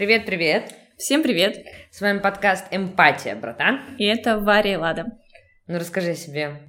Привет-привет! 0.00 0.74
Всем 0.96 1.22
привет! 1.22 1.62
С 1.90 2.00
вами 2.00 2.20
подкаст 2.20 2.64
«Эмпатия, 2.70 3.36
братан». 3.36 3.80
И 3.98 4.06
это 4.06 4.38
Варя 4.38 4.72
и 4.72 4.76
Лада. 4.76 5.04
Ну, 5.66 5.78
расскажи 5.78 6.12
о 6.12 6.14
себе. 6.14 6.62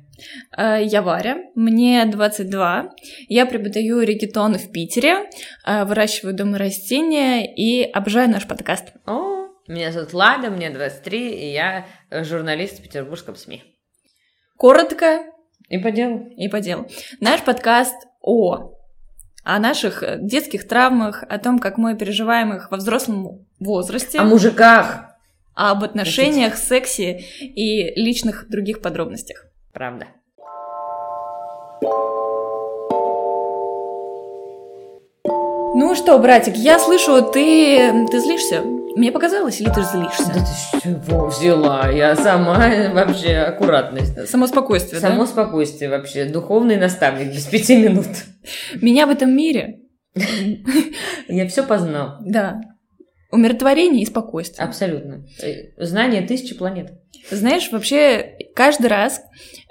Э, 0.58 0.84
Я 0.84 1.02
Варя, 1.02 1.38
мне 1.56 2.04
22. 2.04 2.90
Я 3.30 3.46
преподаю 3.46 4.02
регетон 4.02 4.56
в 4.56 4.74
Питере, 4.74 5.30
э, 5.66 5.86
выращиваю 5.86 6.36
дома 6.36 6.58
растения 6.58 7.50
и 7.56 7.90
обожаю 7.90 8.30
наш 8.30 8.46
подкаст. 8.46 8.90
О, 9.06 9.48
меня 9.66 9.94
зовут 9.94 10.12
Лада, 10.12 10.50
мне 10.50 10.70
23, 10.70 11.30
и 11.30 11.54
я 11.54 11.86
э, 12.10 12.26
журналист 12.26 12.80
в 12.80 12.84
петербургском 12.84 13.38
СМИ. 13.38 13.64
Коротко 14.58 15.24
И 15.70 15.78
по 15.78 15.92
делу. 15.92 16.28
и 16.36 16.50
по 16.50 16.60
делу. 16.60 16.86
Наш 17.22 17.42
подкаст 17.44 17.96
о 18.20 18.74
о 19.44 19.60
наших 19.60 20.04
э, 20.04 20.18
детских 20.22 20.68
травмах, 20.68 21.24
о 21.28 21.38
том, 21.40 21.60
как 21.60 21.78
мы 21.78 21.96
переживаем 21.96 22.54
их 22.54 22.72
во 22.72 22.78
взрослом 22.78 23.46
возрасте, 23.60 24.20
О 24.20 24.24
мужиках. 24.24 25.06
об 25.56 25.84
отношениях, 25.84 26.58
сексе 26.58 27.20
и 27.40 27.94
личных 28.00 28.48
других 28.50 28.82
подробностях. 28.82 29.46
Правда. 29.74 30.08
Ну 35.74 35.96
что, 35.96 36.20
братик, 36.20 36.56
я 36.56 36.78
слышу, 36.80 37.22
ты, 37.22 38.08
ты 38.08 38.20
злишься? 38.20 38.62
Мне 38.96 39.12
показалось, 39.12 39.62
или 39.62 39.70
ты 39.70 39.82
злишься? 39.84 40.28
Да 40.28 40.40
ты 40.40 40.80
с 40.80 40.82
чего 40.82 41.28
взяла? 41.28 41.90
Я 41.90 42.16
сама 42.16 42.58
вообще 42.94 43.38
аккуратность. 43.38 44.28
Само 44.30 44.48
спокойствие, 44.48 45.00
Само 45.02 45.26
спокойствие 45.26 45.90
вообще. 45.90 46.26
Духовный 46.26 46.78
наставник 46.78 47.34
без 47.34 47.46
пяти 47.46 47.78
минут. 47.78 48.06
да? 48.06 48.80
Меня 48.82 49.06
в 49.08 49.10
этом 49.10 49.36
мире, 49.36 49.80
Я 51.28 51.48
все 51.48 51.64
познал. 51.64 52.18
да, 52.22 52.60
умиротворение 53.32 54.04
и 54.04 54.06
спокойствие. 54.06 54.66
Абсолютно. 54.68 55.26
Э, 55.42 55.72
Знание 55.78 56.22
тысячи 56.22 56.54
планет. 56.54 56.92
Знаешь, 57.30 57.72
вообще 57.72 58.36
каждый 58.56 58.88
раз, 58.88 59.22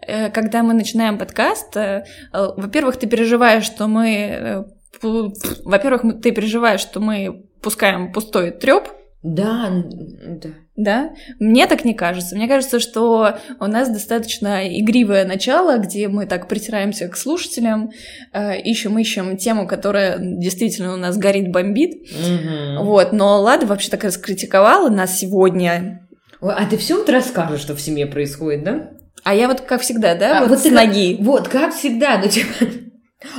э, 0.06 0.30
когда 0.30 0.62
мы 0.62 0.72
начинаем 0.72 1.18
подкаст, 1.18 1.76
э, 1.76 2.04
во-первых, 2.32 2.96
ты 2.96 3.06
переживаешь, 3.06 3.64
что 3.64 3.86
мы... 3.86 4.64
Во-первых, 5.02 6.20
ты 6.22 6.30
переживаешь, 6.32 6.80
что 6.80 7.00
мы 7.00 7.44
пускаем 7.62 8.12
пустой 8.12 8.50
треп, 8.50 8.88
Да, 9.22 9.70
да. 9.70 10.50
да? 10.76 11.10
Мне 11.38 11.66
так 11.66 11.84
не 11.84 11.92
кажется. 11.92 12.34
Мне 12.34 12.48
кажется, 12.48 12.80
что 12.80 13.36
у 13.58 13.66
нас 13.66 13.90
достаточно 13.90 14.66
игривое 14.66 15.26
начало, 15.26 15.76
где 15.76 16.08
мы 16.08 16.24
так 16.24 16.48
притираемся 16.48 17.06
к 17.08 17.16
слушателям, 17.16 17.90
э, 18.32 18.58
ищем, 18.62 18.98
ищем 18.98 19.36
тему, 19.36 19.66
которая 19.68 20.16
действительно 20.18 20.94
у 20.94 20.96
нас 20.96 21.18
горит, 21.18 21.52
бомбит. 21.52 22.06
Мгм. 22.12 22.84
Вот, 22.84 23.12
но 23.12 23.40
Лада 23.42 23.66
вообще 23.66 23.90
так 23.90 24.04
раскритиковала 24.04 24.88
нас 24.88 25.18
сегодня. 25.18 26.08
А 26.40 26.64
ты 26.64 26.78
все 26.78 26.96
вот 26.96 27.10
расскажешь, 27.10 27.60
что 27.60 27.76
в 27.76 27.80
семье 27.80 28.06
происходит, 28.06 28.64
да? 28.64 28.90
А 29.22 29.34
я 29.34 29.48
вот, 29.48 29.60
как 29.60 29.82
всегда, 29.82 30.14
да, 30.14 30.38
А 30.38 30.40
вот, 30.40 30.50
вот 30.50 30.58
с 30.60 30.62
ты 30.62 30.70
ноги. 30.70 31.18
Вот, 31.20 31.48
как 31.48 31.74
всегда, 31.74 32.18
ну 32.18 32.28
типа... 32.28 32.64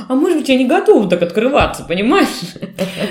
А 0.08 0.14
может 0.14 0.38
быть, 0.38 0.48
я 0.48 0.56
не 0.56 0.66
готова 0.66 1.08
так 1.08 1.22
открываться, 1.22 1.84
понимаешь? 1.84 2.28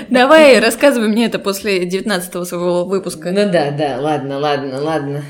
Давай, 0.08 0.58
рассказывай 0.58 1.08
мне 1.08 1.26
это 1.26 1.38
после 1.38 1.84
19 1.84 2.46
своего 2.48 2.84
выпуска. 2.84 3.30
Ну 3.30 3.50
да, 3.50 3.70
да, 3.70 3.98
ладно, 4.00 4.38
ладно, 4.38 4.80
ладно. 4.80 5.22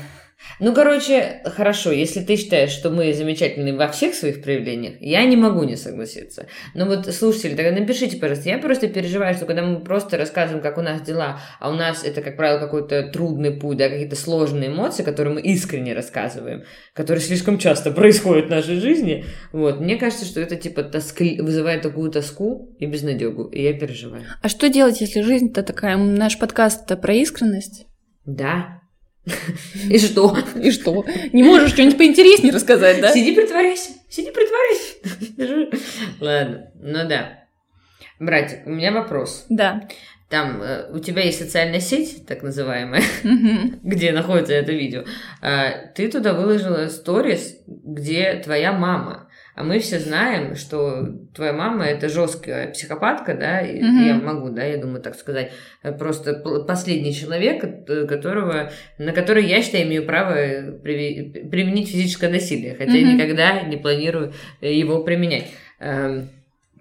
Ну, 0.59 0.73
короче, 0.73 1.41
хорошо, 1.45 1.91
если 1.91 2.21
ты 2.21 2.35
считаешь, 2.35 2.71
что 2.71 2.89
мы 2.89 3.13
замечательны 3.13 3.75
во 3.75 3.87
всех 3.87 4.13
своих 4.13 4.41
проявлениях, 4.41 4.95
я 4.99 5.23
не 5.25 5.35
могу 5.35 5.63
не 5.63 5.75
согласиться. 5.75 6.47
Но 6.73 6.85
вот, 6.85 7.13
слушатели, 7.13 7.55
тогда 7.55 7.71
напишите, 7.71 8.17
пожалуйста. 8.17 8.49
Я 8.49 8.57
просто 8.59 8.87
переживаю, 8.87 9.33
что 9.33 9.45
когда 9.45 9.63
мы 9.63 9.79
просто 9.79 10.17
рассказываем, 10.17 10.61
как 10.61 10.77
у 10.77 10.81
нас 10.81 11.01
дела, 11.01 11.39
а 11.59 11.69
у 11.71 11.73
нас 11.73 12.03
это, 12.03 12.21
как 12.21 12.37
правило, 12.37 12.59
какой-то 12.59 13.09
трудный 13.11 13.51
путь, 13.51 13.77
да, 13.77 13.89
какие-то 13.89 14.15
сложные 14.15 14.69
эмоции, 14.69 15.03
которые 15.03 15.35
мы 15.35 15.41
искренне 15.41 15.93
рассказываем, 15.93 16.63
которые 16.93 17.23
слишком 17.23 17.57
часто 17.57 17.91
происходят 17.91 18.47
в 18.47 18.49
нашей 18.49 18.79
жизни, 18.79 19.25
вот, 19.51 19.79
мне 19.79 19.97
кажется, 19.97 20.25
что 20.25 20.39
это, 20.39 20.55
типа, 20.55 20.83
тоски... 20.83 21.41
вызывает 21.41 21.81
такую 21.81 22.11
тоску 22.11 22.75
и 22.79 22.85
безнадегу, 22.85 23.45
и 23.45 23.61
я 23.63 23.73
переживаю. 23.73 24.23
А 24.41 24.49
что 24.49 24.69
делать, 24.69 25.01
если 25.01 25.21
жизнь-то 25.21 25.63
такая? 25.63 25.97
Наш 25.97 26.37
подкаст-то 26.37 26.95
про 26.97 27.13
искренность. 27.13 27.87
Да. 28.25 28.82
И 29.89 29.97
что? 29.99 30.37
И 30.61 30.71
что? 30.71 31.05
Не 31.31 31.43
можешь 31.43 31.71
что-нибудь 31.71 31.97
поинтереснее 31.97 32.53
рассказать, 32.53 32.99
да? 32.99 33.11
Сиди, 33.13 33.33
притворяйся. 33.33 33.91
Сиди, 34.09 34.31
притворяйся. 34.31 35.77
Ладно, 36.19 36.71
ну 36.75 37.07
да. 37.07 37.43
Братик, 38.19 38.65
у 38.65 38.69
меня 38.69 38.91
вопрос. 38.91 39.45
Да. 39.49 39.87
Там 40.29 40.61
э, 40.61 40.89
у 40.91 40.99
тебя 40.99 41.21
есть 41.23 41.39
социальная 41.39 41.79
сеть, 41.79 42.25
так 42.25 42.41
называемая, 42.41 43.03
где 43.83 44.11
находится 44.11 44.53
это 44.53 44.71
видео. 44.71 45.03
А, 45.41 45.87
ты 45.93 46.09
туда 46.09 46.33
выложила 46.33 46.87
сторис, 46.87 47.57
где 47.67 48.41
твоя 48.43 48.71
мама. 48.73 49.22
А 49.55 49.63
мы 49.63 49.77
все 49.79 49.99
знаем, 49.99 50.55
что 50.55 51.07
твоя 51.35 51.53
мама 51.53 51.85
это 51.85 52.09
жесткая 52.09 52.71
психопатка, 52.71 53.35
да, 53.35 53.61
Мгм. 53.61 54.05
я 54.05 54.15
могу, 54.15 54.49
да, 54.49 54.63
я 54.63 54.77
думаю, 54.77 55.01
так 55.01 55.15
сказать, 55.15 55.51
просто 55.99 56.33
последний 56.67 57.13
человек, 57.13 57.63
э, 57.63 58.07
которого, 58.07 58.71
на 58.97 59.11
который 59.11 59.45
я 59.45 59.61
считаю 59.61 59.85
имею 59.85 60.05
право 60.07 60.33
э, 60.33 60.71
приви- 60.83 61.49
применить 61.49 61.89
физическое 61.89 62.29
насилие, 62.29 62.75
хотя 62.75 62.93
Мгм. 62.93 63.13
никогда 63.15 63.61
не 63.61 63.77
планирую 63.77 64.33
э, 64.61 64.73
его 64.73 65.03
применять. 65.03 65.45
Эм, 65.79 66.29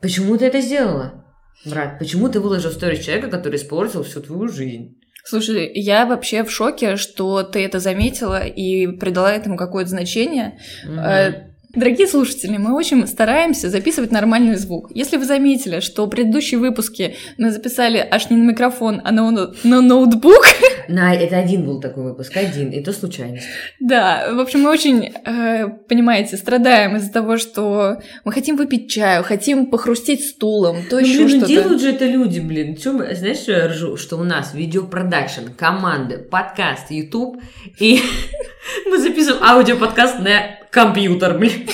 Почему 0.01 0.37
ты 0.37 0.47
это 0.47 0.61
сделала, 0.61 1.25
брат? 1.65 1.99
Почему 1.99 2.29
ты 2.29 2.41
выложил 2.41 2.71
сторис 2.73 3.05
человека, 3.05 3.29
который 3.29 3.57
испортил 3.57 4.03
всю 4.03 4.21
твою 4.21 4.49
жизнь? 4.49 4.97
Слушай, 5.25 5.71
я 5.75 6.07
вообще 6.07 6.43
в 6.43 6.51
шоке, 6.51 6.97
что 6.97 7.45
ты 7.45 7.65
это 7.65 7.79
заметила 7.79 8.45
и 8.45 8.89
придала 8.89 9.33
этому 9.33 9.57
какое-то 9.57 9.91
значение. 9.91 10.59
Э, 10.89 11.52
Дорогие 11.75 12.07
слушатели, 12.07 12.59
мы 12.59 12.75
очень 12.75 13.07
стараемся 13.07 13.71
записывать 13.71 14.11
нормальный 14.11 14.57
звук. 14.57 14.91
Если 14.95 15.17
вы 15.17 15.25
заметили, 15.25 15.81
что 15.81 16.07
предыдущие 16.07 16.61
выпуски 16.61 17.17
мы 17.39 17.51
записали 17.51 17.97
аж 18.11 18.29
не 18.29 18.37
на 18.37 18.51
микрофон, 18.51 19.01
а 19.05 19.11
на, 19.11 19.31
на 19.65 19.81
ноутбук, 19.81 20.45
На, 20.89 21.15
это 21.15 21.39
один 21.39 21.65
был 21.65 21.81
такой 21.81 22.03
выпуск, 22.05 22.37
один, 22.37 22.71
и 22.71 22.83
то 22.83 22.93
случайность. 22.93 23.47
да, 23.81 24.29
в 24.35 24.41
общем, 24.41 24.63
мы 24.63 24.71
очень, 24.71 25.13
э, 25.25 25.69
понимаете, 25.89 26.37
страдаем 26.37 26.97
из-за 26.97 27.11
того, 27.13 27.39
что 27.39 27.99
мы 28.25 28.33
хотим 28.33 28.57
выпить 28.57 28.91
чаю, 28.91 29.23
хотим 29.23 29.67
похрустеть 29.67 30.27
стулом, 30.27 30.79
то 30.91 30.97
Ну, 31.01 31.07
еще 31.07 31.21
ну 31.23 31.29
что-то. 31.29 31.47
делают 31.47 31.81
же 31.81 31.91
это 31.93 32.05
люди, 32.05 32.41
блин. 32.41 32.77
Чё 32.77 32.93
мы- 32.93 33.15
знаешь, 33.15 33.39
что 33.39 33.53
я 33.53 33.69
ржу? 33.69 33.97
Что 33.97 34.17
у 34.19 34.25
нас 34.25 34.53
видеопродакшн, 34.55 35.53
команды, 35.57 36.19
подкаст, 36.19 36.91
YouTube, 36.91 37.41
и 37.79 38.01
мы 38.87 38.99
записываем 38.99 39.43
аудиоподкаст 39.43 40.19
на 40.21 40.59
компьютер, 40.71 41.39
блин. 41.39 41.69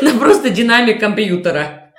На 0.00 0.12
просто 0.18 0.50
динамик 0.50 1.00
компьютера. 1.00 1.92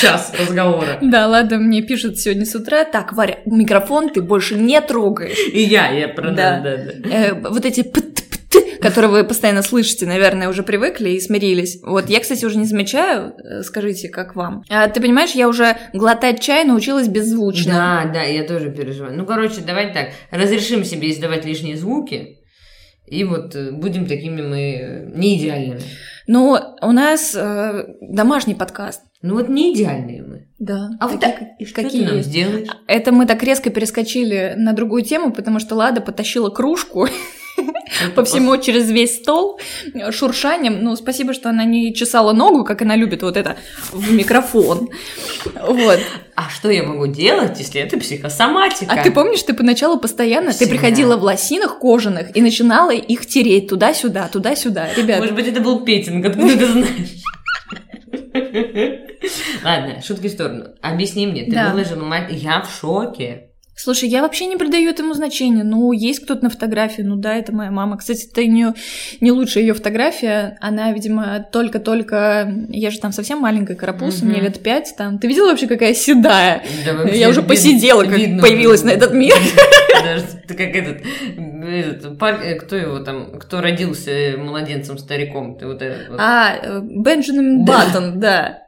Час 0.00 0.32
разговора. 0.38 0.98
Да, 1.02 1.26
ладно, 1.26 1.58
мне 1.58 1.82
пишут 1.82 2.18
сегодня 2.18 2.46
с 2.46 2.54
утра, 2.54 2.84
так, 2.84 3.12
Варя, 3.12 3.38
микрофон 3.44 4.08
ты 4.08 4.22
больше 4.22 4.54
не 4.54 4.80
трогаешь. 4.80 5.38
И 5.52 5.60
я, 5.60 5.90
я 5.90 6.08
про... 6.08 6.30
Да. 6.30 6.60
Да, 6.60 6.76
да. 6.76 7.10
Э, 7.10 7.34
вот 7.34 7.64
эти 7.66 7.82
пт-пт, 7.82 8.15
которые 8.86 9.10
вы 9.10 9.24
постоянно 9.24 9.62
слышите, 9.62 10.06
наверное, 10.06 10.48
уже 10.48 10.62
привыкли 10.62 11.10
и 11.10 11.20
смирились. 11.20 11.80
Вот 11.82 12.08
я, 12.08 12.20
кстати, 12.20 12.44
уже 12.44 12.58
не 12.58 12.64
замечаю, 12.64 13.34
э, 13.36 13.62
скажите, 13.62 14.08
как 14.08 14.36
вам. 14.36 14.62
А, 14.68 14.88
ты 14.88 15.00
понимаешь, 15.00 15.32
я 15.32 15.48
уже 15.48 15.76
глотать 15.92 16.40
чай 16.40 16.64
научилась 16.64 17.08
беззвучно. 17.08 17.72
Да, 17.72 18.10
да, 18.12 18.22
я 18.22 18.44
тоже 18.44 18.70
переживаю. 18.70 19.16
Ну, 19.16 19.26
короче, 19.26 19.60
давай 19.60 19.92
так. 19.92 20.08
Разрешим 20.30 20.84
себе 20.84 21.10
издавать 21.10 21.44
лишние 21.44 21.76
звуки. 21.76 22.38
И 23.06 23.22
вот 23.24 23.54
э, 23.54 23.70
будем 23.70 24.06
такими 24.06 24.42
мы 24.42 24.72
э, 24.74 25.10
не 25.14 25.38
идеальными. 25.38 25.80
Но 26.26 26.76
у 26.82 26.92
нас 26.92 27.34
э, 27.36 27.84
домашний 28.00 28.54
подкаст. 28.54 29.02
Ну 29.22 29.34
вот 29.34 29.48
не 29.48 29.72
идеальные 29.72 30.22
мы. 30.22 30.48
Да. 30.58 30.90
А 30.98 31.06
вот 31.06 31.20
так, 31.20 31.36
и 31.58 31.64
что 31.64 31.82
какие 31.82 32.04
ты 32.04 32.12
нам 32.12 32.22
сделаешь? 32.22 32.68
Это 32.88 33.12
мы 33.12 33.26
так 33.26 33.42
резко 33.42 33.70
перескочили 33.70 34.54
на 34.56 34.72
другую 34.72 35.02
тему, 35.02 35.32
потому 35.32 35.60
что 35.60 35.76
Лада 35.76 36.00
потащила 36.00 36.50
кружку 36.50 37.08
по 38.14 38.24
всему 38.24 38.56
через 38.58 38.90
весь 38.90 39.16
стол 39.16 39.58
э, 39.94 40.10
шуршанием. 40.12 40.82
Ну, 40.82 40.96
спасибо, 40.96 41.32
что 41.32 41.48
она 41.50 41.64
не 41.64 41.94
чесала 41.94 42.32
ногу, 42.32 42.64
как 42.64 42.82
она 42.82 42.96
любит 42.96 43.22
вот 43.22 43.36
это 43.36 43.56
в 43.92 44.12
микрофон. 44.12 44.88
Вот. 45.54 46.00
А 46.34 46.50
что 46.50 46.70
я 46.70 46.82
могу 46.82 47.06
делать, 47.06 47.58
если 47.58 47.80
это 47.80 47.98
психосоматика? 47.98 48.92
А 48.92 49.02
ты 49.02 49.10
помнишь, 49.10 49.42
ты 49.42 49.54
поначалу 49.54 49.98
постоянно, 49.98 50.50
ты 50.50 50.56
Всегда. 50.56 50.70
приходила 50.72 51.16
в 51.16 51.22
лосинах 51.22 51.78
кожаных 51.78 52.36
и 52.36 52.42
начинала 52.42 52.90
их 52.90 53.26
тереть 53.26 53.68
туда-сюда, 53.68 54.28
туда-сюда. 54.28 54.88
Ребят, 54.96 55.20
Может 55.20 55.34
быть, 55.34 55.46
это 55.46 55.60
был 55.60 55.80
Петинг, 55.80 56.26
откуда 56.26 56.56
ты 56.58 56.66
знаешь? 56.66 57.22
Ладно, 59.64 60.02
шутки 60.02 60.28
в 60.28 60.32
сторону. 60.32 60.66
Объясни 60.82 61.26
мне, 61.26 61.44
ты 61.44 61.52
Да. 61.52 61.70
выложила 61.70 62.04
мать... 62.04 62.26
Я 62.30 62.60
в 62.62 62.70
шоке. 62.80 63.45
Слушай, 63.78 64.08
я 64.08 64.22
вообще 64.22 64.46
не 64.46 64.56
придаю 64.56 64.90
этому 64.90 65.12
значения. 65.12 65.62
Ну, 65.62 65.92
есть 65.92 66.20
кто-то 66.24 66.44
на 66.44 66.50
фотографии, 66.50 67.02
ну 67.02 67.16
да, 67.16 67.36
это 67.36 67.54
моя 67.54 67.70
мама. 67.70 67.98
Кстати, 67.98 68.26
это 68.26 68.46
не, 68.46 68.72
не 69.20 69.30
лучшая 69.30 69.64
ее 69.64 69.74
фотография. 69.74 70.56
Она, 70.62 70.92
видимо, 70.92 71.46
только-только... 71.52 72.50
Я 72.70 72.90
же 72.90 72.98
там 72.98 73.12
совсем 73.12 73.38
маленькая 73.38 73.76
карапуз, 73.76 74.22
mm-hmm. 74.22 74.24
мне 74.24 74.40
лет 74.40 74.62
пять 74.62 74.94
там. 74.96 75.18
Ты 75.18 75.28
видела 75.28 75.50
вообще, 75.50 75.66
какая 75.66 75.92
седая? 75.92 76.64
Да, 76.86 77.02
я 77.10 77.28
уже 77.28 77.42
посидела, 77.42 78.02
как 78.04 78.16
видно, 78.16 78.42
появилась 78.42 78.82
на 78.82 78.90
этот 78.90 79.12
мир. 79.12 79.34
Ты 80.48 80.54
как 80.54 80.74
этот, 80.74 81.02
этот 81.36 82.22
э, 82.22 82.54
кто 82.54 82.76
его 82.76 83.00
там, 83.00 83.38
кто 83.38 83.60
родился 83.60 84.36
младенцем-стариком? 84.38 85.58
Ты 85.58 85.66
вот 85.66 85.82
этот 85.82 86.08
вот. 86.08 86.18
А, 86.20 86.56
э, 86.62 86.80
Бенджамин 86.82 87.64
Баттон, 87.64 88.20
да. 88.20 88.62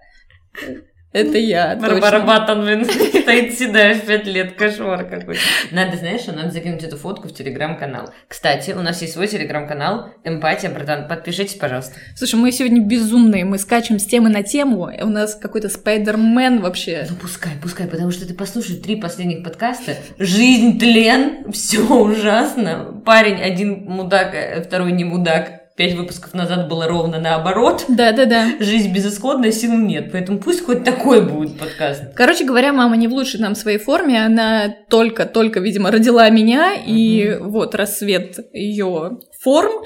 Это 1.11 1.39
я, 1.39 1.75
Барбарабатан, 1.77 2.63
блин, 2.63 2.85
стоит 3.23 3.59
седая 3.59 3.95
в 3.95 4.05
пять 4.05 4.27
лет, 4.27 4.57
кошмар 4.57 5.07
какой-то. 5.07 5.41
Надо, 5.71 5.97
знаешь, 5.97 6.27
надо 6.27 6.51
закинуть 6.51 6.85
эту 6.85 6.99
фотку 6.99 7.29
в 7.29 7.35
телеграм-канал. 7.35 8.11
Кстати, 8.29 8.73
у 8.73 8.83
нас 8.83 9.01
есть 9.01 9.15
свой 9.15 9.27
телеграм-канал 9.27 10.11
«Эмпатия, 10.25 10.69
братан». 10.69 11.09
Подпишитесь, 11.09 11.55
пожалуйста. 11.55 11.95
Слушай, 12.15 12.35
мы 12.35 12.53
сегодня 12.53 12.83
безумные, 12.83 13.47
мы 13.47 13.57
скачем 13.57 13.99
с 13.99 14.05
темы 14.05 14.29
на 14.29 14.43
тему, 14.43 14.91
у 15.01 15.07
нас 15.07 15.35
какой-то 15.35 15.71
спайдермен 15.71 16.61
вообще. 16.61 17.07
Ну 17.09 17.17
пускай, 17.17 17.53
пускай, 17.63 17.87
потому 17.87 18.11
что 18.11 18.29
ты 18.29 18.35
послушай 18.35 18.77
три 18.77 18.97
последних 18.97 19.43
подкаста. 19.43 19.97
Жизнь, 20.19 20.79
тлен, 20.79 21.51
все 21.53 21.81
ужасно. 21.81 23.01
Парень 23.07 23.41
один 23.41 23.87
мудак, 23.87 24.35
а 24.35 24.63
второй 24.63 24.93
не 24.93 25.05
мудак 25.05 25.58
пять 25.79 25.95
выпусков 25.95 26.35
назад 26.35 26.69
было 26.69 26.89
ровно 26.89 27.21
наоборот. 27.21 27.85
Да-да-да. 27.89 28.49
Жизнь 28.61 28.93
безысходная, 28.93 29.53
сил 29.53 29.73
нет. 29.73 30.11
Поэтому 30.11 30.41
пусть 30.41 30.67
хоть 30.67 30.83
такой 30.83 31.25
будет 31.25 31.57
подкаст. 31.57 32.03
Короче 32.15 32.45
говоря, 32.45 32.73
мама 32.73 32.97
не 32.97 33.07
в 33.07 33.13
лучшей 33.13 33.39
нам 33.41 33.55
своей 33.55 33.79
форме. 33.79 34.25
Она 34.25 34.75
только-только, 34.91 35.61
видимо, 35.61 35.93
родила 35.93 36.29
меня. 36.31 36.73
Угу. 36.75 36.83
И 36.87 37.37
вот 37.41 37.77
рассвет 37.77 38.39
ее 38.53 39.19
форм. 39.41 39.85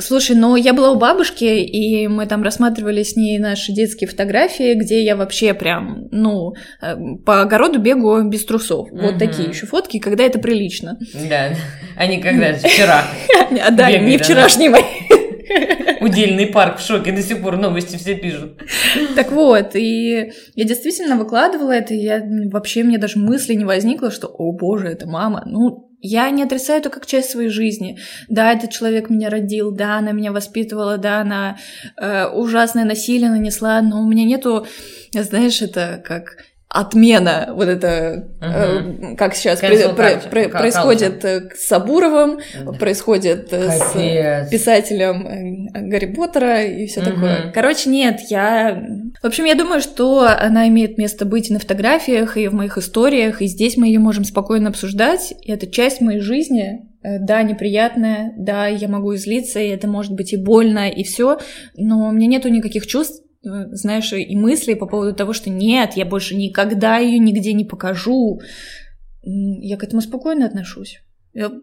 Слушай, 0.00 0.36
ну 0.36 0.54
я 0.54 0.72
была 0.74 0.92
у 0.92 0.96
бабушки, 0.96 1.44
и 1.44 2.06
мы 2.06 2.26
там 2.26 2.44
рассматривали 2.44 3.02
с 3.02 3.16
ней 3.16 3.38
наши 3.38 3.72
детские 3.72 4.08
фотографии, 4.08 4.74
где 4.74 5.02
я 5.02 5.16
вообще 5.16 5.54
прям, 5.54 6.06
ну, 6.12 6.54
э, 6.80 6.94
по 7.26 7.42
огороду 7.42 7.80
бегу 7.80 8.22
без 8.22 8.44
трусов. 8.44 8.88
Вот 8.92 9.12
угу. 9.12 9.18
такие 9.18 9.48
еще 9.48 9.66
фотки, 9.66 9.98
когда 9.98 10.22
это 10.24 10.38
прилично. 10.38 10.98
Да, 11.28 11.50
они 11.96 12.22
когда 12.22 12.54
вчера. 12.54 13.04
А 13.66 13.70
да, 13.70 13.90
не 13.90 14.18
вчерашние 14.18 14.70
мои. 14.70 14.82
Удельный 16.00 16.46
парк 16.46 16.78
в 16.78 16.86
шоке, 16.86 17.12
до 17.12 17.22
сих 17.22 17.42
пор 17.42 17.56
новости 17.56 17.96
все 17.96 18.14
пишут. 18.14 18.62
Так 19.14 19.32
вот, 19.32 19.74
и 19.74 20.32
я 20.54 20.64
действительно 20.64 21.16
выкладывала 21.16 21.72
это, 21.72 21.94
и 21.94 21.98
я 21.98 22.22
вообще 22.50 22.82
мне 22.82 22.98
даже 22.98 23.18
мысли 23.18 23.54
не 23.54 23.64
возникло, 23.64 24.10
что, 24.10 24.28
о 24.28 24.52
боже, 24.52 24.88
это 24.88 25.06
мама. 25.06 25.42
Ну, 25.46 25.88
я 26.00 26.30
не 26.30 26.44
отрицаю 26.44 26.80
это 26.80 26.90
как 26.90 27.06
часть 27.06 27.30
своей 27.30 27.48
жизни. 27.48 27.98
Да, 28.28 28.52
этот 28.52 28.70
человек 28.70 29.10
меня 29.10 29.30
родил, 29.30 29.72
да, 29.72 29.98
она 29.98 30.12
меня 30.12 30.32
воспитывала, 30.32 30.96
да, 30.96 31.20
она 31.20 31.58
э, 31.96 32.26
ужасное 32.26 32.84
насилие 32.84 33.30
нанесла, 33.30 33.82
но 33.82 34.02
у 34.02 34.08
меня 34.08 34.24
нету, 34.24 34.66
знаешь, 35.12 35.60
это 35.60 36.02
как 36.04 36.36
отмена 36.68 37.48
вот 37.54 37.66
это, 37.66 38.28
угу. 38.40 39.12
э, 39.12 39.16
как 39.16 39.34
сейчас 39.34 39.60
при, 39.60 39.68
при, 39.94 40.28
при, 40.28 40.48
происходит 40.48 41.24
э, 41.24 41.48
с 41.56 41.66
Сабуровым, 41.66 42.40
да. 42.62 42.72
происходит 42.72 43.48
э, 43.52 43.68
Капец. 43.68 44.46
с 44.46 44.50
писателем 44.50 45.68
Гарри 45.72 46.12
Поттера 46.12 46.64
и 46.64 46.86
все 46.86 47.00
угу. 47.00 47.10
такое. 47.10 47.52
Короче, 47.54 47.88
нет, 47.88 48.20
я... 48.28 48.82
В 49.22 49.26
общем, 49.26 49.46
я 49.46 49.54
думаю, 49.54 49.80
что 49.80 50.26
она 50.28 50.68
имеет 50.68 50.98
место 50.98 51.24
быть 51.24 51.48
и 51.48 51.54
на 51.54 51.58
фотографиях, 51.58 52.36
и 52.36 52.48
в 52.48 52.54
моих 52.54 52.76
историях, 52.76 53.40
и 53.40 53.46
здесь 53.46 53.78
мы 53.78 53.86
ее 53.86 53.98
можем 53.98 54.24
спокойно 54.24 54.68
обсуждать, 54.68 55.32
и 55.40 55.50
это 55.50 55.66
часть 55.66 56.02
моей 56.02 56.20
жизни, 56.20 56.86
да, 57.02 57.42
неприятная, 57.42 58.34
да, 58.36 58.66
я 58.66 58.88
могу 58.88 59.14
излиться, 59.14 59.58
и 59.58 59.68
это 59.68 59.88
может 59.88 60.12
быть 60.12 60.34
и 60.34 60.36
больно, 60.36 60.90
и 60.90 61.02
все, 61.02 61.38
но 61.76 62.08
у 62.08 62.12
меня 62.12 62.26
нету 62.26 62.48
никаких 62.48 62.86
чувств, 62.86 63.22
знаешь, 63.42 64.12
и 64.12 64.36
мысли 64.36 64.74
по 64.74 64.86
поводу 64.86 65.14
того, 65.14 65.32
что 65.32 65.50
нет, 65.50 65.92
я 65.94 66.04
больше 66.04 66.34
никогда 66.34 66.98
ее 66.98 67.18
нигде 67.18 67.52
не 67.52 67.64
покажу. 67.64 68.40
Я 69.22 69.76
к 69.76 69.84
этому 69.84 70.00
спокойно 70.02 70.46
отношусь. 70.46 71.00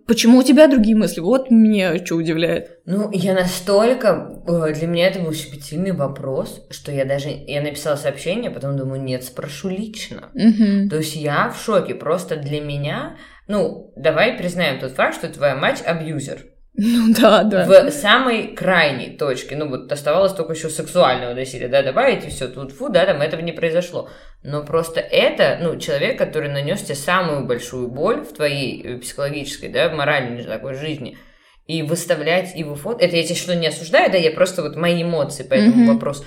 Почему 0.08 0.40
у 0.40 0.44
тебя 0.44 0.68
другие 0.68 0.96
мысли? 0.96 1.20
Вот 1.20 1.52
меня 1.52 2.04
что 2.06 2.16
удивляет. 2.16 2.80
Ну, 2.86 3.10
я 3.12 3.34
настолько... 3.34 4.42
Э, 4.48 4.74
для 4.74 4.88
меня 4.88 5.08
это 5.08 5.20
был 5.20 5.34
щепетильный 5.34 5.92
вопрос, 5.92 6.66
что 6.70 6.92
я 6.92 7.04
даже... 7.04 7.30
Я 7.30 7.62
написала 7.62 7.96
сообщение, 7.96 8.52
потом 8.52 8.78
думаю, 8.78 9.02
нет, 9.02 9.24
спрошу 9.24 9.70
лично. 9.70 10.30
Угу. 10.34 10.90
То 10.90 10.98
есть 10.98 11.16
я 11.16 11.50
в 11.50 11.62
шоке. 11.62 11.96
Просто 11.96 12.38
для 12.38 12.62
меня... 12.62 13.18
Ну, 13.48 13.92
давай 13.98 14.38
признаем 14.38 14.80
тот 14.80 14.94
факт, 14.94 15.18
что 15.18 15.30
твоя 15.30 15.56
мать 15.56 15.84
абьюзер. 15.86 16.46
Ну 16.78 17.14
да, 17.14 17.44
да. 17.44 17.66
В 17.66 17.92
самой 17.92 18.54
крайней 18.54 19.16
точке, 19.16 19.56
ну 19.56 19.70
вот 19.70 19.92
оставалось 19.92 20.34
только 20.34 20.54
еще 20.54 20.70
сексуального 20.70 21.34
насилия, 21.34 21.68
да, 21.68 21.84
добавить 21.84 22.26
и 22.26 22.30
все, 22.30 22.48
тут 22.48 22.74
фу, 22.74 22.90
да, 22.90 23.06
там 23.06 23.22
этого 23.22 23.42
не 23.42 23.54
произошло. 23.54 24.10
Но 24.44 24.64
просто 24.64 25.00
это, 25.00 25.58
ну, 25.62 25.78
человек, 25.80 26.18
который 26.18 26.50
нанес 26.50 26.82
тебе 26.82 26.96
самую 26.96 27.46
большую 27.46 27.88
боль 27.88 28.22
в 28.22 28.34
твоей 28.34 28.82
э, 28.84 28.98
психологической, 28.98 29.70
да, 29.70 29.90
моральной 29.90 30.44
такой 30.44 30.76
жизни, 30.76 31.18
и 31.66 31.82
выставлять 31.82 32.56
его 32.56 32.76
фото, 32.76 33.04
это 33.06 33.16
я 33.16 33.24
тебе 33.24 33.36
что 33.36 33.56
не 33.56 33.68
осуждаю, 33.68 34.12
да, 34.12 34.18
я 34.18 34.32
просто 34.32 34.62
вот 34.62 34.76
мои 34.76 35.02
эмоции 35.02 35.44
по 35.44 35.54
этому 35.54 35.86
mm-hmm. 35.86 35.94
вопросу. 35.94 36.26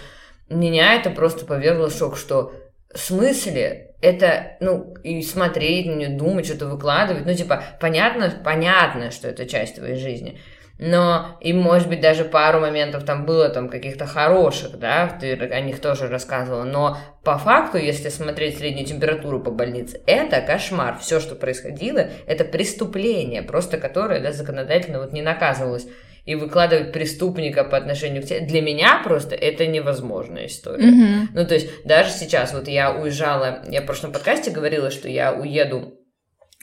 Меня 0.48 0.94
это 0.94 1.10
просто 1.10 1.44
повергло 1.44 1.90
в 1.90 1.96
шок, 1.96 2.16
что 2.16 2.52
в 2.92 2.98
смысле 2.98 3.87
это, 4.00 4.56
ну, 4.60 4.94
и 5.02 5.22
смотреть 5.22 5.86
на 5.86 5.94
нее, 5.94 6.08
думать, 6.08 6.46
что-то 6.46 6.66
выкладывать, 6.66 7.26
ну, 7.26 7.34
типа, 7.34 7.62
понятно, 7.80 8.32
понятно, 8.44 9.10
что 9.10 9.28
это 9.28 9.46
часть 9.46 9.76
твоей 9.76 9.96
жизни, 9.96 10.38
но 10.78 11.36
и, 11.40 11.52
может 11.52 11.88
быть, 11.88 12.00
даже 12.00 12.24
пару 12.24 12.60
моментов 12.60 13.04
там 13.04 13.26
было 13.26 13.48
там 13.48 13.68
каких-то 13.68 14.06
хороших, 14.06 14.78
да, 14.78 15.08
ты 15.20 15.32
о 15.32 15.60
них 15.60 15.80
тоже 15.80 16.06
рассказывала, 16.06 16.62
но 16.62 16.96
по 17.24 17.36
факту, 17.36 17.78
если 17.78 18.08
смотреть 18.08 18.58
среднюю 18.58 18.86
температуру 18.86 19.40
по 19.40 19.50
больнице, 19.50 20.00
это 20.06 20.40
кошмар, 20.40 20.96
все, 21.00 21.18
что 21.18 21.34
происходило, 21.34 22.06
это 22.26 22.44
преступление, 22.44 23.42
просто 23.42 23.78
которое, 23.78 24.20
да, 24.20 24.32
законодательно 24.32 25.00
вот 25.00 25.12
не 25.12 25.22
наказывалось 25.22 25.88
и 26.28 26.34
выкладывать 26.34 26.92
преступника 26.92 27.64
по 27.64 27.78
отношению 27.78 28.22
к 28.22 28.26
тебе, 28.26 28.40
для 28.40 28.60
меня 28.60 29.00
просто 29.02 29.34
это 29.34 29.66
невозможная 29.66 30.44
история. 30.44 30.90
Mm-hmm. 30.90 31.28
Ну, 31.32 31.46
то 31.46 31.54
есть 31.54 31.68
даже 31.84 32.10
сейчас, 32.10 32.52
вот 32.52 32.68
я 32.68 32.92
уезжала, 32.92 33.62
я 33.66 33.80
в 33.80 33.86
прошлом 33.86 34.12
подкасте 34.12 34.50
говорила, 34.50 34.90
что 34.90 35.08
я 35.08 35.32
уеду 35.32 35.97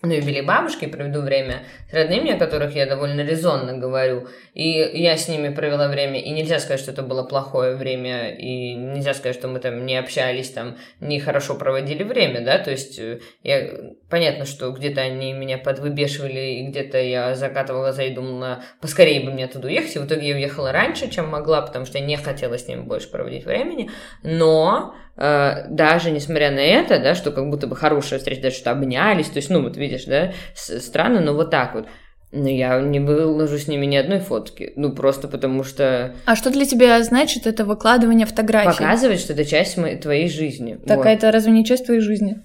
на 0.01 0.11
юбилей 0.13 0.41
бабушки, 0.41 0.85
проведу 0.87 1.21
время 1.21 1.63
с 1.89 1.93
родными, 1.93 2.31
о 2.33 2.37
которых 2.37 2.75
я 2.75 2.85
довольно 2.85 3.21
резонно 3.21 3.77
говорю. 3.77 4.27
И 4.53 4.69
я 4.69 5.15
с 5.15 5.29
ними 5.29 5.53
провела 5.53 5.87
время, 5.87 6.19
и 6.19 6.31
нельзя 6.31 6.59
сказать, 6.59 6.81
что 6.81 6.91
это 6.91 7.01
было 7.01 7.23
плохое 7.23 7.75
время, 7.75 8.35
и 8.35 8.73
нельзя 8.73 9.13
сказать, 9.13 9.35
что 9.35 9.47
мы 9.47 9.59
там 9.59 9.85
не 9.85 9.97
общались, 9.97 10.49
там 10.49 10.77
не 10.99 11.19
хорошо 11.19 11.55
проводили 11.55 12.03
время, 12.03 12.43
да, 12.43 12.57
то 12.57 12.71
есть 12.71 12.99
э, 12.99 13.19
я, 13.43 13.69
понятно, 14.09 14.45
что 14.45 14.71
где-то 14.71 15.01
они 15.01 15.33
меня 15.33 15.57
подвыбешивали, 15.57 16.59
и 16.59 16.67
где-то 16.67 16.97
я 17.01 17.35
закатывала 17.35 17.83
глаза 17.83 18.03
и 18.03 18.13
думала, 18.13 18.63
поскорее 18.81 19.21
бы 19.21 19.31
мне 19.31 19.45
оттуда 19.45 19.67
уехать, 19.67 19.95
и 19.95 19.99
в 19.99 20.05
итоге 20.05 20.29
я 20.29 20.35
уехала 20.35 20.71
раньше, 20.71 21.09
чем 21.09 21.29
могла, 21.29 21.61
потому 21.61 21.85
что 21.85 21.97
я 21.99 22.05
не 22.05 22.17
хотела 22.17 22.57
с 22.57 22.67
ними 22.67 22.81
больше 22.81 23.09
проводить 23.09 23.45
времени, 23.45 23.89
но 24.23 24.95
э, 25.17 25.67
даже 25.69 26.11
несмотря 26.11 26.51
на 26.51 26.59
это, 26.59 26.99
да, 26.99 27.15
что 27.15 27.31
как 27.31 27.49
будто 27.49 27.67
бы 27.67 27.75
хорошая 27.75 28.19
встреча, 28.19 28.41
даже 28.41 28.55
что 28.55 28.71
обнялись, 28.71 29.27
то 29.27 29.37
есть, 29.37 29.49
ну, 29.49 29.61
вот 29.61 29.77
видишь, 29.85 30.05
да, 30.05 30.33
странно, 30.55 31.21
но 31.21 31.33
вот 31.33 31.51
так 31.51 31.75
вот. 31.75 31.87
Но 32.31 32.49
я 32.49 32.81
не 32.81 32.99
выложу 32.99 33.57
с 33.57 33.67
ними 33.67 33.85
ни 33.85 33.95
одной 33.95 34.19
фотки. 34.19 34.73
Ну, 34.75 34.91
просто 34.93 35.29
потому 35.29 35.63
что... 35.63 36.15
А 36.25 36.35
что 36.35 36.49
для 36.49 36.65
тебя 36.65 37.01
значит 37.01 37.47
это 37.47 37.63
выкладывание 37.63 38.25
фотографий? 38.25 38.77
Показывать, 38.77 39.21
что 39.21 39.33
это 39.33 39.45
часть 39.45 39.77
моей, 39.77 39.97
твоей 39.97 40.27
жизни. 40.27 40.77
Так, 40.85 40.97
вот. 40.97 41.05
а 41.05 41.11
это 41.11 41.31
разве 41.31 41.53
не 41.53 41.63
часть 41.63 41.85
твоей 41.85 42.01
жизни? 42.01 42.41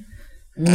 Ну, 0.57 0.73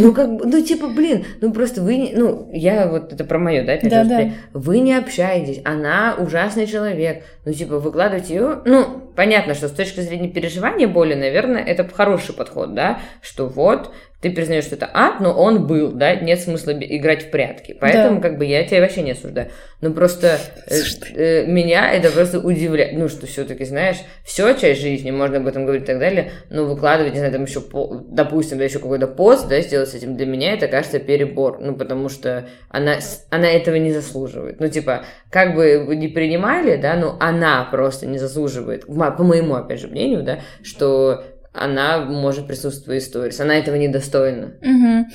ну, 0.00 0.12
как 0.12 0.36
бы, 0.36 0.46
ну, 0.46 0.62
типа, 0.62 0.88
блин, 0.88 1.24
ну, 1.40 1.52
просто 1.52 1.80
вы, 1.80 2.10
ну, 2.12 2.50
я 2.52 2.86
вот, 2.86 3.12
это 3.12 3.24
про 3.24 3.38
мое, 3.38 3.64
да, 3.64 3.78
да, 3.82 4.04
да. 4.04 4.30
вы 4.52 4.80
не 4.80 4.94
общаетесь, 4.94 5.62
она 5.64 6.16
ужасный 6.18 6.66
человек, 6.66 7.22
ну, 7.46 7.52
типа, 7.52 7.78
выкладывать 7.78 8.28
ее, 8.28 8.60
ну, 8.66 9.10
понятно, 9.16 9.54
что 9.54 9.68
с 9.68 9.72
точки 9.72 10.00
зрения 10.00 10.28
переживания 10.28 10.86
боли, 10.86 11.14
наверное, 11.14 11.62
это 11.62 11.88
хороший 11.88 12.34
подход, 12.34 12.74
да, 12.74 12.98
что 13.22 13.46
вот, 13.46 13.92
ты 14.22 14.30
признаешь, 14.30 14.64
что 14.64 14.76
это 14.76 14.88
ад, 14.94 15.18
но 15.18 15.32
он 15.32 15.66
был, 15.66 15.90
да, 15.90 16.14
нет 16.14 16.40
смысла 16.40 16.70
играть 16.70 17.24
в 17.24 17.30
прятки. 17.30 17.76
Поэтому, 17.78 18.20
да. 18.20 18.28
как 18.28 18.38
бы, 18.38 18.44
я 18.44 18.64
тебя 18.64 18.80
вообще 18.80 19.02
не 19.02 19.10
осуждаю. 19.10 19.50
Ну, 19.80 19.92
просто 19.92 20.38
э, 20.68 20.76
э, 21.16 21.46
меня 21.46 21.92
это 21.92 22.08
просто 22.12 22.38
удивляет. 22.38 22.92
Ну, 22.92 23.08
что 23.08 23.26
все-таки, 23.26 23.64
знаешь, 23.64 23.96
все 24.24 24.54
часть 24.54 24.80
жизни, 24.80 25.10
можно 25.10 25.38
об 25.38 25.48
этом 25.48 25.64
говорить 25.64 25.82
и 25.82 25.86
так 25.86 25.98
далее, 25.98 26.30
но 26.50 26.64
выкладывать, 26.64 27.14
не 27.14 27.18
знаю, 27.18 27.32
там 27.32 27.42
еще, 27.42 27.60
по, 27.60 28.00
допустим, 28.06 28.58
да, 28.58 28.64
еще 28.64 28.78
какой-то 28.78 29.08
пост, 29.08 29.48
да, 29.48 29.60
сделать 29.60 29.88
с 29.88 29.94
этим, 29.94 30.16
для 30.16 30.26
меня 30.26 30.52
это 30.52 30.68
кажется 30.68 31.00
перебор. 31.00 31.58
Ну, 31.60 31.74
потому 31.74 32.08
что 32.08 32.46
она, 32.68 32.98
она 33.30 33.50
этого 33.50 33.74
не 33.74 33.92
заслуживает. 33.92 34.60
Ну, 34.60 34.68
типа, 34.68 35.04
как 35.30 35.56
бы 35.56 35.82
вы 35.84 35.96
не 35.96 36.06
принимали, 36.06 36.76
да, 36.76 36.94
но 36.94 37.16
она 37.18 37.64
просто 37.64 38.06
не 38.06 38.18
заслуживает, 38.18 38.86
по 38.86 39.24
моему, 39.24 39.56
опять 39.56 39.80
же, 39.80 39.88
мнению, 39.88 40.22
да, 40.22 40.38
что 40.62 41.24
она 41.54 41.98
может 41.98 42.46
присутствовать 42.46 43.02
в 43.02 43.06
сторис. 43.06 43.38
Она 43.38 43.56
этого 43.56 43.74
недостойна. 43.74 44.52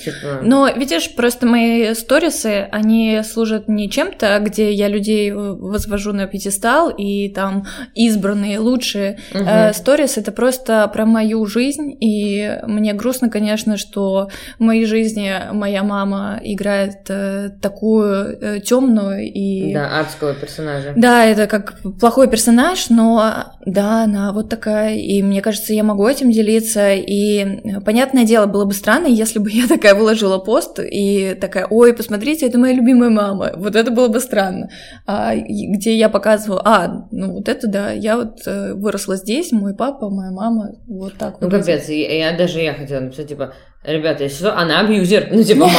Типа, 0.03 0.39
Но 0.44 0.70
видишь, 0.70 1.15
просто 1.15 1.48
мои 1.48 1.96
сторисы, 1.96 2.67
они 2.72 3.22
служат 3.24 3.67
не 3.67 3.89
чем-то, 3.89 4.39
где 4.41 4.72
я 4.72 4.88
людей 4.88 5.32
э, 5.32 5.36
возвожу 5.36 6.13
на 6.13 6.27
пьедестал 6.27 6.89
и 6.89 7.29
там 7.29 7.65
избранные, 7.96 8.60
лучшие. 8.60 9.17
Э, 9.34 9.74
Сторис 9.74 10.17
это 10.17 10.32
просто 10.32 10.88
про 10.94 11.08
мою 11.08 11.44
жизнь, 11.48 11.98
и 12.00 12.60
мне 12.67 12.94
грустно, 12.94 13.29
конечно, 13.29 13.77
что 13.77 14.29
в 14.60 14.63
моей 14.63 14.86
жизни 14.86 15.34
моя 15.51 15.84
мама 15.84 16.39
играет 16.44 17.10
э, 17.10 17.50
такую 17.62 18.62
темную 18.62 19.24
и 19.24 19.74
Да, 19.74 20.00
адского 20.00 20.36
персонажа. 20.36 20.94
Да, 20.96 21.25
это 21.25 21.48
как 21.48 21.79
плохой 22.00 22.29
персонаж, 22.29 22.89
но 22.89 23.56
да, 23.65 24.03
она 24.03 24.34
вот 24.34 24.50
такая, 24.50 24.96
и 24.98 25.24
мне 25.24 25.41
кажется, 25.41 25.74
я 25.74 25.84
могу 25.84 26.08
этим 26.08 26.26
делиться, 26.31 26.93
и 26.93 27.39
э, 27.39 27.81
понятное 27.81 28.24
дело, 28.25 28.46
было 28.46 28.65
бы 28.65 28.74
странно, 28.74 29.07
если 29.07 29.39
бы 29.39 29.50
я 29.51 29.67
такая 29.67 29.96
выложила 29.96 30.38
пост 30.38 30.79
и 30.79 31.36
такая, 31.39 31.67
ой, 31.69 31.93
посмотрите, 31.93 32.46
это 32.48 32.57
моя 32.57 32.74
любимая 32.74 33.10
мама, 33.10 33.51
вот 33.55 33.75
это 33.75 33.91
было 33.91 34.07
бы 34.07 34.19
странно, 34.19 34.69
а, 35.05 35.36
где 35.36 35.96
я 35.98 36.10
показываю, 36.10 36.62
а, 36.65 37.07
ну 37.12 37.34
вот 37.34 37.50
это 37.50 37.67
да, 37.67 37.91
я 37.91 38.17
вот 38.17 38.39
э, 38.46 38.74
выросла 38.74 39.15
здесь, 39.17 39.51
мой 39.51 39.75
папа, 39.75 40.10
моя 40.10 40.31
мама, 40.31 40.72
вот 40.88 41.13
так 41.17 41.41
Ну, 41.41 41.50
вот. 41.50 41.60
капец, 41.60 41.88
я, 41.89 42.29
я- 42.31 42.38
даже 42.38 42.60
я 42.62 42.74
хотела 42.74 43.01
написать, 43.01 43.27
типа, 43.29 43.53
ребята, 43.84 44.24
если 44.24 44.38
что, 44.38 44.57
она 44.57 44.79
абьюзер, 44.81 45.29
ну, 45.31 45.43
типа, 45.43 45.60
мама. 45.65 45.74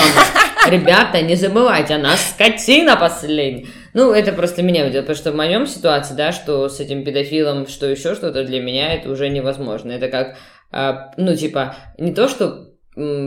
Ребята, 0.71 1.23
не 1.23 1.35
забывайте, 1.35 1.95
она 1.95 2.17
скотина 2.17 2.97
последняя. 2.97 3.67
Ну, 3.95 4.13
это 4.13 4.33
просто 4.33 4.63
меня 4.63 4.85
видел, 4.87 5.01
потому 5.01 5.17
что 5.17 5.33
в 5.33 5.37
моем 5.37 5.67
ситуации, 5.67 6.15
да, 6.15 6.33
что 6.33 6.69
с 6.69 6.81
этим 6.81 7.05
педофилом, 7.05 7.67
что 7.67 7.87
еще 7.87 8.15
что-то, 8.15 8.45
для 8.45 8.61
меня 8.61 8.95
это 8.95 9.11
уже 9.11 9.29
невозможно. 9.29 9.93
Это 9.93 10.09
как, 10.09 10.37
а, 10.71 11.13
ну, 11.17 11.35
типа, 11.35 11.77
не 11.99 12.13
то, 12.13 12.29
что 12.29 12.69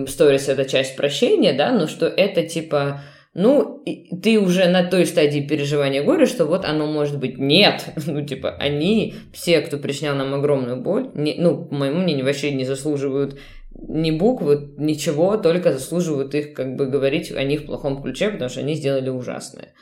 сторис 0.08 0.50
это 0.50 0.66
часть 0.66 0.96
прощения, 0.96 1.54
да, 1.54 1.72
но 1.72 1.88
что 1.88 2.06
это, 2.06 2.44
типа, 2.44 3.02
ну, 3.34 3.82
ты 4.22 4.40
уже 4.40 4.68
на 4.68 4.84
той 4.84 5.06
стадии 5.06 5.40
переживания 5.40 6.04
горя, 6.04 6.26
что 6.26 6.46
вот 6.46 6.66
оно 6.66 6.86
может 6.88 7.18
быть 7.18 7.38
нет. 7.38 7.86
Ну, 8.06 8.26
типа, 8.26 8.50
они, 8.60 9.16
все, 9.32 9.62
кто 9.62 9.78
причинял 9.78 10.16
нам 10.16 10.34
огромную 10.34 10.82
боль, 10.82 11.10
не, 11.14 11.36
ну, 11.38 11.66
по 11.66 11.76
моему 11.76 12.00
мнению, 12.00 12.26
вообще 12.26 12.52
не 12.52 12.66
заслуживают 12.66 13.40
ни 13.74 14.12
буквы, 14.12 14.74
ничего, 14.78 15.38
только 15.38 15.72
заслуживают 15.72 16.36
их, 16.36 16.54
как 16.54 16.76
бы, 16.76 16.88
говорить 16.88 17.32
о 17.32 17.44
них 17.44 17.62
в 17.62 17.66
плохом 17.68 18.02
ключе, 18.02 18.30
потому 18.30 18.50
что 18.50 18.60
они 18.60 18.76
сделали 18.76 19.10
ужасное. 19.10 19.74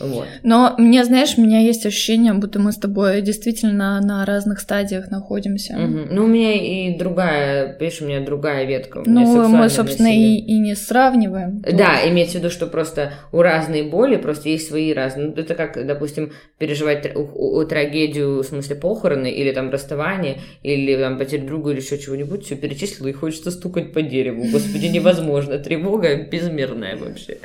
Вот. 0.00 0.26
Но 0.42 0.74
мне, 0.78 1.04
знаешь, 1.04 1.34
у 1.36 1.40
меня 1.40 1.60
есть 1.60 1.86
ощущение, 1.86 2.32
будто 2.34 2.58
мы 2.58 2.72
с 2.72 2.76
тобой 2.76 3.20
действительно 3.22 4.00
на 4.00 4.24
разных 4.24 4.60
стадиях 4.60 5.10
находимся. 5.10 5.74
Мгм. 5.74 6.08
Ну, 6.10 6.24
у 6.24 6.26
меня 6.26 6.52
и 6.54 6.96
другая, 6.98 7.76
видишь, 7.78 8.00
у 8.00 8.06
меня 8.06 8.20
другая 8.20 8.64
ветка. 8.64 8.98
у 8.98 9.02
Ну, 9.06 9.48
мы, 9.48 9.68
собственно, 9.68 10.08
насилие. 10.08 10.38
и, 10.38 10.54
и 10.54 10.58
не 10.58 10.74
сравниваем. 10.74 11.60
Да, 11.60 12.08
имеется 12.08 12.38
в 12.38 12.40
виду, 12.40 12.50
что 12.50 12.66
просто 12.66 13.12
у 13.32 13.42
разной 13.42 13.82
боли 13.82 14.16
просто 14.16 14.48
есть 14.48 14.68
свои 14.68 14.92
разные. 14.92 15.28
Ну, 15.28 15.32
это 15.34 15.54
как, 15.54 15.86
допустим, 15.86 16.32
переживать 16.58 17.14
трагедию, 17.68 18.42
в 18.42 18.44
смысле 18.44 18.76
похороны, 18.76 19.30
или 19.30 19.52
там 19.52 19.70
расставание, 19.70 20.38
или 20.62 20.96
там 20.96 21.18
потерю 21.18 21.46
друга, 21.46 21.70
или 21.70 21.80
еще 21.80 21.98
чего-нибудь, 21.98 22.44
все 22.44 22.56
перечислила, 22.56 23.08
и 23.08 23.12
хочется 23.12 23.50
стукать 23.50 23.92
по 23.92 24.02
дереву. 24.02 24.44
Господи, 24.50 24.86
невозможно. 24.86 25.58
Тревога 25.58 26.16
безмерная 26.24 26.96
вообще. 26.96 27.38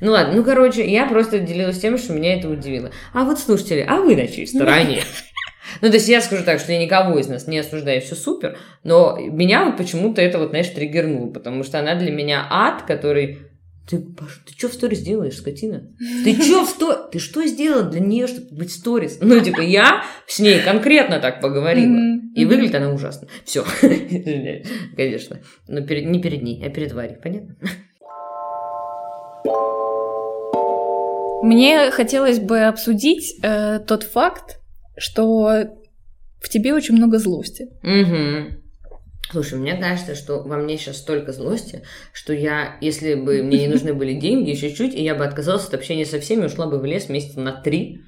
Ну 0.00 0.12
ладно, 0.12 0.34
ну 0.34 0.44
короче, 0.44 0.88
я 0.90 1.06
просто 1.06 1.38
делилась 1.38 1.78
тем, 1.86 1.98
что 1.98 2.12
меня 2.14 2.36
это 2.36 2.48
удивило. 2.48 2.90
А 3.12 3.24
вот 3.24 3.38
слушатели, 3.38 3.84
а 3.88 4.00
вы 4.00 4.16
на 4.16 4.26
чьей 4.26 4.46
стороне? 4.46 5.02
Ну, 5.82 5.88
то 5.88 5.94
есть 5.94 6.08
я 6.08 6.20
скажу 6.20 6.44
так, 6.44 6.60
что 6.60 6.72
я 6.72 6.78
никого 6.78 7.18
из 7.18 7.26
нас 7.26 7.48
не 7.48 7.58
осуждаю, 7.58 8.00
все 8.00 8.14
супер, 8.14 8.56
но 8.84 9.18
меня 9.18 9.64
вот 9.64 9.76
почему-то 9.76 10.22
это 10.22 10.38
вот, 10.38 10.50
знаешь, 10.50 10.68
триггернуло, 10.68 11.28
потому 11.28 11.64
что 11.64 11.80
она 11.80 11.96
для 11.96 12.12
меня 12.12 12.46
ад, 12.48 12.82
который... 12.82 13.40
Ты, 13.90 13.98
Паш, 13.98 14.42
ты 14.46 14.56
что 14.56 14.68
в 14.68 14.74
сторис 14.74 15.00
делаешь, 15.00 15.36
скотина? 15.36 15.90
Ты 16.24 16.34
что 16.42 16.64
в 16.64 16.68
сторис? 16.68 16.98
Ты 17.10 17.18
что 17.18 17.44
сделала 17.46 17.82
для 17.82 18.00
нее, 18.00 18.28
чтобы 18.28 18.56
быть 18.56 18.70
в 18.70 18.74
сторис? 18.74 19.18
Ну, 19.20 19.38
типа, 19.40 19.60
я 19.60 20.04
с 20.28 20.38
ней 20.38 20.60
конкретно 20.60 21.18
так 21.18 21.40
поговорила. 21.40 21.98
И 22.36 22.44
выглядит 22.44 22.76
она 22.76 22.92
ужасно. 22.92 23.26
Все. 23.44 23.64
Конечно. 24.96 25.40
Но 25.66 25.82
перед, 25.82 26.06
не 26.06 26.22
перед 26.22 26.42
ней, 26.42 26.64
а 26.64 26.70
перед 26.70 26.92
Варей, 26.92 27.16
понятно? 27.16 27.56
Мне 31.46 31.90
хотелось 31.90 32.38
бы 32.38 32.60
обсудить 32.60 33.38
э, 33.42 33.80
тот 33.80 34.02
факт, 34.02 34.58
что 34.96 35.68
в 36.40 36.48
тебе 36.48 36.74
очень 36.74 36.96
много 36.96 37.18
злости. 37.18 37.68
Угу. 37.82 38.56
Слушай, 39.30 39.58
мне 39.58 39.76
кажется, 39.76 40.14
что 40.14 40.42
во 40.42 40.56
мне 40.56 40.76
сейчас 40.76 40.98
столько 40.98 41.32
злости, 41.32 41.82
что 42.12 42.32
я, 42.32 42.76
если 42.80 43.14
бы 43.14 43.42
мне 43.42 43.60
не 43.60 43.68
нужны 43.68 43.92
были 43.92 44.14
деньги, 44.14 44.50
еще 44.50 44.72
чуть, 44.72 44.94
и 44.94 45.02
я 45.02 45.14
бы 45.14 45.24
отказалась 45.24 45.66
от 45.66 45.74
общения 45.74 46.06
со 46.06 46.20
всеми, 46.20 46.44
ушла 46.44 46.66
бы 46.66 46.78
в 46.78 46.84
лес 46.84 47.08
месяца 47.08 47.40
на 47.40 47.52
три, 47.52 48.02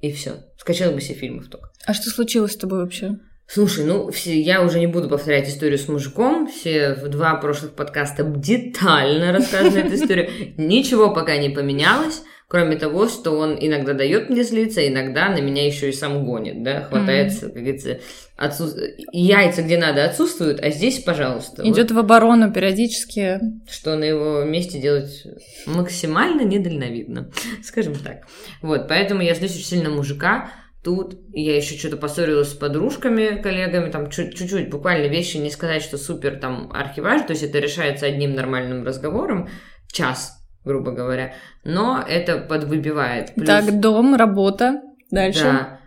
и 0.00 0.12
все. 0.12 0.44
Скачала 0.58 0.92
бы 0.92 1.00
все 1.00 1.14
фильмов 1.14 1.48
только. 1.48 1.70
А 1.86 1.94
что 1.94 2.10
случилось 2.10 2.52
с 2.52 2.56
тобой 2.56 2.80
вообще? 2.80 3.16
Слушай, 3.46 3.84
ну, 3.84 4.10
все, 4.10 4.40
я 4.40 4.62
уже 4.62 4.80
не 4.80 4.86
буду 4.86 5.08
повторять 5.08 5.48
историю 5.48 5.78
с 5.78 5.86
мужиком. 5.86 6.48
Все 6.48 6.94
в 6.94 7.08
два 7.08 7.34
прошлых 7.36 7.74
подкаста 7.74 8.24
детально 8.24 9.32
рассказаны 9.32 9.78
эту 9.80 9.94
историю. 9.94 10.30
Ничего 10.56 11.12
пока 11.12 11.36
не 11.36 11.50
поменялось, 11.50 12.22
кроме 12.48 12.76
того, 12.76 13.06
что 13.06 13.32
он 13.32 13.56
иногда 13.60 13.92
дает 13.92 14.30
мне 14.30 14.44
злиться, 14.44 14.86
иногда 14.88 15.28
на 15.28 15.40
меня 15.40 15.66
еще 15.66 15.90
и 15.90 15.92
сам 15.92 16.24
гонит, 16.24 16.62
да, 16.62 16.82
хватается, 16.84 17.46
как 17.50 17.54
говорится, 17.62 18.00
отсу- 18.38 18.76
яйца 19.12 19.62
где 19.62 19.76
надо 19.76 20.04
отсутствуют, 20.04 20.60
а 20.60 20.70
здесь, 20.70 21.00
пожалуйста. 21.00 21.62
Вот 21.62 21.70
Идет 21.70 21.90
в 21.90 21.98
оборону 21.98 22.50
периодически. 22.52 23.40
что 23.70 23.94
на 23.96 24.04
его 24.04 24.42
месте 24.44 24.80
делать 24.80 25.22
максимально 25.66 26.42
недальновидно, 26.42 27.30
скажем 27.62 27.94
так. 27.94 28.22
Вот, 28.62 28.88
поэтому 28.88 29.20
я 29.22 29.34
злюсь 29.34 29.54
очень 29.54 29.64
сильно 29.66 29.90
мужика. 29.90 30.50
Тут 30.84 31.16
я 31.32 31.56
еще 31.56 31.76
что-то 31.78 31.96
поссорилась 31.96 32.50
с 32.50 32.54
подружками, 32.54 33.40
коллегами, 33.42 33.90
там 33.90 34.10
чуть- 34.10 34.36
чуть-чуть, 34.36 34.68
буквально 34.68 35.06
вещи 35.06 35.38
не 35.38 35.50
сказать, 35.50 35.82
что 35.82 35.96
супер 35.96 36.38
там 36.38 36.70
архиваж, 36.74 37.22
то 37.22 37.30
есть 37.32 37.42
это 37.42 37.58
решается 37.58 38.04
одним 38.04 38.34
нормальным 38.34 38.84
разговором, 38.84 39.48
час, 39.90 40.36
грубо 40.64 40.92
говоря, 40.92 41.32
но 41.64 42.04
это 42.06 42.36
подвыбивает. 42.38 43.34
Плюс- 43.34 43.46
Так, 43.46 43.80
дом, 43.80 44.14
работа. 44.14 44.82
Дальше. 45.10 45.42
да. 45.44 45.80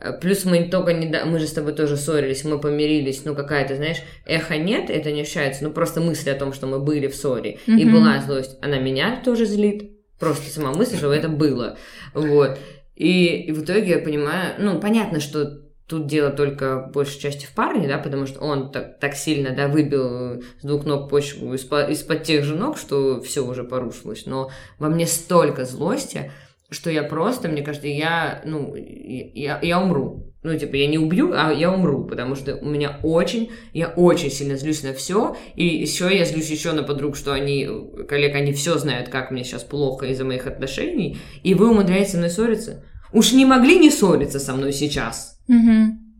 Э, 0.00 0.18
Плюс 0.18 0.44
мы 0.44 0.64
только 0.68 0.94
не... 0.94 1.06
Мы 1.24 1.38
же 1.38 1.46
с 1.46 1.52
тобой 1.52 1.72
тоже 1.74 1.96
ссорились, 1.96 2.42
мы 2.44 2.58
помирились, 2.58 3.24
ну 3.24 3.34
какая-то, 3.36 3.76
знаешь, 3.76 3.98
эхо 4.26 4.56
нет, 4.56 4.90
это 4.90 5.12
не 5.12 5.20
ощущается, 5.20 5.62
ну 5.62 5.70
просто 5.70 6.00
мысль 6.00 6.30
о 6.30 6.34
том, 6.34 6.52
что 6.54 6.66
мы 6.66 6.80
были 6.80 7.06
в 7.06 7.14
ссоре, 7.14 7.58
и 7.66 7.84
Мгм. 7.84 7.92
была 7.92 8.20
злость, 8.20 8.56
она 8.62 8.78
меня 8.78 9.20
тоже 9.24 9.44
злит, 9.46 9.90
просто 10.18 10.50
сама 10.50 10.72
мысль, 10.72 10.96
что 10.96 11.12
это 11.12 11.28
было, 11.28 11.76
вот. 12.14 12.58
И, 13.00 13.44
и 13.44 13.52
в 13.52 13.64
итоге 13.64 13.92
я 13.92 13.98
понимаю, 13.98 14.56
ну 14.58 14.78
понятно, 14.78 15.20
что 15.20 15.62
тут 15.86 16.06
дело 16.06 16.28
только 16.28 16.82
в 16.82 16.92
большей 16.92 17.18
части 17.18 17.46
в 17.46 17.54
парне, 17.54 17.88
да, 17.88 17.96
потому 17.96 18.26
что 18.26 18.40
он 18.40 18.70
так, 18.70 18.98
так 18.98 19.14
сильно, 19.14 19.56
да, 19.56 19.68
выбил 19.68 20.42
с 20.60 20.62
двух 20.62 20.84
ног 20.84 21.08
почву 21.08 21.54
из-под, 21.54 21.88
из-под 21.88 22.24
тех 22.24 22.44
же 22.44 22.56
ног, 22.56 22.76
что 22.76 23.22
все 23.22 23.42
уже 23.42 23.64
порушилось, 23.64 24.26
но 24.26 24.50
во 24.78 24.90
мне 24.90 25.06
столько 25.06 25.64
злости, 25.64 26.30
что 26.68 26.90
я 26.90 27.02
просто, 27.02 27.48
мне 27.48 27.62
кажется, 27.62 27.88
я, 27.88 28.42
ну, 28.44 28.74
я, 28.76 29.58
я 29.62 29.80
умру. 29.80 30.26
Ну, 30.42 30.58
типа, 30.58 30.76
я 30.76 30.86
не 30.86 30.98
убью, 30.98 31.32
а 31.34 31.52
я 31.52 31.72
умру, 31.72 32.04
потому 32.04 32.34
что 32.34 32.56
у 32.56 32.66
меня 32.66 32.98
очень, 33.02 33.50
я 33.72 33.88
очень 33.88 34.30
сильно 34.30 34.56
злюсь 34.56 34.82
на 34.82 34.92
все, 34.92 35.36
и 35.54 35.66
еще 35.66 36.14
я 36.14 36.26
злюсь 36.26 36.50
еще 36.50 36.72
на 36.72 36.82
подруг, 36.82 37.16
что 37.16 37.32
они, 37.32 37.66
коллег, 38.08 38.34
они 38.34 38.52
все 38.52 38.76
знают, 38.76 39.08
как 39.08 39.30
мне 39.30 39.42
сейчас 39.42 39.64
плохо 39.64 40.06
из-за 40.06 40.24
моих 40.26 40.46
отношений, 40.46 41.18
и 41.42 41.54
вы 41.54 41.70
умудряетесь 41.70 42.12
со 42.12 42.18
мной 42.18 42.28
ссориться. 42.28 42.84
Уж 43.12 43.32
не 43.32 43.44
могли 43.44 43.78
не 43.78 43.90
ссориться 43.90 44.38
со 44.38 44.54
мной 44.54 44.72
сейчас. 44.72 45.38
Мгм. 45.48 46.10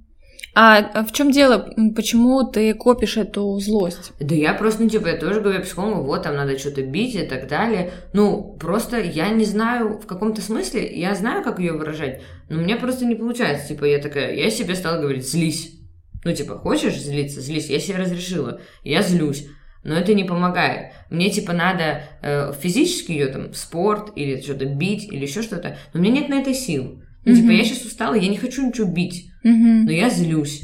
А, 0.55 1.05
в 1.05 1.13
чем 1.13 1.31
дело? 1.31 1.73
Почему 1.95 2.43
ты 2.43 2.75
копишь 2.75 3.17
эту 3.17 3.59
злость? 3.61 4.13
Да 4.19 4.35
я 4.35 4.53
просто, 4.53 4.83
ну, 4.83 4.89
типа, 4.89 5.09
я 5.09 5.17
тоже 5.17 5.41
говорю 5.41 5.63
психологу, 5.63 6.03
вот, 6.03 6.25
там 6.25 6.35
надо 6.35 6.59
что-то 6.59 6.83
бить 6.83 7.15
и 7.15 7.23
так 7.23 7.47
далее. 7.49 7.93
Ну, 8.13 8.57
просто 8.59 9.01
я 9.01 9.29
не 9.29 9.45
знаю, 9.45 10.01
в 10.01 10.07
каком-то 10.07 10.43
смысле, 10.43 10.93
я 10.99 11.15
знаю, 11.15 11.45
как 11.45 11.61
ее 11.61 11.73
выражать, 11.73 12.21
но 12.49 12.59
у 12.59 12.63
меня 12.63 12.77
просто 12.77 13.05
не 13.05 13.15
получается. 13.15 13.69
Типа, 13.69 13.85
я 13.85 13.99
такая, 14.01 14.35
я 14.35 14.51
себе 14.51 14.75
стала 14.75 15.01
говорить, 15.01 15.29
злись. 15.29 15.77
Ну, 16.25 16.35
типа, 16.35 16.59
хочешь 16.59 17.01
злиться, 17.01 17.41
злись. 17.41 17.71
Я 17.71 17.79
себе 17.79 17.99
разрешила, 17.99 18.61
я 18.83 19.03
злюсь. 19.03 19.47
Но 19.83 19.95
это 19.95 20.13
не 20.15 20.25
помогает. 20.25 20.93
Мне, 21.09 21.31
типа, 21.31 21.53
надо 21.53 22.03
э, 22.23 22.53
физически 22.61 23.13
ее, 23.13 23.29
там, 23.29 23.55
спорт 23.55 24.13
или 24.15 24.41
что-то 24.41 24.67
бить 24.67 25.05
или 25.11 25.23
еще 25.25 25.43
что-то, 25.43 25.77
но 25.93 26.01
у 26.01 26.03
меня 26.03 26.13
нет 26.21 26.29
на 26.29 26.41
это 26.41 26.53
сил. 26.53 27.03
Ну, 27.25 27.35
типа, 27.35 27.47
Мгм. 27.49 27.57
я 27.57 27.65
сейчас 27.65 27.85
устала, 27.85 28.15
я 28.15 28.29
не 28.29 28.37
хочу 28.37 28.67
ничего 28.67 28.87
бить, 28.87 29.27
Мгм. 29.43 29.85
но 29.87 29.91
я 29.93 30.11
злюсь. 30.11 30.63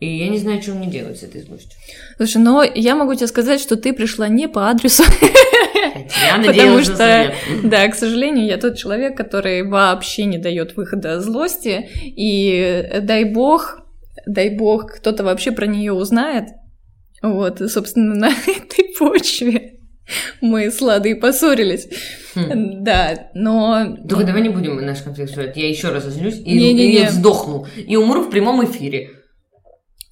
И 0.00 0.18
я 0.18 0.28
не 0.28 0.38
знаю, 0.38 0.60
что 0.60 0.72
мне 0.74 0.88
делать 0.90 1.18
с 1.18 1.22
этой 1.22 1.40
злостью. 1.42 1.78
Слушай, 2.16 2.38
но 2.42 2.62
я 2.62 2.94
могу 2.94 3.14
тебе 3.14 3.26
сказать, 3.26 3.60
что 3.60 3.76
ты 3.76 3.92
пришла 3.92 4.28
не 4.28 4.48
по 4.48 4.68
адресу. 4.68 5.02
Я 5.04 6.36
Потому 6.36 6.46
надеялась 6.46 6.84
что, 6.86 6.96
совет. 6.96 7.34
да, 7.64 7.88
к 7.88 7.94
сожалению, 7.94 8.46
я 8.46 8.58
тот 8.58 8.76
человек, 8.76 9.16
который 9.16 9.62
вообще 9.62 10.24
не 10.24 10.38
дает 10.38 10.76
выхода 10.76 11.20
злости. 11.20 11.88
И 12.04 12.50
э, 12.90 13.00
дай 13.00 13.24
бог, 13.24 13.80
дай 14.26 14.50
бог, 14.50 14.96
кто-то 14.96 15.24
вообще 15.24 15.52
про 15.52 15.66
нее 15.66 15.92
узнает. 15.92 16.48
Вот, 17.24 17.58
собственно, 17.70 18.14
на 18.14 18.28
этой 18.46 18.94
почве 18.98 19.80
мы 20.42 20.70
с 20.70 20.80
Ладой 20.82 21.16
поссорились. 21.16 21.88
Хм. 22.34 22.84
Да, 22.84 23.30
но... 23.34 23.96
Только 24.06 24.24
давай 24.24 24.42
не 24.42 24.50
будем 24.50 24.76
наш 24.76 25.00
конфликт 25.00 25.30
строить. 25.30 25.56
Я 25.56 25.68
еще 25.68 25.88
раз 25.88 26.06
озлюсь 26.06 26.38
и, 26.44 26.52
не, 26.52 26.74
не, 26.74 26.88
не. 26.88 27.04
и 27.04 27.08
сдохну. 27.08 27.66
И 27.76 27.96
умру 27.96 28.22
в 28.22 28.30
прямом 28.30 28.62
эфире. 28.66 29.10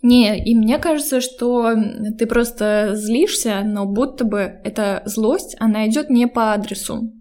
Не, 0.00 0.42
и 0.42 0.57
мне 0.57 0.78
кажется, 0.78 1.21
что 1.21 1.75
ты 2.19 2.26
просто 2.26 2.92
злишься, 2.95 3.61
но 3.62 3.85
будто 3.85 4.25
бы 4.25 4.61
эта 4.64 5.02
злость, 5.04 5.54
она 5.61 5.87
идет 5.87 6.09
не 6.09 6.26
по 6.26 6.54
адресу. 6.54 7.12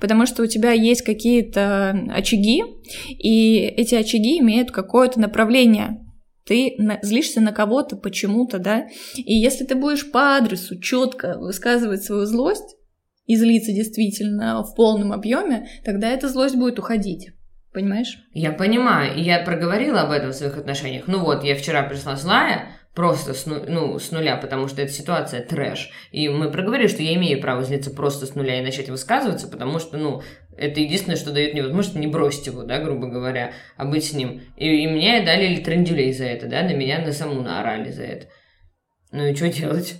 Потому 0.00 0.26
что 0.26 0.42
у 0.42 0.46
тебя 0.46 0.72
есть 0.72 1.02
какие-то 1.02 1.90
очаги, 2.10 2.64
и 3.10 3.58
эти 3.58 3.94
очаги 3.94 4.38
имеют 4.38 4.70
какое-то 4.70 5.20
направление. 5.20 6.05
Ты 6.46 6.76
злишься 7.02 7.40
на 7.40 7.52
кого-то 7.52 7.96
почему-то, 7.96 8.58
да? 8.58 8.86
И 9.16 9.34
если 9.34 9.64
ты 9.64 9.74
будешь 9.74 10.10
по 10.10 10.36
адресу 10.36 10.78
четко 10.80 11.38
высказывать 11.38 12.04
свою 12.04 12.24
злость 12.24 12.76
и 13.26 13.36
злиться 13.36 13.72
действительно 13.72 14.62
в 14.62 14.74
полном 14.76 15.12
объеме, 15.12 15.68
тогда 15.84 16.08
эта 16.08 16.28
злость 16.28 16.54
будет 16.54 16.78
уходить. 16.78 17.30
Понимаешь? 17.72 18.18
Я 18.32 18.52
понимаю, 18.52 19.18
и 19.18 19.22
я 19.22 19.40
проговорила 19.40 20.02
об 20.02 20.12
этом 20.12 20.30
в 20.30 20.34
своих 20.34 20.56
отношениях. 20.56 21.04
Ну 21.08 21.18
вот, 21.18 21.44
я 21.44 21.54
вчера 21.54 21.82
пришла 21.82 22.16
злая, 22.16 22.70
просто 22.96 23.34
с, 23.34 23.44
ну, 23.44 23.62
ну, 23.68 23.98
с 23.98 24.10
нуля, 24.10 24.36
потому 24.38 24.68
что 24.68 24.80
эта 24.80 24.90
ситуация 24.90 25.42
трэш. 25.42 25.90
И 26.12 26.30
мы 26.30 26.50
проговорили, 26.50 26.88
что 26.88 27.02
я 27.02 27.14
имею 27.14 27.42
право 27.42 27.62
злиться 27.62 27.90
просто 27.90 28.24
с 28.24 28.34
нуля 28.34 28.58
и 28.58 28.64
начать 28.64 28.88
высказываться, 28.88 29.48
потому 29.48 29.78
что, 29.78 29.98
ну, 29.98 30.22
это 30.56 30.80
единственное, 30.80 31.18
что 31.18 31.30
дает 31.30 31.52
мне 31.52 31.62
возможность 31.62 31.98
не 31.98 32.06
бросить 32.06 32.46
его, 32.46 32.62
да, 32.62 32.80
грубо 32.80 33.06
говоря, 33.06 33.52
а 33.76 33.84
быть 33.84 34.06
с 34.06 34.14
ним. 34.14 34.40
И, 34.56 34.84
и 34.84 34.86
мне 34.86 35.22
дали 35.22 35.56
трендюлей 35.56 36.10
за 36.14 36.24
это, 36.24 36.48
да, 36.48 36.62
на 36.62 36.72
меня 36.72 36.98
на 37.00 37.12
саму 37.12 37.42
наорали 37.42 37.90
за 37.90 38.04
это. 38.04 38.28
Ну 39.12 39.26
и 39.26 39.34
что 39.34 39.50
делать? 39.50 39.96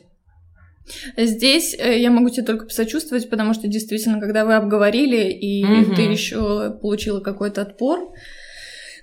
Здесь 1.18 1.76
э, 1.78 1.98
я 1.98 2.10
могу 2.10 2.30
тебе 2.30 2.46
только 2.46 2.64
посочувствовать, 2.64 3.28
потому 3.28 3.52
что 3.52 3.68
действительно, 3.68 4.20
когда 4.20 4.46
вы 4.46 4.54
обговорили, 4.54 5.30
и 5.30 5.64
угу. 5.64 5.94
ты 5.94 6.02
еще 6.02 6.78
получила 6.80 7.20
какой-то 7.20 7.60
отпор, 7.60 8.14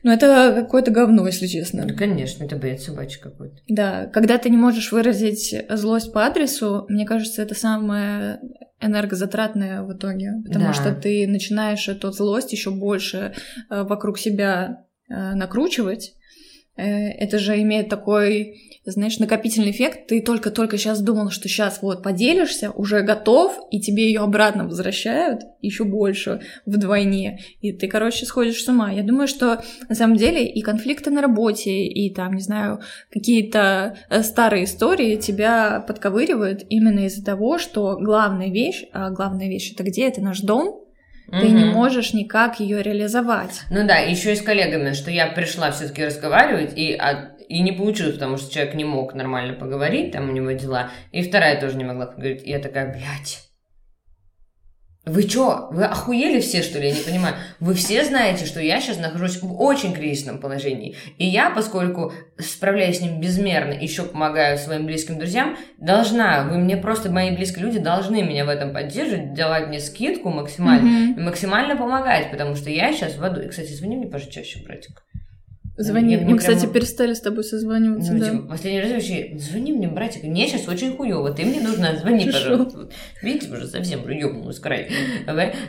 ну, 0.03 0.11
это 0.11 0.53
какое-то 0.63 0.91
говно, 0.91 1.25
если 1.25 1.47
честно. 1.47 1.85
Да, 1.85 1.93
конечно, 1.93 2.43
это 2.43 2.55
бред 2.57 2.81
собачий 2.81 3.21
какой-то. 3.21 3.55
Да, 3.67 4.07
когда 4.07 4.37
ты 4.37 4.49
не 4.49 4.57
можешь 4.57 4.91
выразить 4.91 5.55
злость 5.69 6.11
по 6.13 6.25
адресу, 6.25 6.85
мне 6.89 7.05
кажется, 7.05 7.41
это 7.41 7.55
самое 7.55 8.39
энергозатратное 8.81 9.81
в 9.81 9.93
итоге, 9.93 10.33
потому 10.45 10.67
да. 10.67 10.73
что 10.73 10.93
ты 10.93 11.25
начинаешь 11.27 11.87
эту 11.87 12.11
злость 12.11 12.51
еще 12.51 12.71
больше 12.71 13.33
э, 13.69 13.83
вокруг 13.83 14.19
себя 14.19 14.85
э, 15.09 15.35
накручивать. 15.35 16.15
Это 16.75 17.39
же 17.39 17.61
имеет 17.61 17.89
такой 17.89 18.59
знаешь, 18.85 19.17
накопительный 19.17 19.71
эффект, 19.71 20.07
ты 20.07 20.21
только-только 20.21 20.77
сейчас 20.77 21.01
думал, 21.01 21.29
что 21.29 21.47
сейчас 21.47 21.81
вот 21.81 22.03
поделишься, 22.03 22.71
уже 22.71 23.01
готов, 23.01 23.57
и 23.71 23.79
тебе 23.79 24.07
ее 24.07 24.19
обратно 24.19 24.65
возвращают 24.65 25.41
еще 25.61 25.85
больше 25.85 26.41
вдвойне, 26.65 27.39
и 27.61 27.71
ты, 27.71 27.87
короче, 27.87 28.25
сходишь 28.25 28.61
с 28.61 28.67
ума. 28.67 28.91
Я 28.91 29.03
думаю, 29.03 29.27
что 29.27 29.63
на 29.87 29.95
самом 29.95 30.17
деле 30.17 30.45
и 30.45 30.61
конфликты 30.61 31.11
на 31.11 31.21
работе, 31.21 31.85
и 31.85 32.13
там, 32.13 32.33
не 32.33 32.41
знаю, 32.41 32.81
какие-то 33.09 33.97
э, 34.09 34.21
старые 34.21 34.65
истории 34.65 35.15
тебя 35.15 35.79
подковыривают 35.87 36.63
именно 36.69 37.05
из-за 37.05 37.23
того, 37.23 37.57
что 37.57 37.97
главная 37.97 38.49
вещь, 38.49 38.83
а 38.91 39.11
главная 39.11 39.47
вещь 39.47 39.71
это 39.73 39.83
где? 39.83 40.07
Это 40.09 40.21
наш 40.21 40.41
дом, 40.41 40.82
ты 41.39 41.47
угу. 41.47 41.57
не 41.57 41.65
можешь 41.65 42.13
никак 42.13 42.59
ее 42.59 42.81
реализовать. 42.81 43.61
Ну 43.69 43.87
да, 43.87 43.97
еще 43.97 44.33
и 44.33 44.35
с 44.35 44.41
коллегами, 44.41 44.93
что 44.93 45.11
я 45.11 45.27
пришла 45.27 45.71
все-таки 45.71 46.05
разговаривать, 46.05 46.77
и 46.77 46.93
от 46.93 47.33
и 47.49 47.59
не 47.61 47.71
получилось, 47.71 48.15
потому 48.15 48.37
что 48.37 48.51
человек 48.51 48.73
не 48.73 48.85
мог 48.85 49.13
нормально 49.13 49.53
поговорить, 49.53 50.11
там 50.11 50.29
у 50.29 50.31
него 50.31 50.51
дела. 50.51 50.89
И 51.11 51.21
вторая 51.21 51.59
тоже 51.59 51.77
не 51.77 51.83
могла 51.83 52.07
поговорить. 52.07 52.41
И 52.45 52.49
я 52.49 52.59
такая, 52.59 52.91
блядь, 52.91 53.52
вы 55.05 55.23
чё? 55.23 55.67
Вы 55.71 55.83
охуели 55.83 56.39
все, 56.39 56.61
что 56.61 56.79
ли? 56.79 56.87
Я 56.87 56.95
не 56.95 57.01
понимаю. 57.01 57.35
Вы 57.59 57.73
все 57.73 58.05
знаете, 58.05 58.45
что 58.45 58.61
я 58.61 58.79
сейчас 58.79 58.99
нахожусь 58.99 59.41
в 59.41 59.61
очень 59.61 59.93
кризисном 59.93 60.39
положении. 60.39 60.95
И 61.17 61.25
я, 61.25 61.49
поскольку 61.49 62.13
справляюсь 62.39 62.99
с 62.99 63.01
ним 63.01 63.19
безмерно, 63.19 63.73
еще 63.73 64.03
помогаю 64.03 64.57
своим 64.57 64.85
близким 64.85 65.17
друзьям, 65.17 65.57
должна, 65.77 66.43
вы 66.43 66.57
мне 66.57 66.77
просто, 66.77 67.11
мои 67.11 67.35
близкие 67.35 67.65
люди 67.65 67.79
должны 67.79 68.23
меня 68.23 68.45
в 68.45 68.49
этом 68.49 68.73
поддерживать, 68.73 69.33
давать 69.33 69.67
мне 69.67 69.81
скидку 69.81 70.29
максимально, 70.29 70.87
mm-hmm. 70.87 71.21
максимально 71.21 71.75
помогать, 71.75 72.31
потому 72.31 72.55
что 72.55 72.69
я 72.69 72.93
сейчас 72.93 73.17
в 73.17 73.23
аду. 73.25 73.41
И, 73.41 73.49
кстати, 73.49 73.73
звони 73.73 73.97
мне, 73.97 74.07
пожалуйста, 74.07 74.35
чаще, 74.35 74.63
братик. 74.63 75.03
Звони. 75.75 76.17
Мы, 76.17 76.37
кстати, 76.37 76.59
прямо... 76.59 76.73
перестали 76.73 77.13
с 77.13 77.21
тобой 77.21 77.43
созваниваться, 77.43 78.13
ну, 78.13 78.19
да. 78.19 78.29
Типа, 78.29 78.47
последний 78.47 78.81
раз 78.81 78.91
вообще, 78.91 79.37
звони 79.37 79.73
мне, 79.73 79.87
братик, 79.87 80.23
мне 80.23 80.47
сейчас 80.47 80.67
очень 80.67 80.95
хуево, 80.95 81.33
ты 81.33 81.45
мне 81.45 81.61
нужна, 81.61 81.95
звони, 81.95 82.25
пожалуйста. 82.25 82.77
Вот. 82.77 82.93
Видите, 83.23 83.51
уже 83.51 83.67
совсем 83.67 84.07
ёбнулась 84.07 84.59
край. 84.59 84.89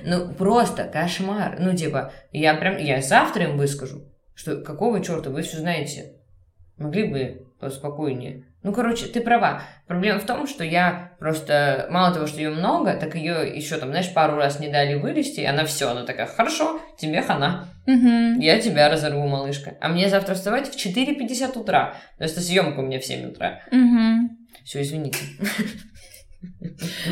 Ну, 0.05 0.35
просто 0.35 0.85
кошмар. 0.85 1.57
Ну, 1.59 1.75
типа, 1.75 2.13
я 2.33 2.55
прям, 2.55 2.77
я 2.77 3.01
завтра 3.01 3.45
им 3.45 3.57
выскажу, 3.57 4.03
что 4.35 4.57
какого 4.61 5.03
черта, 5.03 5.31
вы 5.31 5.41
все 5.43 5.59
знаете. 5.59 6.17
Могли 6.77 7.05
бы 7.05 7.47
поспокойнее. 7.59 8.45
Ну, 8.65 8.73
короче, 8.73 9.07
ты 9.07 9.21
права. 9.21 9.63
Проблема 9.87 10.19
в 10.19 10.25
том, 10.25 10.47
что 10.47 10.65
я 10.65 11.13
просто, 11.19 11.87
мало 11.91 12.15
того, 12.15 12.27
что 12.27 12.39
ее 12.39 12.49
много, 12.49 12.95
так 12.95 13.15
ее 13.15 13.55
еще 13.55 13.77
там, 13.77 13.91
знаешь, 13.91 14.13
пару 14.15 14.37
раз 14.37 14.59
не 14.59 14.69
дали 14.69 14.95
вылезти, 14.95 15.41
и 15.41 15.45
она 15.45 15.67
все, 15.67 15.91
она 15.91 16.05
такая, 16.05 16.27
хорошо, 16.27 16.81
тебе 16.99 17.21
хана. 17.21 17.69
Угу. 17.87 18.41
Я 18.41 18.59
тебя 18.59 18.89
разорву, 18.89 19.29
малышка. 19.29 19.77
А 19.83 19.89
мне 19.89 20.09
завтра 20.09 20.35
вставать 20.35 20.75
в 20.75 20.77
4.50 20.77 21.59
утра. 21.59 21.95
То 22.17 22.25
есть 22.25 22.43
съемка 22.43 22.81
у 22.81 22.83
меня 22.83 22.99
в 22.99 23.05
7 23.05 23.29
утра. 23.29 23.61
Угу. 23.71 24.31
Все, 24.65 24.81
извините. 24.81 25.19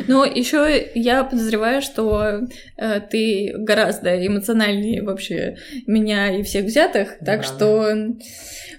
Ну, 0.08 0.24
еще 0.24 0.90
я 0.94 1.24
подозреваю, 1.24 1.82
что 1.82 2.40
э, 2.76 3.00
ты 3.00 3.52
гораздо 3.56 4.26
эмоциональнее 4.26 5.02
вообще 5.02 5.56
меня 5.86 6.36
и 6.36 6.42
всех 6.42 6.64
взятых, 6.64 7.18
так 7.24 7.42
Правда. 7.42 8.16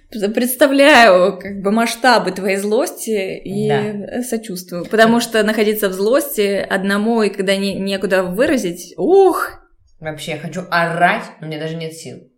что 0.10 0.30
представляю 0.30 1.40
как 1.40 1.62
бы 1.62 1.72
масштабы 1.72 2.32
твоей 2.32 2.58
злости 2.58 3.38
и 3.38 3.68
да. 3.68 4.22
сочувствую. 4.24 4.86
Потому 4.86 5.20
что 5.20 5.44
находиться 5.44 5.90
в 5.90 5.94
злости 5.94 6.56
одному 6.58 7.24
и 7.24 7.30
когда 7.30 7.56
не, 7.56 7.76
некуда 7.76 8.24
выразить, 8.24 8.94
ух! 8.98 9.60
Вообще, 10.00 10.32
я 10.32 10.38
хочу 10.38 10.62
орать, 10.70 11.24
но 11.40 11.48
мне 11.48 11.60
даже 11.60 11.76
нет 11.76 11.94
сил. 11.94 12.30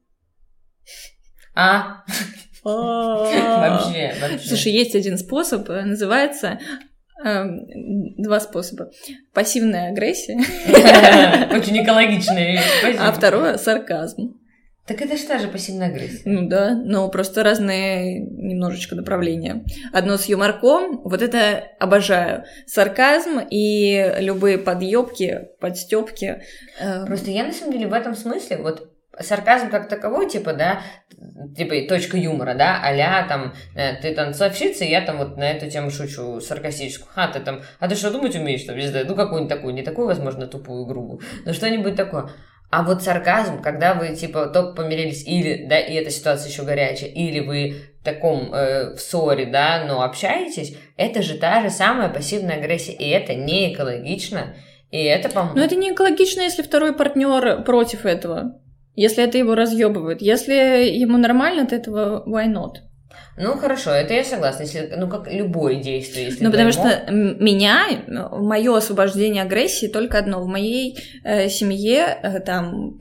А? 1.55 2.03
Вообще, 2.63 4.15
вообще. 4.19 4.47
Слушай, 4.47 4.71
есть 4.71 4.95
один 4.95 5.19
способ, 5.19 5.69
э, 5.69 5.83
называется 5.83 6.59
два 7.23 8.39
способа. 8.39 8.91
Пассивная 9.33 9.89
агрессия. 9.89 10.35
Очень 11.55 11.83
экологичная. 11.83 12.61
А 12.99 13.11
второе— 13.11 13.57
сарказм. 13.59 14.39
Так 14.85 15.01
это 15.01 15.17
же 15.17 15.23
та 15.23 15.39
же 15.39 15.47
пассивная 15.47 15.87
агрессия. 15.87 16.21
Ну 16.25 16.47
да, 16.47 16.75
но 16.75 17.09
просто 17.09 17.41
разные 17.43 18.19
немножечко 18.19 18.93
направления. 18.93 19.65
Одно 19.91 20.15
с 20.15 20.25
юморком, 20.25 21.01
вот 21.03 21.23
это 21.23 21.71
обожаю. 21.79 22.43
Сарказм 22.67 23.39
и 23.49 24.13
любые 24.19 24.59
подъебки, 24.59 25.47
подстепки. 25.59 26.43
Э, 26.79 27.03
просто 27.07 27.31
я 27.31 27.45
на 27.45 27.51
самом 27.51 27.73
деле 27.73 27.87
в 27.87 27.93
этом 27.93 28.15
смысле, 28.15 28.57
вот 28.57 28.94
сарказм 29.19 29.69
как 29.69 29.87
таковой, 29.87 30.29
типа, 30.29 30.53
да, 30.53 30.81
типа 31.55 31.87
точка 31.87 32.17
юмора, 32.17 32.53
да, 32.53 32.79
а 32.83 33.27
там, 33.27 33.53
э, 33.75 33.95
ты 34.01 34.13
танцовщица, 34.13 34.83
и 34.83 34.89
я 34.89 35.01
там 35.01 35.17
вот 35.17 35.37
на 35.37 35.51
эту 35.51 35.69
тему 35.69 35.89
шучу 35.89 36.41
саркастическую. 36.41 37.09
А, 37.15 37.27
ты 37.27 37.39
там, 37.39 37.61
а 37.79 37.87
ты 37.87 37.95
что 37.95 38.11
думать 38.11 38.35
умеешь, 38.35 38.63
там, 38.63 38.77
не 38.77 38.87
знаю, 38.87 39.05
ну 39.07 39.15
какую-нибудь 39.15 39.55
такую, 39.55 39.73
не 39.73 39.83
такую, 39.83 40.07
возможно, 40.07 40.47
тупую, 40.47 40.85
грубую, 40.85 41.21
но 41.45 41.53
что-нибудь 41.53 41.95
такое. 41.95 42.29
А 42.71 42.83
вот 42.83 43.03
сарказм, 43.03 43.61
когда 43.61 43.93
вы 43.93 44.15
типа 44.15 44.47
только 44.47 44.73
помирились, 44.73 45.25
или, 45.25 45.65
да, 45.65 45.79
и 45.79 45.93
эта 45.93 46.09
ситуация 46.09 46.49
еще 46.49 46.63
горячая, 46.63 47.09
или 47.09 47.39
вы 47.39 47.75
в 48.01 48.03
таком 48.03 48.53
э, 48.53 48.95
в 48.95 48.99
ссоре, 48.99 49.45
да, 49.45 49.85
но 49.87 50.01
общаетесь, 50.01 50.75
это 50.97 51.21
же 51.21 51.35
та 51.35 51.61
же 51.61 51.69
самая 51.69 52.09
пассивная 52.09 52.57
агрессия, 52.57 52.91
и 52.91 53.07
это 53.07 53.33
не 53.33 53.73
экологично, 53.73 54.55
и 54.91 55.03
это, 55.03 55.29
по-моему... 55.29 55.57
Но 55.57 55.63
это 55.63 55.75
не 55.75 55.93
экологично, 55.93 56.41
если 56.41 56.63
второй 56.63 56.93
партнер 56.93 57.63
против 57.63 58.05
этого. 58.05 58.59
Если 58.95 59.23
это 59.23 59.37
его 59.37 59.55
разъебывает. 59.55 60.21
Если 60.21 60.53
ему 60.53 61.17
нормально, 61.17 61.65
то 61.67 61.75
этого 61.75 62.23
why 62.27 62.47
not? 62.47 62.81
Ну 63.37 63.57
хорошо, 63.57 63.91
это 63.91 64.13
я 64.13 64.23
согласна, 64.23 64.63
если, 64.63 64.93
ну 64.95 65.09
как 65.09 65.31
любое 65.31 65.75
действие. 65.75 66.27
Если 66.27 66.43
ну 66.43 66.51
потому 66.51 66.71
что 66.71 67.05
меня, 67.09 67.85
мое 68.07 68.77
освобождение 68.77 69.43
агрессии 69.43 69.87
только 69.87 70.19
одно. 70.19 70.41
В 70.41 70.47
моей 70.47 70.97
э, 71.23 71.49
семье 71.49 72.17
э, 72.21 72.39
там 72.39 72.99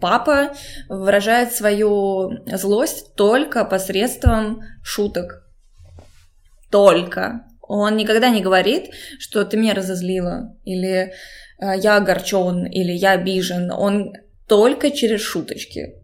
папа 0.00 0.54
выражает 0.88 1.52
свою 1.52 2.30
злость 2.46 3.14
только 3.14 3.64
посредством 3.66 4.62
шуток. 4.82 5.46
Только. 6.70 7.42
Он 7.60 7.96
никогда 7.96 8.30
не 8.30 8.40
говорит, 8.40 8.90
что 9.18 9.44
ты 9.44 9.58
меня 9.58 9.74
разозлила, 9.74 10.56
или 10.64 11.12
э, 11.60 11.78
я 11.78 11.96
огорчен, 11.98 12.64
или 12.64 12.92
я 12.92 13.12
обижен. 13.12 13.70
Он 13.70 14.14
только 14.48 14.90
через 14.90 15.20
шуточки. 15.20 15.94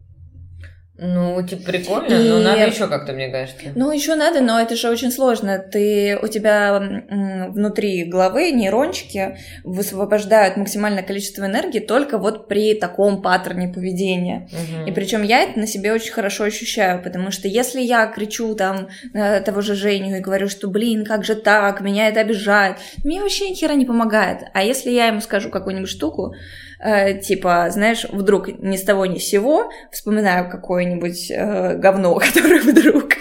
Ну, 0.97 1.45
типа, 1.45 1.63
прикольно, 1.73 2.13
и... 2.13 2.29
но 2.29 2.39
надо 2.39 2.67
еще 2.67 2.87
как-то, 2.87 3.11
мне 3.11 3.27
кажется. 3.27 3.65
Ну, 3.75 3.91
еще 3.91 4.15
надо, 4.15 4.39
но 4.39 4.61
это 4.61 4.77
же 4.77 4.89
очень 4.89 5.11
сложно. 5.11 5.59
Ты, 5.59 6.17
у 6.21 6.27
тебя 6.29 6.79
внутри 7.49 8.05
головы 8.05 8.51
нейрончики 8.51 9.37
высвобождают 9.65 10.55
максимальное 10.55 11.03
количество 11.03 11.43
энергии 11.43 11.79
только 11.79 12.17
вот 12.17 12.47
при 12.47 12.75
таком 12.75 13.21
паттерне 13.21 13.67
поведения. 13.67 14.47
Угу. 14.53 14.89
И 14.89 14.93
причем 14.93 15.23
я 15.23 15.41
это 15.43 15.59
на 15.59 15.67
себе 15.67 15.91
очень 15.91 16.13
хорошо 16.13 16.45
ощущаю, 16.45 17.03
потому 17.03 17.29
что 17.29 17.49
если 17.49 17.81
я 17.81 18.07
кричу 18.07 18.55
там 18.55 18.87
того 19.43 19.59
же 19.59 19.75
Женю 19.75 20.15
и 20.15 20.21
говорю, 20.21 20.47
что, 20.47 20.69
блин, 20.69 21.03
как 21.03 21.25
же 21.25 21.35
так, 21.35 21.81
меня 21.81 22.07
это 22.07 22.21
обижает, 22.21 22.77
мне 23.03 23.21
вообще 23.21 23.49
ни 23.49 23.53
хера 23.53 23.73
не 23.73 23.85
помогает. 23.85 24.43
А 24.53 24.63
если 24.63 24.91
я 24.91 25.07
ему 25.07 25.19
скажу 25.19 25.49
какую-нибудь 25.49 25.89
штуку, 25.89 26.33
э, 26.79 27.19
типа, 27.19 27.67
знаешь, 27.69 28.05
вдруг 28.11 28.47
ни 28.47 28.77
с 28.77 28.83
того 28.83 29.05
ни 29.05 29.17
с 29.17 29.27
сего 29.27 29.69
вспоминаю 29.91 30.49
какое-нибудь 30.49 31.31
э, 31.31 31.75
говно, 31.77 32.15
которое 32.33 32.61
вдруг 32.61 33.13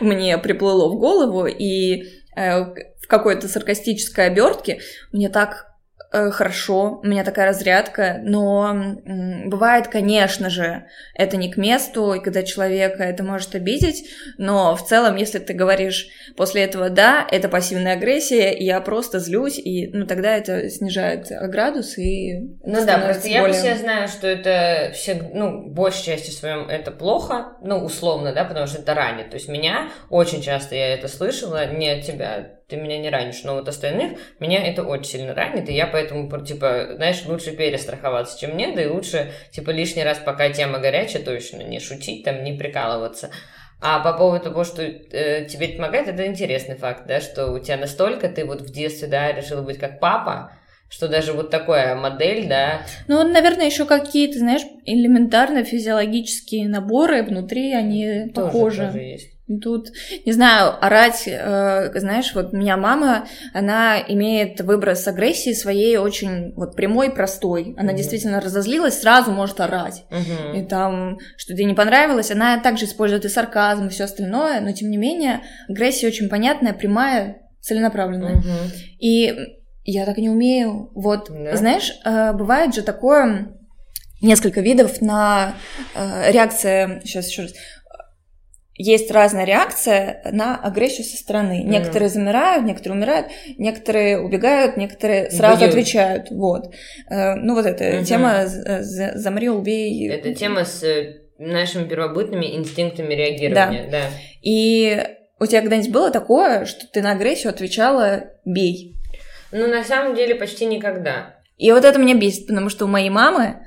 мне 0.00 0.38
приплыло 0.38 0.88
в 0.88 0.98
голову, 0.98 1.46
и 1.46 2.04
э, 2.36 2.64
в 3.02 3.06
какой-то 3.08 3.48
саркастической 3.48 4.26
обертке 4.26 4.80
мне 5.12 5.28
так 5.28 5.73
хорошо, 6.32 7.00
у 7.02 7.06
меня 7.06 7.24
такая 7.24 7.46
разрядка, 7.46 8.20
но 8.22 8.96
бывает, 9.46 9.88
конечно 9.88 10.50
же, 10.50 10.86
это 11.14 11.36
не 11.36 11.50
к 11.50 11.56
месту, 11.56 12.14
и 12.14 12.20
когда 12.20 12.42
человека 12.42 13.02
это 13.02 13.22
может 13.22 13.54
обидеть, 13.54 14.04
но 14.38 14.76
в 14.76 14.86
целом, 14.86 15.16
если 15.16 15.38
ты 15.38 15.52
говоришь 15.52 16.08
после 16.36 16.64
этого 16.64 16.90
«да», 16.90 17.26
это 17.30 17.48
пассивная 17.48 17.94
агрессия, 17.94 18.56
я 18.56 18.80
просто 18.80 19.18
злюсь, 19.18 19.58
и 19.58 19.88
ну 19.92 20.06
тогда 20.06 20.36
это 20.36 20.68
снижает 20.70 21.26
градус 21.50 21.98
и 21.98 22.38
Ну 22.64 22.84
да, 22.86 22.98
просто 22.98 23.22
более... 23.22 23.34
я 23.34 23.44
по 23.44 23.52
себе 23.52 23.76
знаю, 23.76 24.08
что 24.08 24.26
это 24.26 24.92
все, 24.94 25.30
ну, 25.34 25.68
большей 25.70 26.04
части 26.04 26.30
своем 26.30 26.68
это 26.68 26.90
плохо, 26.90 27.56
ну, 27.62 27.84
условно, 27.84 28.32
да, 28.32 28.44
потому 28.44 28.66
что 28.66 28.80
это 28.80 28.94
ранит. 28.94 29.30
То 29.30 29.36
есть 29.36 29.48
меня 29.48 29.90
очень 30.10 30.42
часто 30.42 30.74
я 30.74 30.94
это 30.94 31.08
слышала, 31.08 31.66
не 31.72 31.88
от 31.88 32.04
тебя, 32.04 32.50
ты 32.68 32.76
меня 32.76 32.98
не 32.98 33.10
ранишь, 33.10 33.42
но 33.44 33.54
вот 33.54 33.68
остальных 33.68 34.18
меня 34.40 34.66
это 34.66 34.82
очень 34.84 35.12
сильно 35.12 35.34
ранит, 35.34 35.68
и 35.68 35.74
я 35.74 35.86
поэтому, 35.86 36.28
типа, 36.44 36.94
знаешь, 36.96 37.24
лучше 37.26 37.52
перестраховаться, 37.52 38.38
чем 38.38 38.56
нет, 38.56 38.74
да 38.74 38.82
и 38.82 38.86
лучше, 38.86 39.32
типа, 39.50 39.70
лишний 39.70 40.04
раз, 40.04 40.18
пока 40.18 40.50
тема 40.50 40.78
горячая, 40.78 41.22
точно 41.22 41.62
не 41.62 41.80
шутить, 41.80 42.24
там, 42.24 42.42
не 42.42 42.54
прикалываться. 42.54 43.30
А 43.80 44.00
по 44.00 44.16
поводу 44.16 44.44
того, 44.44 44.64
что 44.64 44.82
э, 44.82 45.44
тебе 45.44 45.68
помогает, 45.68 46.08
это 46.08 46.26
интересный 46.26 46.76
факт, 46.76 47.06
да, 47.06 47.20
что 47.20 47.48
у 47.52 47.58
тебя 47.58 47.76
настолько 47.76 48.28
ты 48.28 48.46
вот 48.46 48.62
в 48.62 48.72
детстве, 48.72 49.08
да, 49.08 49.30
решила 49.32 49.60
быть 49.60 49.78
как 49.78 50.00
папа, 50.00 50.52
что 50.88 51.08
даже 51.08 51.32
вот 51.32 51.50
такая 51.50 51.94
модель, 51.94 52.48
да. 52.48 52.86
Ну, 53.08 53.22
наверное, 53.28 53.66
еще 53.66 53.84
какие-то, 53.84 54.38
знаешь, 54.38 54.62
элементарно 54.86 55.64
физиологические 55.64 56.68
наборы 56.68 57.22
внутри, 57.24 57.74
они 57.74 58.30
тоже, 58.34 58.46
похожи. 58.46 58.86
Тоже 58.86 58.98
есть. 59.00 59.33
Тут, 59.62 59.92
не 60.24 60.32
знаю, 60.32 60.82
орать, 60.82 61.24
э, 61.26 61.90
знаешь, 61.96 62.34
вот 62.34 62.54
у 62.54 62.56
меня 62.56 62.78
мама, 62.78 63.26
она 63.52 64.00
имеет 64.00 64.62
выброс 64.62 65.06
агрессии 65.06 65.52
своей 65.52 65.98
очень 65.98 66.54
вот 66.54 66.74
прямой, 66.74 67.10
простой. 67.10 67.74
Она 67.76 67.92
mm 67.92 67.96
действительно 67.96 68.40
разозлилась, 68.40 69.00
сразу 69.00 69.32
может 69.32 69.60
орать. 69.60 70.04
mm 70.10 70.58
И 70.58 70.66
там, 70.66 71.18
что 71.36 71.52
тебе 71.52 71.66
не 71.66 71.74
понравилось, 71.74 72.30
она 72.30 72.58
также 72.58 72.86
использует 72.86 73.26
и 73.26 73.28
сарказм, 73.28 73.86
и 73.86 73.90
все 73.90 74.04
остальное, 74.04 74.62
но 74.62 74.72
тем 74.72 74.90
не 74.90 74.96
менее 74.96 75.42
агрессия 75.68 76.06
очень 76.06 76.30
понятная, 76.30 76.72
прямая, 76.72 77.42
целенаправленная. 77.60 78.36
mm 78.36 78.70
И 79.00 79.34
я 79.84 80.06
так 80.06 80.16
не 80.16 80.30
умею. 80.30 80.90
Вот, 80.94 81.28
yeah. 81.28 81.54
знаешь, 81.56 81.92
э, 82.06 82.32
бывает 82.32 82.74
же 82.74 82.80
такое 82.80 83.54
несколько 84.24 84.60
видов 84.60 85.00
на 85.02 85.54
э, 85.94 86.32
реакция, 86.32 87.02
сейчас 87.04 87.28
еще 87.28 87.42
раз, 87.42 87.52
есть 88.76 89.10
разная 89.10 89.44
реакция 89.44 90.20
на 90.32 90.56
агрессию 90.56 91.06
со 91.06 91.16
стороны. 91.16 91.62
Mm-hmm. 91.62 91.68
Некоторые 91.68 92.08
замирают, 92.08 92.64
некоторые 92.64 92.98
умирают, 92.98 93.26
некоторые 93.56 94.20
убегают, 94.20 94.76
некоторые 94.76 95.30
сразу 95.30 95.60
Бьют. 95.60 95.70
отвечают. 95.70 96.30
Вот. 96.30 96.74
Э, 97.08 97.34
ну 97.34 97.54
вот 97.54 97.66
эта 97.66 97.84
mm-hmm. 97.84 98.04
тема 98.04 98.42
«замри, 98.46 99.48
убей». 99.48 100.10
Это 100.10 100.34
тема 100.34 100.64
с 100.64 100.82
э, 100.82 101.20
нашими 101.38 101.88
первобытными 101.88 102.56
инстинктами 102.56 103.14
реагирования. 103.14 103.88
Да. 103.90 103.98
да. 103.98 104.06
И 104.42 105.00
у 105.38 105.46
тебя 105.46 105.60
когда-нибудь 105.60 105.92
было 105.92 106.10
такое, 106.10 106.64
что 106.64 106.86
ты 106.88 107.00
на 107.00 107.12
агрессию 107.12 107.50
отвечала 107.50 108.24
«бей»? 108.44 108.96
Ну, 109.52 109.68
на 109.68 109.84
самом 109.84 110.16
деле, 110.16 110.34
почти 110.34 110.66
никогда. 110.66 111.36
И 111.58 111.70
вот 111.70 111.84
это 111.84 112.00
меня 112.00 112.14
бесит, 112.14 112.48
потому 112.48 112.68
что 112.68 112.86
у 112.86 112.88
моей 112.88 113.10
мамы 113.10 113.60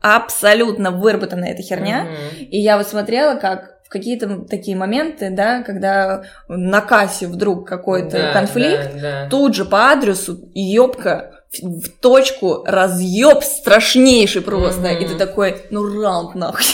абсолютно 0.00 0.92
выработана 0.92 1.46
эта 1.46 1.62
херня. 1.62 2.06
Mm-hmm. 2.06 2.44
И 2.44 2.58
я 2.58 2.76
вот 2.76 2.86
смотрела, 2.86 3.34
как 3.34 3.73
в 3.84 3.88
какие-то 3.88 4.44
такие 4.48 4.76
моменты, 4.76 5.30
да, 5.30 5.62
когда 5.62 6.24
на 6.48 6.80
кассе 6.80 7.26
вдруг 7.26 7.68
какой-то 7.68 8.18
да, 8.18 8.32
конфликт, 8.32 8.94
да, 8.94 9.00
да. 9.00 9.28
тут 9.28 9.54
же 9.54 9.64
по 9.64 9.90
адресу 9.90 10.50
ёбка 10.54 11.34
в 11.62 11.88
точку 12.00 12.64
разъеб 12.66 13.42
страшнейший 13.42 14.42
просто. 14.42 14.82
Mm-hmm. 14.82 15.04
И 15.04 15.08
ты 15.08 15.14
такой, 15.16 15.62
ну 15.70 15.84
раунд 16.02 16.34
нахуй. 16.34 16.64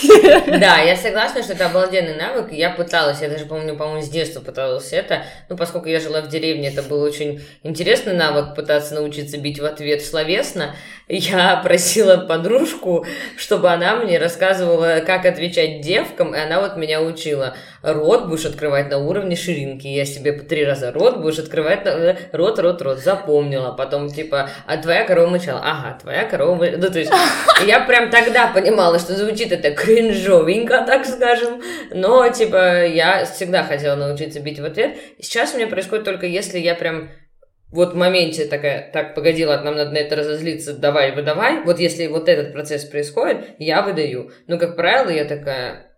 Да, 0.46 0.79
я 0.79 0.96
согласна, 0.96 1.42
что 1.42 1.53
это 1.53 1.66
обалденный 1.66 2.16
навык. 2.16 2.53
Я 2.53 2.70
пыталась, 2.70 3.20
я 3.20 3.29
даже 3.29 3.46
помню, 3.46 3.77
по-моему, 3.77 4.03
с 4.03 4.09
детства 4.09 4.40
пыталась 4.40 4.92
это. 4.92 5.25
Ну, 5.49 5.57
поскольку 5.57 5.88
я 5.88 6.01
жила 6.01 6.23
в 6.23 6.29
деревне, 6.29 6.68
это 6.68 6.83
был 6.83 7.03
очень 7.03 7.42
интересный 7.62 8.14
навык 8.14 8.55
пытаться 8.55 8.94
научиться 8.94 9.38
бить 9.38 9.61
в 9.61 9.64
ответ 9.64 10.03
словесно. 10.03 10.75
Я 11.12 11.57
просила 11.57 12.18
подружку, 12.18 13.05
чтобы 13.37 13.68
она 13.70 13.96
мне 13.96 14.16
рассказывала, 14.16 15.03
как 15.05 15.27
отвечать 15.27 15.81
девкам, 15.81 16.37
и 16.37 16.38
она 16.38 16.61
вот 16.61 16.77
меня 16.77 17.03
учила. 17.03 17.57
Рот 17.83 18.29
будешь 18.29 18.44
открывать 18.44 18.90
на 18.90 18.99
уровне 18.99 19.35
ширинки. 19.35 19.88
Я 19.88 20.05
себе 20.05 20.33
три 20.33 20.64
раза 20.64 20.92
рот 20.92 21.18
будешь 21.18 21.40
открывать 21.40 21.85
на... 21.85 22.16
Рот, 22.31 22.61
рот, 22.61 22.81
рот. 22.83 23.01
Запомнила. 23.01 23.73
Потом, 23.73 24.09
типа, 24.09 24.51
а 24.66 24.77
твоя 24.77 25.05
корова 25.05 25.27
мычала. 25.27 25.61
Ага, 25.64 25.99
твоя 26.01 26.27
корова 26.27 26.64
Ну, 26.77 26.90
то 26.90 27.01
есть, 27.01 27.11
я 27.66 27.81
прям 27.81 28.11
тогда 28.11 28.46
понимала, 28.46 29.01
что 29.01 29.16
звучит 29.16 29.51
это 29.51 29.73
кринжовенько, 29.73 30.85
так 30.87 31.05
скажем. 31.05 31.61
Но, 31.90 32.29
типа, 32.29 32.87
я 32.87 33.25
всегда 33.25 33.64
хотела 33.64 33.96
научиться 33.96 34.38
бить 34.38 34.61
в 34.61 34.64
ответ. 34.64 34.96
Сейчас 35.20 35.55
у 35.55 35.57
меня 35.57 35.66
происходит 35.66 36.05
только 36.05 36.27
если 36.27 36.61
я 36.61 36.77
прям 36.77 37.09
вот 37.72 37.92
в 37.92 37.96
моменте 37.96 38.46
такая, 38.46 38.90
так, 38.92 39.14
погоди, 39.14 39.46
ладно, 39.46 39.66
нам 39.66 39.76
надо 39.76 39.90
на 39.92 39.98
это 39.98 40.16
разозлиться, 40.16 40.74
давай, 40.74 41.14
выдавай. 41.14 41.62
Вот 41.64 41.78
если 41.78 42.06
вот 42.09 42.28
этот 42.28 42.52
процесс 42.52 42.85
происходит, 42.85 43.54
я 43.59 43.83
выдаю. 43.83 44.30
Но, 44.46 44.59
как 44.59 44.76
правило, 44.76 45.11
я 45.11 45.24
такая, 45.24 45.90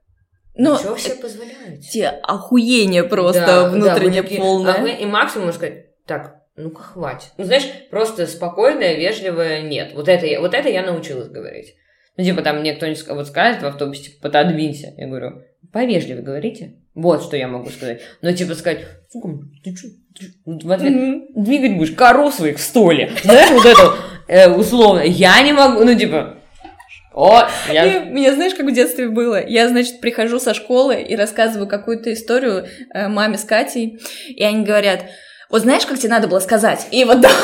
но 0.55 0.79
Чего 0.79 0.95
все 0.97 1.15
позволяют? 1.15 1.81
Те 1.81 2.09
охуение 2.09 3.05
просто 3.05 3.47
да, 3.47 3.71
внутренне 3.71 4.17
да, 4.17 4.23
такие, 4.23 4.41
полное. 4.41 4.75
А 4.75 4.87
и 4.87 5.07
максимум 5.07 5.47
можно 5.47 5.59
сказать, 5.59 6.05
так, 6.07 6.43
ну-ка 6.57 6.83
хватит. 6.83 7.31
Ну, 7.39 7.45
знаешь, 7.45 7.67
просто 7.91 8.27
спокойное, 8.27 8.97
вежливое 8.97 9.63
нет. 9.63 9.93
Вот 9.95 10.09
это 10.09 10.27
я, 10.27 10.41
вот 10.41 10.53
это 10.53 10.69
я 10.69 10.83
научилась 10.83 11.29
говорить. 11.29 11.75
Ну, 12.19 12.25
типа, 12.25 12.43
там 12.43 12.61
мне 12.61 12.75
кто-нибудь 12.75 13.09
вот 13.09 13.29
скажет 13.29 13.63
в 13.63 13.67
автобусе, 13.67 14.11
типа, 14.11 14.29
пододвинься. 14.29 14.93
Я 14.99 15.07
говорю, 15.07 15.43
повежливее 15.73 16.23
говорите. 16.23 16.75
Вот 16.95 17.23
что 17.23 17.39
я 17.39 17.49
могу 17.49 17.71
сказать. 17.71 18.03
Но, 18.21 18.33
типа, 18.33 18.55
сказать, 18.55 18.85
сука, 19.11 19.29
ты 19.65 19.75
что? 19.75 19.89
В 20.45 20.73
ответ, 20.73 20.93
mm-hmm. 20.93 21.23
двигать 21.37 21.77
будешь 21.77 21.93
кору 21.93 22.31
своих 22.31 22.59
в 22.59 22.63
столе. 22.63 23.13
Знаешь, 23.23 23.51
вот 23.51 23.65
это 23.65 23.95
э, 24.29 24.51
условно. 24.51 25.01
Я 25.01 25.41
не 25.43 25.53
могу, 25.53 25.85
ну, 25.85 25.95
типа, 25.95 26.39
о, 27.15 27.47
я... 27.71 27.85
И, 27.87 28.11
меня 28.11 28.35
знаешь, 28.35 28.55
как 28.55 28.67
в 28.67 28.73
детстве 28.73 29.09
было? 29.09 29.45
Я, 29.47 29.69
значит, 29.69 30.01
прихожу 30.01 30.41
со 30.41 30.55
школы 30.55 31.01
и 31.03 31.15
рассказываю 31.15 31.69
какую-то 31.69 32.13
историю 32.13 32.67
э, 32.95 33.09
маме 33.09 33.37
с 33.37 33.45
Катей, 33.45 34.01
и 34.29 34.43
они 34.43 34.65
говорят, 34.65 35.05
вот 35.51 35.63
знаешь, 35.63 35.85
как 35.85 35.99
тебе 35.99 36.09
надо 36.09 36.29
было 36.29 36.41
сказать? 36.41 36.87
И 36.91 37.05
вот 37.05 37.21
давай 37.21 37.37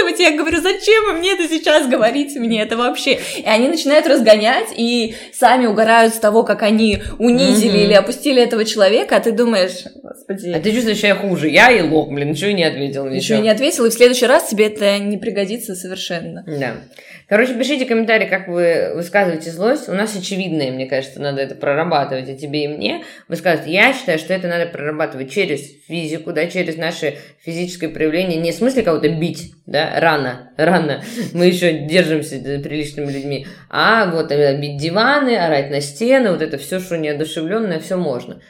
накидывать. 0.00 0.20
Я 0.20 0.36
говорю, 0.36 0.60
зачем 0.60 1.06
вы 1.06 1.12
мне 1.14 1.32
это 1.32 1.48
сейчас 1.48 1.86
говорите, 1.86 2.38
мне 2.40 2.62
это 2.62 2.76
вообще? 2.76 3.20
И 3.38 3.44
они 3.44 3.68
начинают 3.68 4.06
разгонять 4.06 4.68
и 4.76 5.14
сами 5.32 5.66
угорают 5.66 6.14
с 6.14 6.18
того, 6.18 6.42
как 6.42 6.62
они 6.62 7.02
унизили 7.18 7.80
mm-hmm. 7.80 7.84
или 7.84 7.92
опустили 7.94 8.42
этого 8.42 8.64
человека, 8.64 9.16
а 9.16 9.20
ты 9.20 9.32
думаешь, 9.32 9.84
господи. 10.02 10.50
А 10.50 10.60
ты 10.60 10.72
чувствуешь 10.72 10.98
себя 10.98 11.16
хуже. 11.16 11.48
Я 11.48 11.70
и 11.70 11.82
лох, 11.82 12.10
блин, 12.10 12.30
ничего 12.30 12.50
не 12.50 12.64
ответил. 12.64 13.04
Ничего. 13.04 13.16
ничего 13.16 13.38
не 13.38 13.50
ответил, 13.50 13.84
и 13.86 13.90
в 13.90 13.94
следующий 13.94 14.26
раз 14.26 14.48
тебе 14.48 14.66
это 14.66 14.98
не 14.98 15.18
пригодится 15.18 15.74
совершенно. 15.74 16.44
Да. 16.46 16.76
Короче, 17.30 17.54
пишите 17.54 17.86
комментарии, 17.86 18.26
как 18.26 18.48
вы 18.48 18.90
высказываете 18.92 19.52
злость. 19.52 19.88
У 19.88 19.92
нас 19.92 20.16
очевидное, 20.16 20.72
мне 20.72 20.86
кажется, 20.86 21.20
надо 21.20 21.40
это 21.40 21.54
прорабатывать 21.54 22.28
и 22.28 22.36
тебе, 22.36 22.64
и 22.64 22.68
мне. 22.68 23.04
Высказывать. 23.28 23.70
Я 23.70 23.94
считаю, 23.94 24.18
что 24.18 24.34
это 24.34 24.48
надо 24.48 24.66
прорабатывать 24.66 25.30
через 25.30 25.60
физику, 25.86 26.32
да, 26.32 26.48
через 26.48 26.76
наши 26.76 27.18
физическое 27.40 27.88
проявление. 27.88 28.40
Не 28.40 28.50
в 28.50 28.56
смысле 28.56 28.82
кого-то 28.82 29.08
бить, 29.10 29.52
да, 29.64 29.92
рано, 30.00 30.50
рано. 30.56 31.04
Мы 31.32 31.46
еще 31.46 31.86
держимся 31.86 32.40
приличными 32.40 33.12
людьми. 33.12 33.46
А 33.68 34.10
вот 34.10 34.32
э, 34.32 34.60
бить 34.60 34.78
диваны, 34.78 35.36
орать 35.36 35.70
на 35.70 35.80
стены, 35.80 36.32
вот 36.32 36.42
это 36.42 36.58
все, 36.58 36.80
что 36.80 36.98
неодушевленное, 36.98 37.78
все 37.78 37.96
можно. 37.96 38.42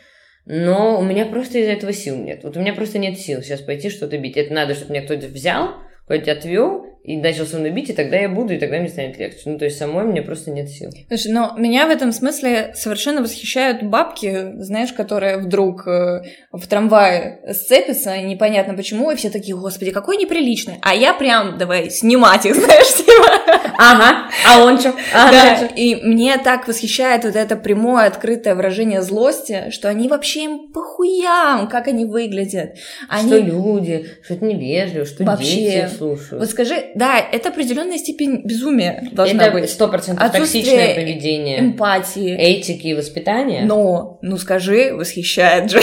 Но 0.47 0.99
у 0.99 1.03
меня 1.03 1.27
просто 1.27 1.59
из-за 1.59 1.73
этого 1.73 1.93
сил 1.93 2.16
нет. 2.16 2.45
Вот 2.45 2.57
у 2.57 2.61
меня 2.61 2.73
просто 2.73 2.97
нет 2.97 3.19
сил 3.19 3.43
сейчас 3.43 3.61
пойти 3.61 3.90
что-то 3.90 4.16
бить. 4.16 4.38
Это 4.38 4.55
надо, 4.55 4.75
чтобы 4.75 4.95
меня 4.95 5.03
кто-то 5.03 5.27
взял, 5.27 5.75
куда-то 6.11 6.33
отвел, 6.33 6.87
и 7.05 7.16
начал 7.16 7.46
со 7.46 7.59
мной 7.59 7.70
бить, 7.70 7.88
и 7.88 7.94
тогда 7.94 8.18
я 8.18 8.29
буду, 8.29 8.55
и 8.55 8.59
тогда 8.59 8.79
мне 8.79 8.88
станет 8.88 9.18
легче. 9.18 9.40
Ну, 9.46 9.59
то 9.59 9.64
есть 9.64 9.79
самой 9.79 10.05
мне 10.05 10.23
просто 10.23 10.51
нет 10.51 10.68
сил. 10.68 10.90
Слушай, 11.09 11.33
но 11.33 11.55
меня 11.57 11.87
в 11.87 11.90
этом 11.90 12.12
смысле 12.12 12.73
совершенно 12.75 13.23
восхищают 13.23 13.83
бабки, 13.83 14.53
знаешь, 14.59 14.92
которые 14.92 15.38
вдруг 15.38 15.87
э, 15.87 16.23
в 16.53 16.66
трамвае 16.66 17.40
сцепятся, 17.53 18.14
и 18.14 18.25
непонятно 18.25 18.75
почему, 18.75 19.11
и 19.11 19.16
все 19.16 19.31
такие, 19.31 19.57
господи, 19.57 19.92
какой 19.92 20.18
неприличный. 20.18 20.75
А 20.83 20.94
я 20.94 21.14
прям, 21.14 21.57
давай, 21.57 21.90
снимать 21.90 22.44
их, 22.44 22.55
знаешь, 22.57 22.87
типа. 23.11 23.73
Ага, 23.79 24.31
а 24.46 24.62
он 24.62 24.79
что? 24.79 24.94
А 25.14 25.31
да, 25.31 25.66
и 25.75 25.96
мне 25.96 26.37
так 26.38 26.68
восхищает 26.68 27.25
вот 27.25 27.37
это 27.37 27.57
прямое, 27.57 28.07
открытое 28.07 28.55
выражение 28.55 29.03
злости, 29.03 29.70
что 29.70 29.88
они 29.88 30.09
вообще 30.09 30.44
им 30.44 30.73
похуям, 30.73 31.68
как 31.68 31.88
они 31.88 32.05
выглядят. 32.05 32.75
Они... 33.09 33.29
Что 33.29 33.38
люди, 33.38 34.07
что 34.23 34.35
это 34.35 34.44
невежливо, 34.44 35.07
что 35.07 35.25
вообще. 35.25 35.55
дети 35.55 35.90
слушают. 35.96 36.40
Вот 36.40 36.51
скажи, 36.51 36.90
да, 36.94 37.18
это 37.18 37.49
определенная 37.49 37.99
степень 37.99 38.42
безумия 38.44 39.09
должна 39.12 39.44
это 39.44 39.53
быть. 39.53 39.70
сто 39.70 39.88
процентов 39.88 40.31
токсичное 40.31 40.94
поведение. 40.94 41.61
эмпатии. 41.61 42.37
Этики 42.37 42.88
и 42.88 42.94
воспитания. 42.94 43.64
Но, 43.64 44.18
ну 44.23 44.37
скажи, 44.37 44.92
восхищает 44.94 45.70
же. 45.70 45.81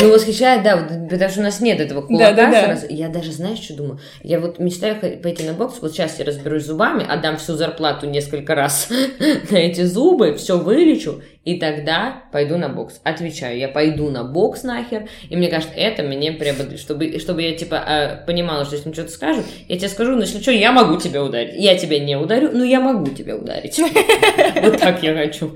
Ну, 0.00 0.12
восхищает, 0.12 0.62
да, 0.62 0.76
потому 1.10 1.30
что 1.30 1.40
у 1.40 1.44
нас 1.44 1.60
нет 1.60 1.80
этого 1.80 2.02
кулака. 2.02 2.34
Да, 2.34 2.50
да, 2.50 2.66
да. 2.74 2.80
Я 2.88 3.08
даже, 3.08 3.32
знаешь, 3.32 3.58
что 3.58 3.74
думаю? 3.74 4.00
Я 4.22 4.40
вот 4.40 4.58
мечтаю 4.58 4.96
пойти 4.96 5.44
на 5.44 5.52
бокс, 5.52 5.76
вот 5.80 5.92
сейчас 5.92 6.18
я 6.18 6.24
разберусь 6.24 6.63
зубами, 6.64 7.06
отдам 7.08 7.36
всю 7.36 7.54
зарплату 7.54 8.08
несколько 8.08 8.54
раз 8.54 8.88
на 9.50 9.56
эти 9.56 9.82
зубы, 9.82 10.34
все 10.34 10.58
вылечу, 10.58 11.22
и 11.44 11.58
тогда 11.58 12.24
пойду 12.32 12.56
на 12.56 12.68
бокс. 12.68 13.00
Отвечаю, 13.04 13.58
я 13.58 13.68
пойду 13.68 14.10
на 14.10 14.24
бокс 14.24 14.62
нахер, 14.62 15.08
и 15.28 15.36
мне 15.36 15.48
кажется, 15.48 15.74
это 15.76 16.02
меня 16.02 16.32
приободрит, 16.32 16.80
чтобы, 16.80 17.18
чтобы 17.18 17.42
я, 17.42 17.54
типа, 17.54 17.74
э, 17.74 18.26
понимала, 18.26 18.64
что 18.64 18.76
если 18.76 18.88
мне 18.88 18.94
что-то 18.94 19.12
скажут, 19.12 19.44
я 19.68 19.76
тебе 19.76 19.88
скажу, 19.88 20.12
ну, 20.12 20.22
если 20.22 20.40
что, 20.40 20.52
я 20.52 20.72
могу 20.72 20.98
тебя 20.98 21.22
ударить. 21.22 21.54
Я 21.56 21.76
тебя 21.76 21.98
не 21.98 22.16
ударю, 22.16 22.50
но 22.52 22.64
я 22.64 22.80
могу 22.80 23.10
тебя 23.10 23.36
ударить. 23.36 23.78
Вот 24.62 24.78
так 24.78 25.02
я 25.02 25.14
хочу. 25.14 25.52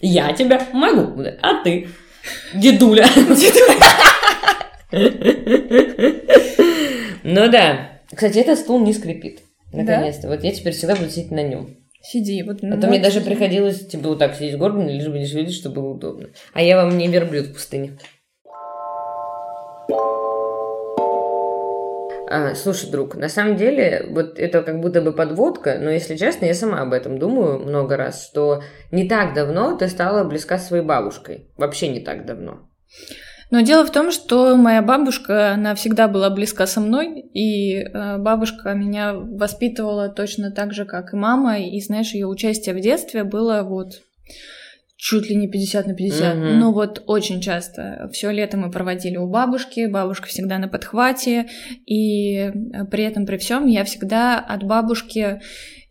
Я 0.00 0.32
тебя 0.32 0.66
могу 0.72 1.20
ударить, 1.20 1.38
а 1.42 1.62
ты, 1.62 1.88
дедуля. 2.54 3.06
Ну 7.28 7.50
да. 7.50 7.90
Кстати, 8.14 8.38
этот 8.38 8.60
стул 8.60 8.78
не 8.80 8.92
скрипит. 8.92 9.40
Наконец-то. 9.76 10.28
Вот 10.28 10.42
я 10.42 10.52
теперь 10.52 10.72
всегда 10.72 10.96
буду 10.96 11.10
сидеть 11.10 11.30
на 11.30 11.42
нем. 11.42 11.76
Сиди. 12.02 12.42
Вот 12.42 12.62
а 12.62 12.80
то 12.80 12.86
мне 12.86 13.00
даже 13.00 13.20
приходилось, 13.20 13.86
типа, 13.86 14.08
вот 14.08 14.18
так 14.18 14.34
сидеть 14.34 14.56
гордо, 14.56 14.82
лишь 14.82 15.08
бы 15.08 15.18
не 15.18 15.26
шевелить, 15.26 15.54
чтобы 15.54 15.76
было 15.82 15.94
удобно. 15.94 16.28
А 16.52 16.62
я 16.62 16.76
вам 16.76 16.96
не 16.96 17.08
верблюд 17.08 17.46
в 17.46 17.54
пустыне. 17.54 17.98
А, 22.28 22.54
слушай, 22.54 22.90
друг, 22.90 23.14
на 23.14 23.28
самом 23.28 23.56
деле, 23.56 24.06
вот 24.10 24.38
это 24.38 24.62
как 24.62 24.80
будто 24.80 25.00
бы 25.00 25.12
подводка, 25.12 25.78
но 25.80 25.90
если 25.90 26.16
честно, 26.16 26.46
я 26.46 26.54
сама 26.54 26.80
об 26.80 26.92
этом 26.92 27.18
думаю 27.18 27.60
много 27.60 27.96
раз, 27.96 28.26
что 28.26 28.62
не 28.90 29.08
так 29.08 29.32
давно 29.32 29.76
ты 29.76 29.88
стала 29.88 30.24
близка 30.24 30.58
своей 30.58 30.84
бабушкой. 30.84 31.48
Вообще 31.56 31.88
не 31.88 32.00
так 32.00 32.26
давно. 32.26 32.68
Но 33.50 33.60
дело 33.60 33.86
в 33.86 33.92
том, 33.92 34.10
что 34.10 34.56
моя 34.56 34.82
бабушка, 34.82 35.52
она 35.52 35.74
всегда 35.74 36.08
была 36.08 36.30
близка 36.30 36.66
со 36.66 36.80
мной, 36.80 37.20
и 37.20 37.76
э, 37.76 38.18
бабушка 38.18 38.74
меня 38.74 39.14
воспитывала 39.14 40.08
точно 40.08 40.50
так 40.50 40.72
же, 40.72 40.84
как 40.84 41.12
и 41.12 41.16
мама, 41.16 41.60
и, 41.60 41.80
знаешь, 41.80 42.12
ее 42.12 42.26
участие 42.26 42.74
в 42.74 42.80
детстве 42.80 43.22
было 43.22 43.62
вот 43.62 44.02
чуть 44.96 45.28
ли 45.28 45.36
не 45.36 45.46
50 45.46 45.86
на 45.86 45.94
50. 45.94 46.36
Угу. 46.36 46.44
Но 46.44 46.72
вот 46.72 47.02
очень 47.06 47.40
часто 47.40 48.08
все 48.12 48.30
лето 48.30 48.56
мы 48.56 48.70
проводили 48.70 49.16
у 49.16 49.28
бабушки, 49.28 49.86
бабушка 49.86 50.26
всегда 50.26 50.58
на 50.58 50.68
подхвате, 50.68 51.46
и 51.86 52.50
при 52.90 53.04
этом 53.04 53.26
при 53.26 53.36
всем 53.36 53.66
я 53.66 53.84
всегда 53.84 54.40
от 54.40 54.64
бабушки 54.64 55.40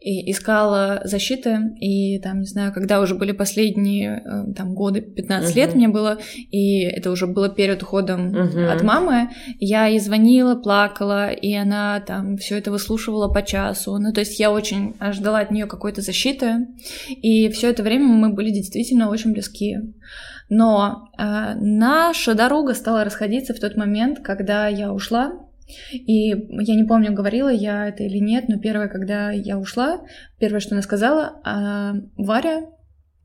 и 0.06 0.30
искала 0.30 1.02
защиты, 1.04 1.76
и 1.82 2.20
там, 2.20 2.42
не 2.42 2.46
знаю, 2.46 2.72
когда 2.72 3.02
уже 3.02 3.16
были 3.16 3.32
последние 3.32 4.22
э, 4.24 4.54
там 4.54 4.76
годы, 4.76 5.02
15 5.02 5.50
uh-huh. 5.50 5.58
лет 5.58 5.74
мне 5.74 5.88
было, 5.88 6.20
и 6.52 6.82
это 6.82 7.10
уже 7.10 7.26
было 7.26 7.50
перед 7.50 7.82
уходом 7.82 8.28
uh-huh. 8.28 8.68
от 8.68 8.84
мамы, 8.84 9.32
я 9.60 9.88
ей 9.88 10.00
звонила, 10.00 10.54
плакала, 10.54 11.32
и 11.32 11.52
она 11.56 12.00
там 12.02 12.38
все 12.38 12.60
это 12.60 12.70
выслушивала 12.70 13.34
по 13.34 13.42
часу. 13.42 13.98
Ну, 13.98 14.14
то 14.14 14.20
есть 14.20 14.40
я 14.40 14.52
очень 14.52 14.94
ждала 15.12 15.40
от 15.40 15.50
нее 15.50 15.66
какой-то 15.66 16.02
защиты, 16.02 16.68
и 17.10 17.50
все 17.50 17.72
это 17.72 17.82
время 17.82 18.06
мы 18.06 18.30
были 18.32 18.52
действительно 18.52 19.10
очень 19.10 19.34
близки. 19.34 19.78
Но 20.50 21.10
э, 21.18 21.56
наша 21.56 22.36
дорога 22.36 22.76
стала 22.76 23.04
расходиться 23.04 23.56
в 23.56 23.60
тот 23.60 23.76
момент, 23.76 24.20
когда 24.20 24.68
я 24.68 24.94
ушла 24.94 25.34
и 25.92 26.30
я 26.30 26.76
не 26.76 26.84
помню, 26.84 27.14
говорила 27.14 27.50
я 27.50 27.88
это 27.88 28.04
или 28.04 28.20
нет, 28.20 28.48
но 28.48 28.60
первое, 28.60 28.88
когда 28.88 29.32
я 29.32 29.58
ушла, 29.58 30.02
первое, 30.40 30.60
что 30.60 30.76
она 30.76 30.82
сказала, 30.82 31.40
а, 31.44 31.94
Варя, 32.18 32.68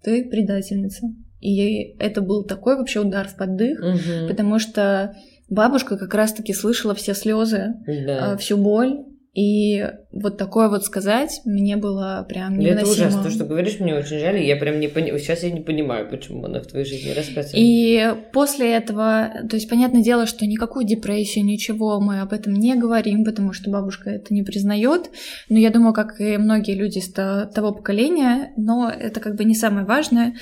ты 0.03 0.25
предательница. 0.25 1.07
И 1.41 1.97
это 1.99 2.21
был 2.21 2.45
такой 2.45 2.77
вообще 2.77 3.01
удар 3.01 3.27
в 3.29 3.37
поддых, 3.37 3.81
угу. 3.81 4.29
потому 4.29 4.59
что 4.59 5.17
бабушка 5.49 5.97
как 5.97 6.13
раз-таки 6.15 6.53
слышала 6.53 6.95
все 6.95 7.15
слезы, 7.15 7.75
да. 7.87 8.33
А, 8.33 8.37
всю 8.37 8.57
боль, 8.57 9.05
и 9.33 9.87
вот 10.11 10.39
такое 10.39 10.69
вот 10.69 10.85
сказать 10.85 11.41
мне 11.45 11.77
было 11.77 12.27
прям 12.29 12.59
невыносимо. 12.59 12.81
Это 12.81 12.91
ужасно. 12.91 13.23
То, 13.23 13.31
что 13.31 13.45
говоришь, 13.45 13.79
мне 13.79 13.95
очень 13.95 14.19
жаль. 14.19 14.43
Я 14.43 14.57
прям 14.57 14.81
не 14.81 14.89
понимаю. 14.89 15.21
Сейчас 15.21 15.45
я 15.45 15.51
не 15.51 15.61
понимаю, 15.61 16.09
почему 16.09 16.45
она 16.45 16.61
в 16.61 16.67
твоей 16.67 16.85
жизни 16.85 17.11
рассказывает. 17.11 17.55
И 17.55 18.13
после 18.33 18.75
этого, 18.75 19.31
то 19.49 19.55
есть, 19.55 19.69
понятное 19.69 20.03
дело, 20.03 20.27
что 20.27 20.47
никакую 20.47 20.85
депрессию, 20.85 21.45
ничего 21.45 22.01
мы 22.01 22.21
об 22.23 22.33
этом 22.33 22.55
не 22.55 22.75
говорим, 22.75 23.25
потому 23.25 23.53
что 23.53 23.71
бабушка 23.71 24.11
это 24.11 24.35
не 24.35 24.43
признает. 24.43 25.11
Но 25.49 25.59
я 25.59 25.71
думаю, 25.71 25.95
как 25.95 26.21
и 26.21 26.37
многие 26.37 26.75
люди 26.75 26.99
из 26.99 27.13
того 27.13 27.73
поколения, 27.73 28.53
но 28.57 28.91
это 28.91 29.21
как 29.21 29.37
бы 29.37 29.45
не 29.45 29.55
самое 29.55 29.87
важное. 29.87 30.35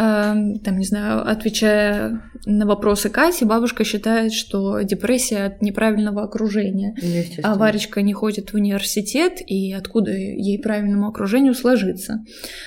Эм, 0.00 0.60
там, 0.60 0.78
не 0.78 0.86
знаю, 0.86 1.28
отвечая 1.28 2.22
на 2.46 2.64
вопросы 2.64 3.10
Кати, 3.10 3.44
бабушка 3.44 3.84
считает, 3.84 4.32
что 4.32 4.80
депрессия 4.80 5.44
от 5.44 5.60
неправильного 5.60 6.22
окружения. 6.22 6.96
А 7.42 7.54
Варечка 7.56 8.00
не 8.00 8.14
ходит 8.14 8.50
в 8.50 8.54
университет, 8.54 9.42
и 9.46 9.74
откуда 9.74 10.12
ей 10.12 10.58
правильному 10.58 11.06
окружению 11.06 11.52
сложиться. 11.52 12.24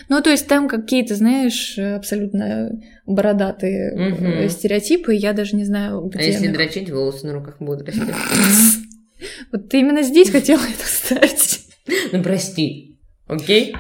Ну, 0.10 0.22
то 0.22 0.30
есть 0.30 0.48
там 0.48 0.68
какие-то, 0.68 1.16
знаешь, 1.16 1.80
абсолютно 1.80 2.80
бородатые 3.08 4.12
угу. 4.12 4.50
стереотипы, 4.50 5.16
я 5.16 5.34
даже 5.34 5.56
не 5.56 5.66
знаю, 5.66 6.02
где... 6.02 6.20
А 6.20 6.22
если 6.22 6.50
дрочить, 6.50 6.92
волосы 6.92 7.26
на 7.26 7.34
руках 7.34 7.56
будут 7.60 7.88
расти? 7.88 8.02
Вот 9.52 9.70
ты 9.70 9.80
именно 9.80 10.04
здесь 10.04 10.30
хотела 10.30 10.60
это 10.62 10.86
ставить. 10.86 11.62
Ну, 12.12 12.22
прости, 12.22 13.00
окей? 13.26 13.74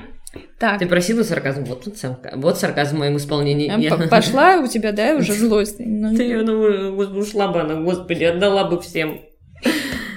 Так. 0.59 0.79
Ты 0.79 0.87
просила 0.87 1.23
сарказм, 1.23 1.63
вот 1.65 1.83
тут 1.83 1.97
сарказм, 1.97 2.39
вот 2.39 2.57
сарказм 2.57 2.95
в 2.95 2.99
моем 2.99 3.17
исполнении. 3.17 3.69
А, 3.69 4.07
пошла 4.09 4.57
у 4.57 4.67
тебя, 4.67 4.91
да, 4.91 5.15
уже 5.15 5.33
злость? 5.33 5.75
Ну, 5.79 6.15
Ты, 6.15 6.41
ну, 6.41 6.97
ушла 7.17 7.49
бы 7.49 7.61
она, 7.61 7.81
господи, 7.81 8.23
отдала 8.23 8.69
бы 8.69 8.81
всем. 8.81 9.21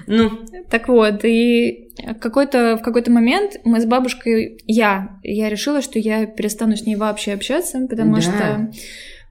Ну. 0.07 0.31
Так 0.71 0.89
вот, 0.89 1.25
и 1.25 1.91
какой-то, 2.21 2.77
в 2.77 2.83
какой-то 2.83 3.11
момент 3.11 3.61
мы 3.65 3.81
с 3.81 3.87
бабушкой, 3.87 4.59
я, 4.67 5.19
я 5.23 5.49
решила, 5.49 5.83
что 5.83 5.99
я 5.99 6.27
перестану 6.27 6.77
с 6.77 6.87
ней 6.87 6.97
вообще 6.97 7.33
общаться, 7.33 7.87
потому 7.89 8.17
да. 8.17 8.21
что 8.21 8.71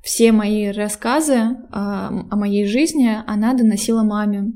все 0.04 0.32
мои 0.32 0.70
рассказы 0.72 1.58
о, 1.72 2.10
о 2.30 2.36
моей 2.36 2.68
жизни 2.68 3.10
она 3.26 3.54
доносила 3.54 4.04
маме. 4.04 4.52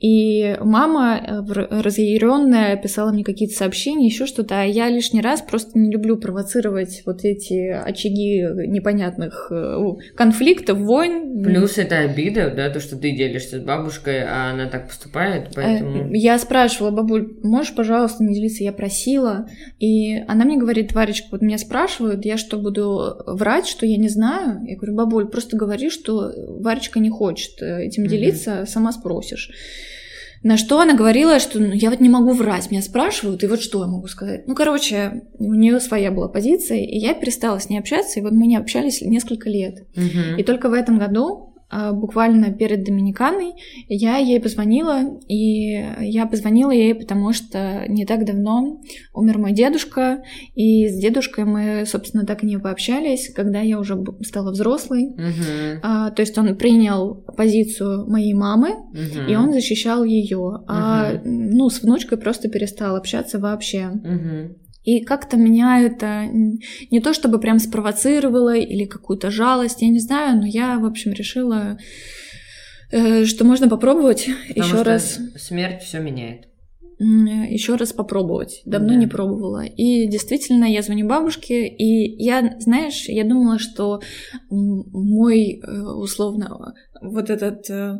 И 0.00 0.56
мама 0.60 1.18
э, 1.18 1.42
разъяренная 1.80 2.76
писала 2.76 3.12
мне 3.12 3.24
какие-то 3.24 3.54
сообщения, 3.54 4.06
еще 4.06 4.26
что-то, 4.26 4.60
а 4.60 4.64
я 4.64 4.88
лишний 4.88 5.20
раз 5.20 5.42
просто 5.42 5.78
не 5.78 5.90
люблю 5.90 6.16
провоцировать 6.16 7.02
вот 7.06 7.24
эти 7.24 7.68
очаги 7.68 8.42
непонятных 8.66 9.48
э, 9.50 9.76
конфликтов, 10.16 10.78
войн. 10.78 11.42
Плюс 11.42 11.78
это 11.78 12.00
обида, 12.00 12.52
да, 12.54 12.70
то, 12.70 12.80
что 12.80 12.96
ты 12.96 13.12
делишься 13.12 13.60
с 13.60 13.62
бабушкой, 13.62 14.24
а 14.24 14.50
она 14.52 14.66
так 14.66 14.88
поступает, 14.88 15.48
э, 15.48 15.52
поэтому... 15.54 16.12
Я 16.12 16.38
спрашивала, 16.38 16.90
бабуль, 16.90 17.36
можешь, 17.42 17.74
пожалуйста, 17.74 18.24
не 18.24 18.34
делиться? 18.34 18.64
Я 18.64 18.72
просила, 18.72 19.46
и 19.78 20.16
она 20.28 20.44
мне 20.44 20.56
говорит, 20.56 20.92
Варечка, 20.92 21.28
вот 21.30 21.42
меня 21.42 21.58
спрашивают, 21.58 22.24
я 22.24 22.36
что, 22.36 22.58
буду 22.58 23.16
врать, 23.26 23.66
что 23.66 23.86
я 23.86 23.96
не 23.96 24.08
знаю? 24.08 24.60
Я 24.66 24.76
говорю, 24.76 24.94
бабуль, 24.94 25.28
просто 25.28 25.56
говори, 25.56 25.90
что 25.90 26.32
Варечка 26.60 27.00
не 27.00 27.10
хочет 27.10 27.62
этим 27.62 28.06
делиться, 28.06 28.50
mm-hmm. 28.50 28.66
сама 28.66 28.92
спросишь. 28.92 29.50
На 30.42 30.56
что 30.56 30.80
она 30.80 30.94
говорила, 30.94 31.38
что 31.38 31.60
ну, 31.60 31.72
я 31.72 31.90
вот 31.90 32.00
не 32.00 32.08
могу 32.08 32.32
врать, 32.32 32.70
меня 32.70 32.82
спрашивают, 32.82 33.44
и 33.44 33.46
вот 33.46 33.62
что 33.62 33.82
я 33.82 33.86
могу 33.86 34.08
сказать. 34.08 34.48
Ну, 34.48 34.56
короче, 34.56 35.22
у 35.38 35.54
нее 35.54 35.78
своя 35.78 36.10
была 36.10 36.28
позиция, 36.28 36.78
и 36.78 36.98
я 36.98 37.14
перестала 37.14 37.60
с 37.60 37.68
ней 37.68 37.78
общаться, 37.78 38.18
и 38.18 38.22
вот 38.22 38.32
мы 38.32 38.48
не 38.48 38.56
общались 38.56 39.02
несколько 39.02 39.48
лет. 39.48 39.86
Угу. 39.96 40.38
И 40.38 40.42
только 40.42 40.68
в 40.68 40.72
этом 40.72 40.98
году 40.98 41.51
буквально 41.92 42.52
перед 42.52 42.84
Доминиканой 42.84 43.52
я 43.88 44.16
ей 44.18 44.40
позвонила, 44.40 45.00
и 45.28 45.72
я 46.00 46.26
позвонила 46.26 46.70
ей, 46.70 46.94
потому 46.94 47.32
что 47.32 47.84
не 47.88 48.04
так 48.06 48.24
давно 48.24 48.80
умер 49.14 49.38
мой 49.38 49.52
дедушка, 49.52 50.22
и 50.54 50.88
с 50.88 50.98
дедушкой 50.98 51.44
мы, 51.44 51.84
собственно, 51.86 52.24
так 52.26 52.42
и 52.42 52.46
не 52.46 52.58
пообщались, 52.58 53.32
когда 53.32 53.60
я 53.60 53.78
уже 53.78 54.02
стала 54.22 54.50
взрослой. 54.52 55.10
Мгм. 55.16 55.80
А, 55.82 56.10
то 56.10 56.20
есть 56.22 56.36
он 56.38 56.56
принял 56.56 57.14
позицию 57.36 58.08
моей 58.10 58.34
мамы, 58.34 58.70
Мгм. 58.92 59.28
и 59.28 59.36
он 59.36 59.52
защищал 59.52 60.04
ее, 60.04 60.62
а 60.68 61.12
ну 61.24 61.68
с 61.70 61.82
внучкой 61.82 62.18
просто 62.18 62.48
перестал 62.48 62.96
общаться 62.96 63.38
вообще. 63.38 63.86
Мгм. 63.88 64.56
И 64.84 65.00
как-то 65.04 65.36
меня 65.36 65.80
это 65.80 66.24
не 66.90 67.00
то 67.00 67.12
чтобы 67.14 67.38
прям 67.38 67.58
спровоцировало 67.58 68.56
или 68.56 68.84
какую-то 68.84 69.30
жалость, 69.30 69.82
я 69.82 69.88
не 69.88 70.00
знаю, 70.00 70.38
но 70.38 70.46
я, 70.46 70.78
в 70.78 70.84
общем, 70.84 71.12
решила, 71.12 71.78
э, 72.90 73.24
что 73.24 73.44
можно 73.44 73.68
попробовать 73.68 74.28
Потому 74.48 74.66
еще 74.66 74.82
раз, 74.82 75.18
Смерть 75.36 75.82
все 75.82 76.00
меняет. 76.00 76.48
еще 76.98 77.76
раз 77.76 77.92
попробовать. 77.92 78.62
Давно 78.64 78.90
Да. 78.90 78.94
не 78.96 79.06
пробовала. 79.06 79.64
И 79.64 80.06
действительно, 80.08 80.64
я 80.64 80.82
звоню 80.82 81.06
бабушке, 81.08 81.66
и 81.68 82.22
я, 82.22 82.56
знаешь, 82.60 83.08
я 83.08 83.24
думала, 83.24 83.58
что 83.58 84.00
мой 84.50 85.60
э, 85.60 85.80
условно 85.82 86.74
вот 87.00 87.30
этот 87.30 87.68
э, 87.70 87.98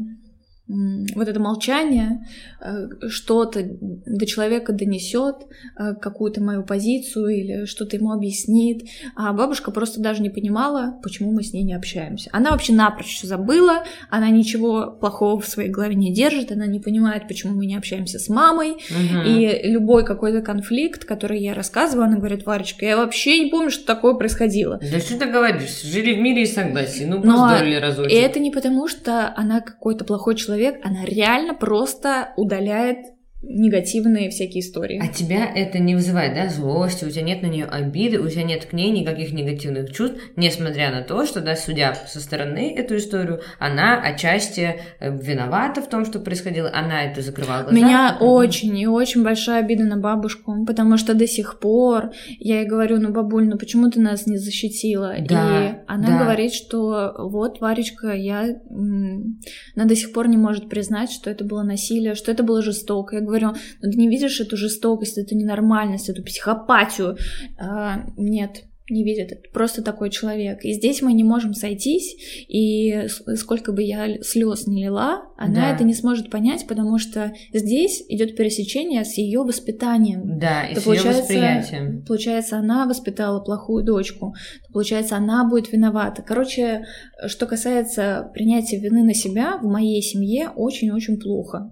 вот 1.15 1.29
это 1.29 1.39
молчание 1.41 2.27
э, 2.61 3.09
что-то 3.09 3.61
до 3.63 4.27
человека 4.27 4.73
донесет, 4.73 5.37
э, 5.79 5.95
какую-то 5.95 6.43
мою 6.43 6.63
позицию 6.65 7.29
или 7.29 7.65
что-то 7.67 7.97
ему 7.97 8.13
объяснит. 8.13 8.89
А 9.17 9.33
бабушка 9.33 9.71
просто 9.71 10.01
даже 10.01 10.23
не 10.23 10.31
понимала, 10.31 10.99
почему 11.03 11.33
мы 11.33 11.43
с 11.43 11.53
ней 11.53 11.63
не 11.63 11.75
общаемся. 11.75 12.31
Она 12.33 12.51
вообще 12.51 12.73
напрочь 12.73 13.17
всё 13.17 13.27
забыла, 13.27 13.85
она 14.11 14.31
ничего 14.31 14.91
плохого 14.91 15.41
в 15.41 15.47
своей 15.47 15.71
голове 15.71 15.95
не 15.95 16.13
держит, 16.13 16.53
она 16.53 16.67
не 16.67 16.81
понимает, 16.81 17.29
почему 17.29 17.55
мы 17.55 17.67
не 17.67 17.77
общаемся 17.77 18.19
с 18.19 18.29
мамой. 18.29 18.77
Мгм. 18.91 19.23
И 19.27 19.71
любой 19.71 20.05
какой-то 20.05 20.41
конфликт, 20.41 21.05
который 21.05 21.41
я 21.41 21.55
рассказываю, 21.55 22.07
она 22.07 22.17
говорит, 22.17 22.47
Варечка, 22.47 22.85
я 22.87 22.97
вообще 22.97 23.45
не 23.45 23.51
помню, 23.51 23.71
что 23.71 23.85
такое 23.87 24.15
происходило. 24.15 24.79
Да 24.79 24.99
что 25.01 25.19
ты 25.19 25.27
говоришь? 25.27 25.83
Жили 25.83 26.15
в 26.15 26.19
мире 26.19 26.43
и 26.43 26.47
согласии. 26.47 27.05
Ну, 27.05 27.21
Но 27.23 27.49
поздорили 27.49 27.77
разочек. 27.77 28.13
И 28.13 28.15
это 28.15 28.41
не 28.41 28.51
потому, 28.51 28.89
что 28.89 29.33
она 29.37 29.61
какой-то 29.61 30.05
плохой 30.05 30.35
человек, 30.35 30.62
она 30.83 31.05
реально 31.05 31.55
просто 31.55 32.33
удаляет 32.37 32.99
негативные 33.43 34.31
всякие 34.31 34.61
истории. 34.61 35.01
А 35.03 35.13
тебя 35.13 35.45
это 35.53 35.79
не 35.79 35.95
вызывает, 35.95 36.35
да, 36.35 36.49
злости, 36.49 37.05
у 37.05 37.11
тебя 37.11 37.23
нет 37.23 37.43
на 37.43 37.47
нее 37.47 37.65
обиды, 37.67 38.19
у 38.21 38.29
тебя 38.29 38.45
нет 38.45 38.67
к 38.67 38.73
ней 38.73 38.91
никаких 38.91 39.33
негативных 39.33 39.93
чувств, 39.93 40.17
несмотря 40.37 40.91
на 40.91 41.03
то, 41.03 41.27
что, 41.27 41.41
да, 41.41 41.57
судя 41.57 41.95
со 42.07 42.21
стороны 42.21 42.75
эту 42.77 42.97
историю, 42.97 43.41
она 43.59 44.01
отчасти 44.01 44.77
э, 45.01 45.19
виновата 45.19 45.83
в 45.83 45.89
том, 45.89 46.05
что 46.05 46.21
происходило, 46.21 46.71
она 46.73 47.05
это 47.05 47.21
закрывала 47.21 47.63
У 47.63 47.71
глаза. 47.71 47.77
меня 47.77 48.17
Мгм. 48.21 48.27
очень 48.29 48.79
и 48.79 48.87
очень 48.87 49.25
большая 49.25 49.61
обида 49.65 49.85
на 49.85 49.97
бабушку, 49.97 50.65
потому 50.65 50.97
что 50.97 51.15
до 51.15 51.27
сих 51.27 51.59
пор 51.59 52.13
я 52.39 52.61
ей 52.61 52.67
говорю, 52.69 53.01
ну, 53.01 53.11
бабуль, 53.13 53.49
ну 53.49 53.59
почему 53.59 53.91
ты 53.91 54.01
нас 54.01 54.27
не 54.27 54.39
защитила? 54.39 55.15
Да, 55.29 55.71
и 55.71 55.75
она 55.89 56.07
да. 56.09 56.19
говорит, 56.23 56.53
что 56.53 57.13
вот, 57.19 57.61
Варечка, 57.61 58.13
я... 58.13 58.57
Она 58.71 59.85
до 59.85 59.97
сих 59.97 60.13
пор 60.13 60.29
не 60.29 60.37
может 60.37 60.69
признать, 60.69 61.11
что 61.11 61.29
это 61.29 61.45
было 61.45 61.63
насилие, 61.63 62.15
что 62.15 62.31
это 62.31 62.43
было 62.43 62.63
жестоко. 62.63 63.17
Я 63.17 63.23
говорю, 63.23 63.32
ну 63.41 63.91
ты 63.91 63.97
не 63.99 64.09
видишь 64.09 64.41
эту 64.41 64.57
жестокость, 64.57 65.19
эту 65.19 65.35
ненормальность, 65.37 66.09
эту 66.09 66.23
психопатию? 66.23 67.17
А, 67.59 68.05
нет, 68.17 68.65
не 68.91 69.05
видит. 69.05 69.33
Это 69.33 69.43
просто 69.53 69.83
такой 69.83 70.11
человек. 70.11 70.65
И 70.65 70.73
здесь 70.73 71.03
мы 71.03 71.13
не 71.13 71.25
можем 71.25 71.55
сойтись, 71.55 72.17
и 72.49 73.07
сколько 73.37 73.73
бы 73.73 73.83
я 73.83 74.21
слез 74.23 74.67
не 74.67 74.85
лила, 74.85 75.23
она 75.37 75.55
Да. 75.55 75.75
это 75.75 75.85
не 75.85 75.95
сможет 75.95 76.31
понять, 76.31 76.67
потому 76.67 76.99
что 76.99 77.33
здесь 77.53 78.05
идет 78.09 78.37
пересечение 78.37 79.05
с 79.05 79.15
ее 79.15 79.41
воспитанием. 79.41 80.39
Да, 80.39 80.67
и 80.67 80.73
Это 80.73 80.81
с 80.81 80.87
ее 80.87 81.03
восприятием. 81.03 82.05
Получается, 82.07 82.59
она 82.59 82.87
воспитала 82.87 83.41
плохую 83.41 83.85
дочку. 83.85 84.35
Получается, 84.73 85.17
она 85.17 85.49
будет 85.49 85.73
виновата. 85.73 86.23
Короче, 86.23 86.85
что 87.27 87.47
касается 87.47 88.31
принятия 88.35 88.79
вины 88.79 89.05
на 89.05 89.15
себя, 89.15 89.59
в 89.59 89.65
моей 89.65 90.03
семье 90.03 90.51
очень-очень 90.55 91.19
плохо. 91.19 91.71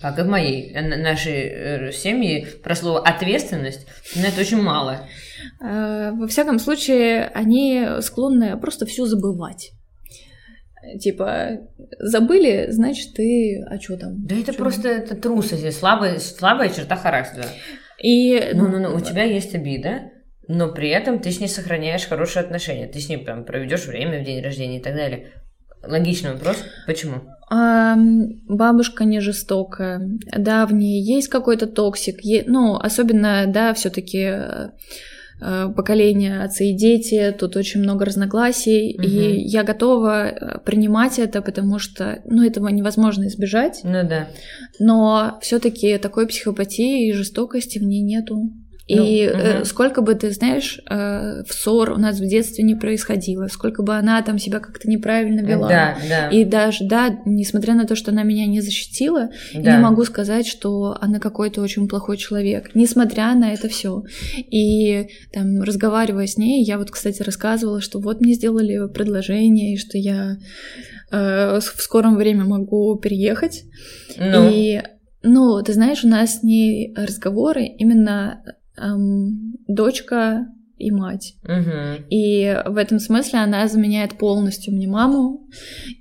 Как 0.00 0.18
и 0.18 0.22
в 0.22 0.28
моей. 0.28 0.72
Э, 0.74 0.80
Нашей 0.80 1.88
э, 1.88 1.92
семьи 1.92 2.46
про 2.62 2.74
слово 2.76 3.00
ответственность, 3.00 3.86
но 4.14 4.26
это 4.26 4.40
очень 4.40 4.60
мало. 4.62 5.08
Э, 5.60 6.12
Во 6.12 6.26
всяком 6.28 6.58
случае, 6.58 7.26
они 7.34 7.84
склонны 8.00 8.56
просто 8.58 8.86
все 8.86 9.06
забывать. 9.06 9.72
Типа, 11.00 11.58
забыли, 11.98 12.66
значит, 12.70 13.14
ты... 13.14 13.62
А 13.68 13.80
что 13.80 13.96
там? 13.96 14.24
Да 14.24 14.36
это 14.36 14.52
Чё? 14.52 14.58
просто 14.58 14.88
это 14.88 15.16
трусость, 15.16 15.78
слабая, 15.78 16.18
слабая 16.18 16.68
черта 16.70 16.96
характера. 16.96 17.46
И... 18.02 18.52
Ну-ну-ну, 18.54 18.94
у 18.94 19.00
тебя 19.00 19.24
есть 19.24 19.54
обида, 19.54 20.12
но 20.46 20.72
при 20.72 20.88
этом 20.88 21.18
ты 21.18 21.32
с 21.32 21.40
ней 21.40 21.48
сохраняешь 21.48 22.06
хорошие 22.06 22.44
отношения. 22.44 22.86
Ты 22.86 23.00
с 23.00 23.08
ней 23.08 23.18
прям 23.18 23.44
проведешь 23.44 23.86
время 23.86 24.20
в 24.20 24.24
день 24.24 24.42
рождения 24.42 24.78
и 24.78 24.82
так 24.82 24.94
далее. 24.94 25.32
Логичный 25.82 26.32
вопрос. 26.32 26.56
Почему? 26.86 27.22
А, 27.50 27.96
бабушка 28.48 29.04
не 29.04 29.20
жестокая, 29.20 30.00
да, 30.36 30.66
в 30.66 30.72
ней 30.72 31.02
есть 31.02 31.28
какой-то 31.28 31.66
toxic, 31.66 32.20
е- 32.22 32.44
ну, 32.46 32.76
особенно, 32.76 33.44
да, 33.48 33.72
все-таки 33.74 34.30
поколение 35.76 36.42
отцы 36.42 36.70
и 36.70 36.76
дети, 36.76 37.32
тут 37.38 37.56
очень 37.56 37.80
много 37.80 38.04
разногласий, 38.04 38.96
Мгм. 38.98 39.06
и 39.06 39.38
я 39.48 39.62
готова 39.62 40.26
э, 40.26 40.58
принимать 40.64 41.20
это, 41.20 41.42
потому 41.42 41.78
что, 41.78 42.20
ну, 42.26 42.44
этого 42.44 42.66
невозможно 42.68 43.28
избежать, 43.28 43.80
Ну 43.84 44.02
да. 44.08 44.26
но 44.80 45.38
все-таки 45.40 45.96
такой 45.98 46.26
психопатии 46.26 47.08
и 47.08 47.12
жестокости 47.12 47.78
в 47.78 47.84
ней 47.84 48.02
нету. 48.02 48.50
И 48.88 49.30
Ну, 49.30 49.38
мгм. 49.38 49.64
сколько 49.66 50.00
бы 50.00 50.14
ты, 50.14 50.30
знаешь, 50.30 50.80
э, 50.88 51.42
в 51.46 51.52
ссор 51.52 51.92
у 51.92 51.96
нас 51.98 52.18
в 52.18 52.26
детстве 52.26 52.64
не 52.64 52.74
происходило, 52.74 53.46
сколько 53.48 53.82
бы 53.82 53.94
она 53.94 54.20
там 54.22 54.38
себя 54.38 54.60
как-то 54.60 54.88
неправильно 54.88 55.40
вела, 55.40 55.68
Да, 55.68 55.96
да. 56.08 56.28
и 56.30 56.44
даже, 56.44 56.84
да, 56.86 57.18
несмотря 57.26 57.74
на 57.74 57.84
то, 57.84 57.94
что 57.94 58.12
она 58.12 58.22
меня 58.22 58.46
не 58.46 58.62
защитила, 58.62 59.28
да. 59.54 59.76
не 59.76 59.82
могу 59.82 60.04
сказать, 60.04 60.46
что 60.46 60.96
она 61.00 61.18
какой-то 61.18 61.60
очень 61.60 61.86
плохой 61.86 62.16
человек, 62.16 62.70
несмотря 62.74 63.34
на 63.34 63.52
это 63.52 63.68
все. 63.68 64.02
И 64.36 65.08
там, 65.34 65.60
разговаривая 65.62 66.26
с 66.26 66.38
ней, 66.38 66.64
я 66.64 66.78
вот, 66.78 66.90
кстати, 66.90 67.22
рассказывала, 67.22 67.82
что 67.82 68.00
вот 68.00 68.22
мне 68.22 68.32
сделали 68.32 68.88
предложение, 68.88 69.74
и 69.74 69.76
что 69.76 69.98
я 69.98 70.38
э, 71.10 71.58
в 71.60 71.82
скором 71.82 72.16
времени 72.16 72.44
могу 72.44 72.96
переехать. 72.96 73.64
Ну, 74.16 74.50
И, 74.50 74.80
ну, 75.22 75.62
ты 75.62 75.74
знаешь, 75.74 76.04
у 76.04 76.08
нас 76.08 76.38
с 76.38 76.42
ней 76.42 76.94
разговоры 76.96 77.64
именно 77.66 78.42
эм, 78.80 79.54
дочка 79.66 80.46
и 80.78 80.90
мать. 80.90 81.34
мгм. 81.42 82.06
И 82.10 82.56
в 82.66 82.76
этом 82.76 82.98
смысле 82.98 83.40
она 83.40 83.66
заменяет 83.68 84.16
полностью 84.18 84.74
мне 84.74 84.86
маму. 84.86 85.46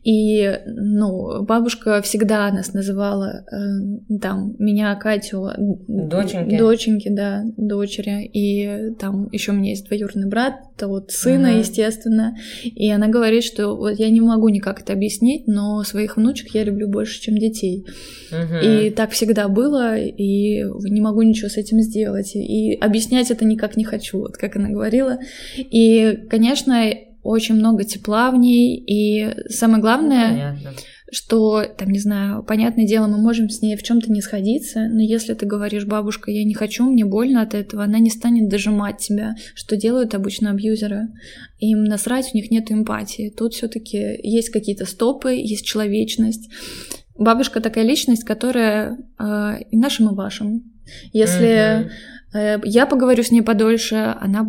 И, 0.04 0.60
ну, 0.66 1.44
бабушка 1.44 2.02
всегда 2.02 2.52
нас 2.52 2.74
называла, 2.74 3.44
э, 3.52 4.18
там, 4.22 4.56
меня, 4.60 4.96
Катю, 4.96 5.48
Доченьки. 5.88 6.58
Доченьки, 6.58 7.10
да, 7.10 7.44
дочери. 7.58 8.26
И 8.26 8.94
там 9.00 9.28
еще 9.32 9.52
у 9.52 9.56
меня 9.56 9.72
есть 9.72 9.88
двоюродный 9.88 10.28
брат, 10.28 10.56
это 10.76 10.88
вот 10.88 11.12
сына, 11.12 11.50
Мгм. 11.50 11.60
естественно. 11.60 12.36
И 12.64 12.90
она 12.92 13.08
говорит, 13.08 13.44
что 13.44 13.76
вот 13.76 13.98
я 14.00 14.10
не 14.10 14.22
могу 14.22 14.50
никак 14.50 14.82
это 14.82 14.94
объяснить, 14.94 15.48
но 15.48 15.84
своих 15.84 16.18
внучек 16.18 16.54
я 16.54 16.64
люблю 16.64 16.88
больше, 16.88 17.22
чем 17.22 17.38
детей. 17.38 17.86
Мгм. 18.32 18.60
И 18.62 18.90
так 18.92 19.12
всегда 19.12 19.48
было, 19.48 19.98
и 19.98 20.64
не 20.90 21.02
могу 21.02 21.22
ничего 21.22 21.50
с 21.50 21.58
этим 21.58 21.80
сделать. 21.82 22.36
И 22.36 22.74
объяснять 22.76 23.32
это 23.32 23.46
никак 23.46 23.76
не 23.78 23.84
хочу, 23.84 24.20
вот 24.20 24.38
как 24.38 24.56
она 24.56 24.67
говорила. 24.70 25.20
И, 25.58 26.20
конечно, 26.30 26.92
очень 27.24 27.56
много 27.56 27.84
тепла 27.84 28.32
в 28.32 28.38
ней, 28.38 28.78
и 28.78 29.50
самое 29.50 29.78
Ну, 29.78 29.82
главное, 29.82 30.30
понятно. 30.30 30.72
что, 31.12 31.64
там, 31.78 31.90
не 31.90 32.00
знаю, 32.00 32.42
понятное 32.44 32.88
дело, 32.88 33.08
мы 33.08 33.18
можем 33.18 33.50
с 33.50 33.62
ней 33.62 33.76
в 33.76 33.84
чем-то 33.84 34.10
не 34.10 34.22
сходиться, 34.22 34.88
но 34.88 35.02
если 35.02 35.34
ты 35.34 35.46
говоришь, 35.46 35.86
бабушка, 35.86 36.32
я 36.32 36.46
не 36.46 36.54
хочу, 36.54 36.86
мне 36.90 37.04
больно 37.04 37.42
от 37.42 37.54
этого, 37.54 37.84
она 37.84 38.00
не 38.00 38.10
станет 38.10 38.48
дожимать 38.48 39.00
тебя, 39.00 39.36
что 39.56 39.76
делают 39.76 40.16
обычно 40.16 40.52
абьюзеры. 40.52 41.10
Им 41.60 41.84
насрать, 41.84 42.30
у 42.34 42.38
них 42.38 42.50
нет 42.50 42.72
эмпатии. 42.72 43.34
Тут 43.36 43.56
все-таки 43.56 44.20
есть 44.24 44.50
какие-то 44.50 44.86
стопы, 44.86 45.32
есть 45.34 45.66
человечность. 45.66 46.50
Бабушка 47.18 47.60
такая 47.60 47.84
личность, 47.84 48.24
которая 48.24 48.98
э, 49.20 49.64
и 49.72 49.76
нашим, 49.78 50.12
и 50.12 50.16
вашим. 50.16 50.64
Если 51.12 51.82
Мгм. 51.82 51.90
Э, 52.34 52.58
я 52.64 52.86
поговорю 52.86 53.24
с 53.24 53.32
ней 53.32 53.42
подольше, 53.42 54.16
она 54.20 54.48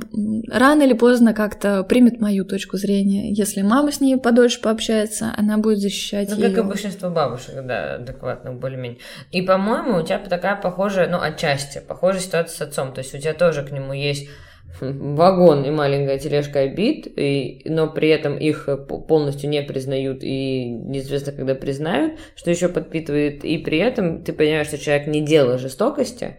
рано 0.50 0.82
или 0.82 0.94
поздно 0.94 1.34
как-то 1.34 1.82
примет 1.84 2.20
мою 2.20 2.44
точку 2.44 2.76
зрения. 2.76 3.32
Если 3.32 3.62
мама 3.62 3.92
с 3.92 4.00
ней 4.00 4.16
подольше 4.16 4.60
пообщается, 4.60 5.32
она 5.36 5.58
будет 5.58 5.78
защищать 5.78 6.30
Ну, 6.30 6.36
её. 6.36 6.48
как 6.54 6.64
и 6.64 6.68
большинство 6.68 7.10
бабушек, 7.10 7.54
да, 7.64 7.94
адекватных 7.96 8.58
более-менее. 8.58 8.98
И, 9.30 9.42
по-моему, 9.42 9.98
у 9.98 10.02
тебя 10.02 10.18
такая 10.18 10.56
похожая, 10.56 11.08
ну, 11.08 11.18
отчасти, 11.20 11.80
похожая 11.86 12.20
ситуация 12.20 12.56
с 12.56 12.60
отцом. 12.68 12.92
То 12.92 13.00
есть 13.00 13.14
у 13.14 13.18
тебя 13.18 13.34
тоже 13.34 13.62
к 13.62 13.70
нему 13.72 13.92
есть 13.92 14.28
вагон 14.80 15.64
и 15.64 15.70
маленькая 15.70 16.18
тележка 16.18 16.60
обид, 16.60 17.06
и, 17.16 17.62
но 17.64 17.88
при 17.88 18.08
этом 18.10 18.36
их 18.36 18.68
полностью 19.08 19.48
не 19.50 19.62
признают 19.62 20.18
и 20.22 20.64
неизвестно, 20.66 21.32
когда 21.32 21.54
признают, 21.54 22.18
что 22.36 22.50
еще 22.50 22.68
подпитывает, 22.68 23.44
и 23.44 23.58
при 23.58 23.78
этом 23.78 24.22
ты 24.22 24.32
понимаешь, 24.32 24.66
что 24.68 24.78
человек 24.78 25.06
не 25.06 25.20
делал 25.22 25.58
жестокости, 25.58 26.36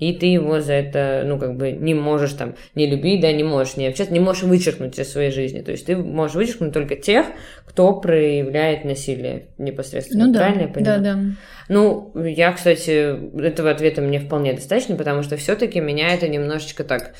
и 0.00 0.14
ты 0.14 0.26
его 0.26 0.60
за 0.60 0.72
это, 0.72 1.22
ну, 1.26 1.38
как 1.38 1.56
бы 1.56 1.72
не 1.72 1.94
можешь 1.94 2.32
там 2.32 2.56
не 2.74 2.86
любить, 2.86 3.20
да, 3.20 3.30
не 3.30 3.44
можешь 3.44 3.76
не 3.76 3.86
общаться, 3.86 4.12
не 4.12 4.18
можешь 4.18 4.42
вычеркнуть 4.42 4.98
из 4.98 5.12
своей 5.12 5.30
жизни. 5.30 5.60
То 5.60 5.70
есть 5.70 5.86
ты 5.86 5.96
можешь 5.96 6.34
вычеркнуть 6.34 6.72
только 6.72 6.96
тех, 6.96 7.26
кто 7.66 7.92
проявляет 7.92 8.84
насилие 8.84 9.48
непосредственно. 9.58 10.26
Ну 10.26 10.34
Правильно 10.34 10.62
да, 10.62 10.66
я 10.66 10.72
понимаю? 10.72 11.00
да, 11.02 11.14
да. 11.14 11.20
Ну, 11.68 12.12
я, 12.24 12.52
кстати, 12.52 13.40
этого 13.40 13.70
ответа 13.70 14.00
мне 14.00 14.18
вполне 14.18 14.54
достаточно, 14.54 14.96
потому 14.96 15.22
что 15.22 15.36
все-таки 15.36 15.80
меня 15.80 16.14
это 16.14 16.26
немножечко 16.26 16.82
так, 16.82 17.14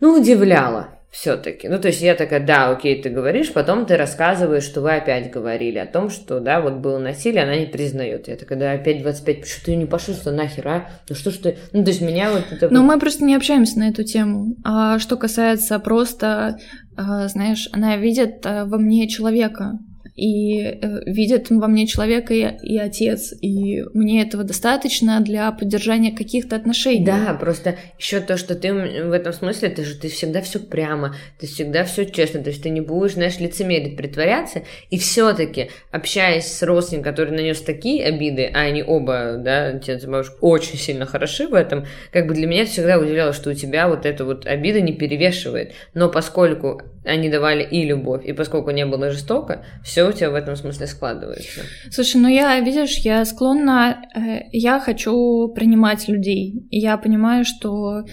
ну, 0.00 0.18
удивляло 0.18 0.88
все-таки. 1.12 1.68
Ну, 1.68 1.78
то 1.78 1.88
есть 1.88 2.00
я 2.00 2.14
такая, 2.14 2.44
да, 2.44 2.70
окей, 2.70 3.00
ты 3.02 3.10
говоришь, 3.10 3.52
потом 3.52 3.84
ты 3.84 3.98
рассказываешь, 3.98 4.64
что 4.64 4.80
вы 4.80 4.94
опять 4.96 5.30
говорили 5.30 5.76
о 5.76 5.84
том, 5.84 6.08
что, 6.08 6.40
да, 6.40 6.62
вот 6.62 6.76
было 6.76 6.98
насилие, 6.98 7.42
она 7.42 7.54
не 7.54 7.66
признает. 7.66 8.28
Я 8.28 8.36
такая, 8.36 8.58
да, 8.58 8.72
опять 8.72 9.02
25, 9.02 9.46
что 9.46 9.64
ты 9.66 9.76
не 9.76 9.84
пошел, 9.84 10.14
что 10.14 10.32
нахер, 10.32 10.66
а? 10.66 10.90
Ну, 11.10 11.14
что 11.14 11.30
ж 11.30 11.34
ты... 11.36 11.58
Ну, 11.72 11.84
то 11.84 11.90
есть 11.90 12.00
меня 12.00 12.30
вот 12.32 12.44
это... 12.50 12.68
Вот- 12.68 12.80
мы 12.80 12.98
просто 12.98 13.24
не 13.24 13.36
общаемся 13.36 13.78
на 13.78 13.90
эту 13.90 14.04
тему. 14.04 14.56
А 14.64 14.98
что 14.98 15.18
касается 15.18 15.78
просто, 15.80 16.56
а, 16.96 17.28
знаешь, 17.28 17.68
она 17.72 17.98
видит 17.98 18.46
а, 18.46 18.64
во 18.64 18.78
мне 18.78 19.06
человека. 19.06 19.72
И 20.14 20.60
э, 20.60 21.00
видит 21.06 21.50
во 21.50 21.68
мне 21.68 21.86
человека 21.86 22.34
и, 22.34 22.46
и 22.62 22.78
отец. 22.78 23.32
И 23.40 23.82
мне 23.94 24.22
этого 24.22 24.44
достаточно 24.44 25.20
для 25.20 25.50
поддержания 25.52 26.12
каких-то 26.12 26.56
отношений. 26.56 27.04
Да, 27.04 27.34
просто 27.34 27.76
еще 27.98 28.20
то, 28.20 28.36
что 28.36 28.54
ты 28.54 28.72
в 28.72 29.12
этом 29.12 29.32
смысле, 29.32 29.70
ты 29.70 29.84
же 29.84 29.96
ты 29.96 30.08
всегда 30.08 30.42
все 30.42 30.58
прямо, 30.58 31.16
ты 31.38 31.46
всегда 31.46 31.84
все 31.84 32.04
честно, 32.04 32.42
то 32.42 32.50
есть 32.50 32.62
ты 32.62 32.70
не 32.70 32.80
будешь, 32.80 33.14
знаешь, 33.14 33.38
лицемерить, 33.38 33.96
притворяться, 33.96 34.62
и 34.90 34.98
все-таки, 34.98 35.70
общаясь 35.90 36.46
с 36.46 36.62
родственником, 36.62 37.10
который 37.10 37.34
нанес 37.34 37.60
такие 37.60 38.04
обиды, 38.04 38.50
а 38.52 38.60
они 38.60 38.82
оба, 38.82 39.36
да, 39.38 39.68
отец 39.68 40.04
и 40.04 40.06
бабушка, 40.06 40.36
очень 40.40 40.78
сильно 40.78 41.06
хороши 41.06 41.48
в 41.48 41.54
этом, 41.54 41.86
как 42.12 42.26
бы 42.26 42.34
для 42.34 42.46
меня 42.46 42.66
всегда 42.66 42.98
удивляло, 42.98 43.32
что 43.32 43.50
у 43.50 43.54
тебя 43.54 43.88
вот 43.88 44.06
эта 44.06 44.24
вот 44.24 44.46
обида 44.46 44.80
не 44.80 44.92
перевешивает, 44.92 45.72
но 45.94 46.08
поскольку 46.08 46.82
они 47.04 47.28
давали 47.28 47.64
и 47.64 47.84
любовь, 47.84 48.24
и 48.24 48.32
поскольку 48.32 48.70
не 48.70 48.86
было 48.86 49.10
жестоко, 49.10 49.64
все 49.82 50.01
у 50.08 50.12
тебя 50.12 50.30
в 50.30 50.34
этом 50.34 50.56
смысле 50.56 50.86
складывается. 50.86 51.62
Слушай, 51.90 52.20
ну 52.20 52.28
я, 52.28 52.58
видишь, 52.60 52.98
я 52.98 53.24
склонна, 53.24 54.02
э, 54.14 54.48
я 54.52 54.80
хочу 54.80 55.48
принимать 55.54 56.08
людей. 56.08 56.66
И 56.70 56.78
я 56.78 56.96
понимаю, 56.96 57.44
что 57.44 58.00
э, 58.00 58.04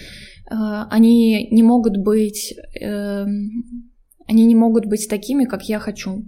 они 0.50 1.48
не 1.50 1.62
могут 1.62 1.96
быть, 1.96 2.54
э, 2.80 3.24
они 4.26 4.46
не 4.46 4.54
могут 4.54 4.86
быть 4.86 5.08
такими, 5.08 5.44
как 5.44 5.62
я 5.64 5.78
хочу. 5.78 6.24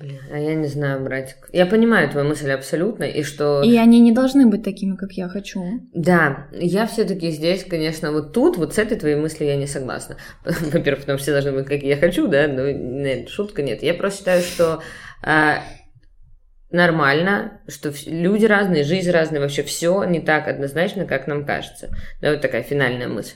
Блин, 0.00 0.20
а 0.30 0.38
я 0.38 0.54
не 0.54 0.68
знаю, 0.68 1.02
братик. 1.02 1.48
Я 1.52 1.66
понимаю 1.66 2.08
твою 2.08 2.28
мысль 2.28 2.50
абсолютно, 2.50 3.04
и 3.04 3.22
что... 3.22 3.62
И 3.62 3.76
они 3.76 4.00
не 4.00 4.12
должны 4.12 4.46
быть 4.46 4.62
такими, 4.62 4.94
как 4.94 5.12
я 5.12 5.28
хочу. 5.28 5.80
Да, 5.92 6.46
я 6.52 6.86
все-таки 6.86 7.30
здесь, 7.30 7.64
конечно, 7.64 8.12
вот 8.12 8.32
тут, 8.32 8.56
вот 8.56 8.74
с 8.74 8.78
этой 8.78 8.96
твоей 8.96 9.16
мыслью 9.16 9.48
я 9.48 9.56
не 9.56 9.66
согласна. 9.66 10.16
Во-первых, 10.44 11.00
потому 11.00 11.18
что 11.18 11.24
все 11.24 11.32
должны 11.32 11.52
быть, 11.52 11.66
как 11.66 11.82
я 11.82 11.96
хочу, 11.96 12.28
да, 12.28 12.46
но 12.46 12.70
нет, 12.70 13.28
шутка 13.28 13.62
нет. 13.62 13.82
Я 13.82 13.94
просто 13.94 14.18
считаю, 14.18 14.42
что 14.42 14.82
а, 15.22 15.62
нормально, 16.70 17.60
что 17.66 17.92
люди 18.06 18.46
разные, 18.46 18.84
жизнь 18.84 19.10
разная, 19.10 19.40
вообще 19.40 19.62
все 19.62 20.04
не 20.04 20.20
так 20.20 20.48
однозначно, 20.48 21.06
как 21.06 21.26
нам 21.26 21.44
кажется. 21.44 21.90
Да, 22.20 22.32
вот 22.32 22.40
такая 22.40 22.62
финальная 22.62 23.08
мысль. 23.08 23.34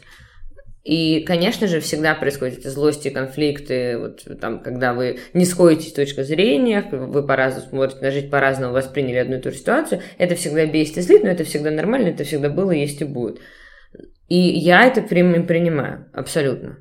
И, 0.85 1.21
конечно 1.21 1.69
же, 1.69 1.79
всегда 1.79 2.15
происходят 2.15 2.59
эти 2.59 2.67
злости, 2.67 3.09
конфликты, 3.09 3.99
вот 3.99 4.27
там, 4.41 4.61
когда 4.61 4.95
вы 4.95 5.21
не 5.33 5.45
сходитесь 5.45 5.91
с 5.91 5.95
точки 5.95 6.23
зрения, 6.23 6.85
вы 6.91 7.25
по-разному 7.25 7.69
смотрите 7.69 8.05
на 8.05 8.11
жизнь, 8.11 8.31
по-разному 8.31 8.73
восприняли 8.73 9.19
одну 9.19 9.37
и 9.37 9.41
ту 9.41 9.53
же 9.53 9.59
ситуацию, 9.59 10.01
это 10.19 10.35
всегда 10.35 10.67
бесит 10.67 10.99
и 10.99 11.01
злит, 11.03 11.23
но 11.23 11.31
это 11.31 11.45
всегда 11.45 11.71
нормально, 11.71 12.09
это 12.09 12.25
всегда 12.25 12.49
было, 12.49 12.73
есть 12.73 13.01
и 13.01 13.05
будет. 13.05 13.39
И 14.29 14.37
я 14.37 14.85
это 14.85 15.03
принимаю, 15.03 16.11
абсолютно. 16.13 16.79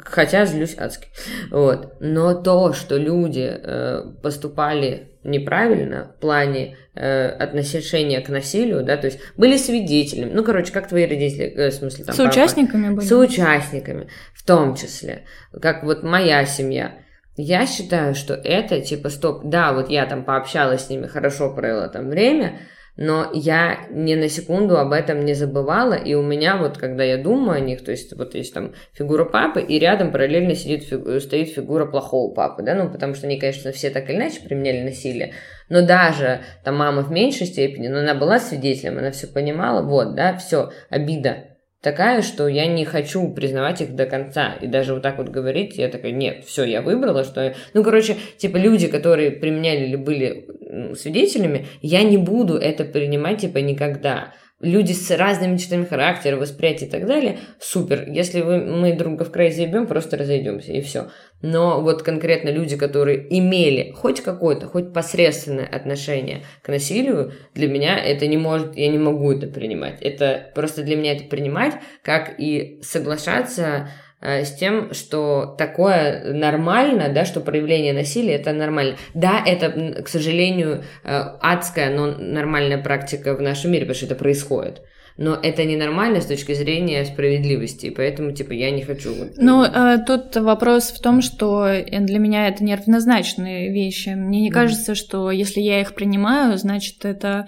Хотя 0.00 0.46
злюсь 0.46 0.76
адски. 0.78 1.08
Вот. 1.50 1.96
Но 2.00 2.34
то, 2.34 2.72
что 2.72 2.96
люди 2.96 3.46
э, 3.46 4.04
поступали 4.22 5.10
неправильно 5.22 6.14
в 6.16 6.20
плане 6.20 6.76
э, 6.94 7.28
отношения 7.28 8.20
к 8.20 8.28
насилию, 8.28 8.84
да, 8.84 8.96
то 8.96 9.06
есть 9.06 9.20
были 9.36 9.56
свидетелями, 9.56 10.32
ну, 10.32 10.42
короче, 10.44 10.72
как 10.72 10.88
твои 10.88 11.04
родители, 11.06 11.46
э, 11.46 11.70
в 11.70 11.74
смысле, 11.74 12.04
там, 12.04 12.16
папа, 12.16 12.30
Соучастниками 12.30 12.94
были. 12.94 13.06
соучастниками, 13.06 14.08
в 14.34 14.44
том 14.46 14.74
числе, 14.76 15.24
как 15.60 15.84
вот 15.84 16.02
моя 16.02 16.44
семья. 16.46 16.94
Я 17.36 17.66
считаю, 17.66 18.14
что 18.14 18.32
это 18.32 18.80
типа 18.80 19.10
стоп, 19.10 19.42
да, 19.44 19.74
вот 19.74 19.90
я 19.90 20.06
там 20.06 20.24
пообщалась 20.24 20.86
с 20.86 20.90
ними, 20.90 21.06
хорошо 21.06 21.52
провела 21.54 21.88
там 21.88 22.08
время, 22.08 22.60
но 22.96 23.30
я 23.34 23.86
ни 23.90 24.14
на 24.14 24.28
секунду 24.28 24.78
об 24.78 24.92
этом 24.92 25.24
не 25.24 25.34
забывала, 25.34 25.94
и 25.94 26.14
у 26.14 26.22
меня 26.22 26.56
вот, 26.56 26.78
когда 26.78 27.04
я 27.04 27.18
думаю 27.18 27.56
о 27.56 27.60
них, 27.60 27.84
то 27.84 27.90
есть 27.90 28.16
вот 28.16 28.34
есть 28.34 28.54
там 28.54 28.74
фигура 28.92 29.24
папы, 29.24 29.60
и 29.60 29.78
рядом 29.78 30.12
параллельно 30.12 30.54
сидит, 30.54 30.84
фигу- 30.84 31.20
стоит 31.20 31.48
фигура 31.48 31.86
плохого 31.86 32.32
папы, 32.32 32.62
да, 32.62 32.74
ну, 32.74 32.90
потому 32.90 33.14
что 33.14 33.26
они, 33.26 33.38
конечно, 33.38 33.72
все 33.72 33.90
так 33.90 34.08
или 34.08 34.16
иначе 34.16 34.40
применяли 34.40 34.82
насилие, 34.82 35.34
но 35.68 35.84
даже 35.84 36.40
там 36.64 36.76
мама 36.76 37.02
в 37.02 37.10
меньшей 37.10 37.46
степени, 37.46 37.88
но 37.88 37.98
она 37.98 38.14
была 38.14 38.38
свидетелем, 38.38 38.98
она 38.98 39.10
все 39.10 39.26
понимала, 39.26 39.82
вот, 39.82 40.14
да, 40.14 40.36
все, 40.36 40.70
обида 40.88 41.55
такая, 41.86 42.22
что 42.22 42.48
я 42.48 42.66
не 42.66 42.84
хочу 42.84 43.28
признавать 43.28 43.80
их 43.80 43.94
до 43.94 44.06
конца. 44.06 44.54
И 44.60 44.66
даже 44.66 44.92
вот 44.92 45.04
так 45.04 45.18
вот 45.18 45.28
говорить, 45.28 45.78
я 45.78 45.86
такая, 45.86 46.10
нет, 46.10 46.44
все, 46.44 46.64
я 46.64 46.82
выбрала, 46.82 47.22
что... 47.22 47.40
я-». 47.40 47.54
Ну, 47.74 47.84
короче, 47.84 48.16
типа 48.38 48.56
люди, 48.56 48.88
которые 48.88 49.30
применяли 49.30 49.84
или 49.84 49.94
были 49.94 50.48
свидетелями, 50.96 51.66
я 51.82 52.02
не 52.02 52.18
буду 52.18 52.54
это 52.56 52.84
принимать, 52.84 53.42
типа, 53.42 53.58
никогда. 53.58 54.32
Люди 54.62 54.92
с 54.92 55.10
разными 55.10 55.58
чертами 55.58 55.84
характера, 55.84 56.36
восприятия 56.36 56.86
и 56.86 56.88
так 56.88 57.06
далее, 57.06 57.40
супер. 57.60 58.08
Если 58.08 58.40
вы, 58.40 58.64
мы 58.64 58.94
друга 58.94 59.26
в 59.26 59.30
край 59.30 59.52
заебем, 59.52 59.86
просто 59.86 60.16
разойдемся, 60.16 60.72
и 60.72 60.80
все. 60.80 61.10
Но 61.42 61.82
вот 61.82 62.02
конкретно 62.02 62.48
люди, 62.48 62.74
которые 62.74 63.26
имели 63.38 63.90
хоть 63.90 64.22
какое-то, 64.22 64.66
хоть 64.66 64.94
посредственное 64.94 65.66
отношение 65.66 66.42
к 66.62 66.68
насилию, 66.68 67.34
для 67.54 67.68
меня 67.68 67.98
это 67.98 68.26
не 68.26 68.38
может, 68.38 68.74
я 68.76 68.88
не 68.88 68.98
могу 68.98 69.30
это 69.30 69.46
принимать. 69.46 70.00
Это 70.00 70.50
просто 70.54 70.82
для 70.82 70.96
меня 70.96 71.12
это 71.12 71.24
принимать, 71.24 71.74
как 72.02 72.40
и 72.40 72.80
соглашаться 72.82 73.90
с 74.20 74.54
тем, 74.54 74.94
что 74.94 75.54
такое 75.58 76.32
нормально, 76.32 77.10
да, 77.10 77.24
что 77.24 77.40
проявление 77.40 77.92
насилия 77.92 78.34
это 78.34 78.52
нормально. 78.52 78.96
Да, 79.14 79.42
это, 79.44 80.02
к 80.02 80.08
сожалению, 80.08 80.84
э, 81.04 81.22
адская, 81.40 81.94
но 81.94 82.06
нормальная 82.06 82.78
практика 82.78 83.34
в 83.34 83.42
нашем 83.42 83.72
мире, 83.72 83.84
потому 83.84 83.96
что 83.96 84.06
это 84.06 84.14
происходит. 84.14 84.82
Но 85.18 85.34
это 85.34 85.64
ненормально 85.64 86.20
с 86.20 86.26
точки 86.26 86.52
зрения 86.52 87.04
справедливости, 87.04 87.86
и 87.86 87.90
поэтому, 87.90 88.32
типа, 88.32 88.52
я 88.52 88.70
не 88.70 88.82
хочу... 88.82 89.14
Ну, 89.36 89.64
э, 89.64 89.98
тут 90.06 90.36
вопрос 90.36 90.90
в 90.90 91.00
том, 91.00 91.22
что 91.22 91.66
э, 91.66 92.00
для 92.00 92.18
меня 92.18 92.48
это 92.48 92.62
неравнозначные 92.62 93.72
вещи. 93.72 94.10
Мне 94.10 94.42
не 94.42 94.50
Мгм. 94.50 94.54
кажется, 94.54 94.94
что 94.94 95.30
если 95.30 95.60
я 95.60 95.80
их 95.80 95.94
принимаю, 95.94 96.58
значит, 96.58 97.04
это 97.04 97.46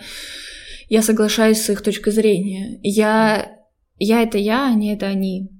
я 0.89 1.03
соглашаюсь 1.03 1.61
с 1.61 1.69
их 1.71 1.83
точкой 1.83 2.13
зрения. 2.13 2.79
Я, 2.83 3.53
я 3.99 4.23
это 4.23 4.39
я, 4.39 4.67
они 4.67 4.95
это 4.95 5.07
они. 5.07 5.51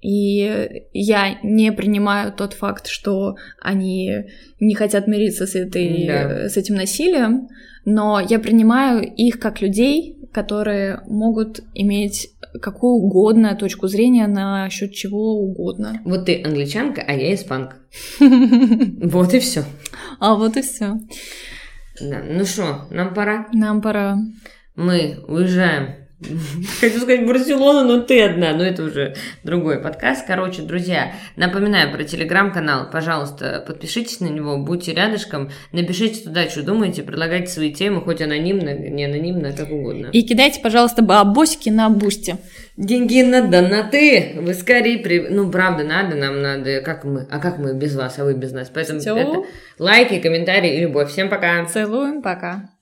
И 0.00 0.84
я 0.92 1.38
не 1.42 1.72
принимаю 1.72 2.32
тот 2.32 2.54
факт, 2.54 2.86
что 2.86 3.36
они 3.60 4.24
не 4.58 4.74
хотят 4.74 5.06
мириться 5.06 5.46
с, 5.46 5.54
этой, 5.54 6.06
Да. 6.06 6.48
с 6.48 6.56
этим 6.56 6.76
насилием, 6.76 7.48
но 7.84 8.20
я 8.20 8.38
принимаю 8.38 9.02
их 9.02 9.38
как 9.38 9.60
людей, 9.60 10.16
которые 10.32 11.00
могут 11.06 11.60
иметь 11.74 12.30
какую 12.62 12.94
угодно 12.94 13.54
точку 13.54 13.88
зрения 13.88 14.26
насчет 14.26 14.92
чего 14.92 15.34
угодно. 15.40 16.00
Вот 16.04 16.26
ты 16.26 16.42
англичанка, 16.42 17.02
а 17.06 17.12
я 17.12 17.34
испанка. 17.34 17.76
Вот 18.20 19.34
и 19.34 19.38
все. 19.38 19.64
А 20.18 20.34
вот 20.34 20.56
и 20.56 20.62
все. 20.62 20.98
Ну 22.00 22.44
что, 22.44 22.86
нам 22.90 23.12
пора? 23.14 23.46
Нам 23.52 23.82
пора. 23.82 24.18
Мы 24.74 25.18
уезжаем. 25.28 25.99
Хочу 26.80 26.98
сказать 26.98 27.26
Барселона, 27.26 27.84
но 27.84 28.02
ты 28.02 28.22
одна. 28.22 28.52
Но 28.52 28.62
это 28.62 28.84
уже 28.84 29.14
другой 29.42 29.78
подкаст. 29.78 30.26
Короче, 30.26 30.62
друзья, 30.62 31.12
напоминаю 31.36 31.92
про 31.92 32.04
телеграм-канал. 32.04 32.90
Пожалуйста, 32.90 33.64
подпишитесь 33.66 34.20
на 34.20 34.26
него, 34.26 34.58
будьте 34.58 34.92
рядышком. 34.92 35.50
Напишите 35.72 36.22
туда, 36.22 36.48
что 36.48 36.62
думаете, 36.62 37.02
предлагайте 37.02 37.48
свои 37.48 37.72
темы, 37.72 38.02
хоть 38.02 38.20
анонимно, 38.20 38.74
не 38.74 39.04
анонимно, 39.04 39.52
как 39.52 39.70
угодно. 39.70 40.08
И 40.12 40.22
кидайте, 40.22 40.60
пожалуйста, 40.60 41.02
бабосики 41.02 41.70
на 41.70 41.88
Boosty. 41.88 42.36
Деньги 42.76 43.22
на 43.22 43.42
донаты. 43.42 44.32
Вы 44.36 44.54
скорее 44.54 44.98
при... 44.98 45.28
Ну, 45.28 45.50
правда, 45.50 45.84
надо, 45.84 46.16
нам 46.16 46.40
надо. 46.40 46.80
Как 46.80 47.04
мы? 47.04 47.26
А 47.30 47.38
как 47.38 47.58
мы 47.58 47.74
без 47.74 47.94
вас, 47.94 48.18
а 48.18 48.24
вы 48.24 48.34
без 48.34 48.52
нас? 48.52 48.70
Поэтому 48.72 49.00
Всё. 49.00 49.16
это 49.16 49.42
лайки, 49.78 50.18
комментарии 50.18 50.76
и 50.76 50.80
любовь. 50.80 51.10
Всем 51.10 51.28
пока. 51.28 51.64
Целуем, 51.66 52.22
пока. 52.22 52.70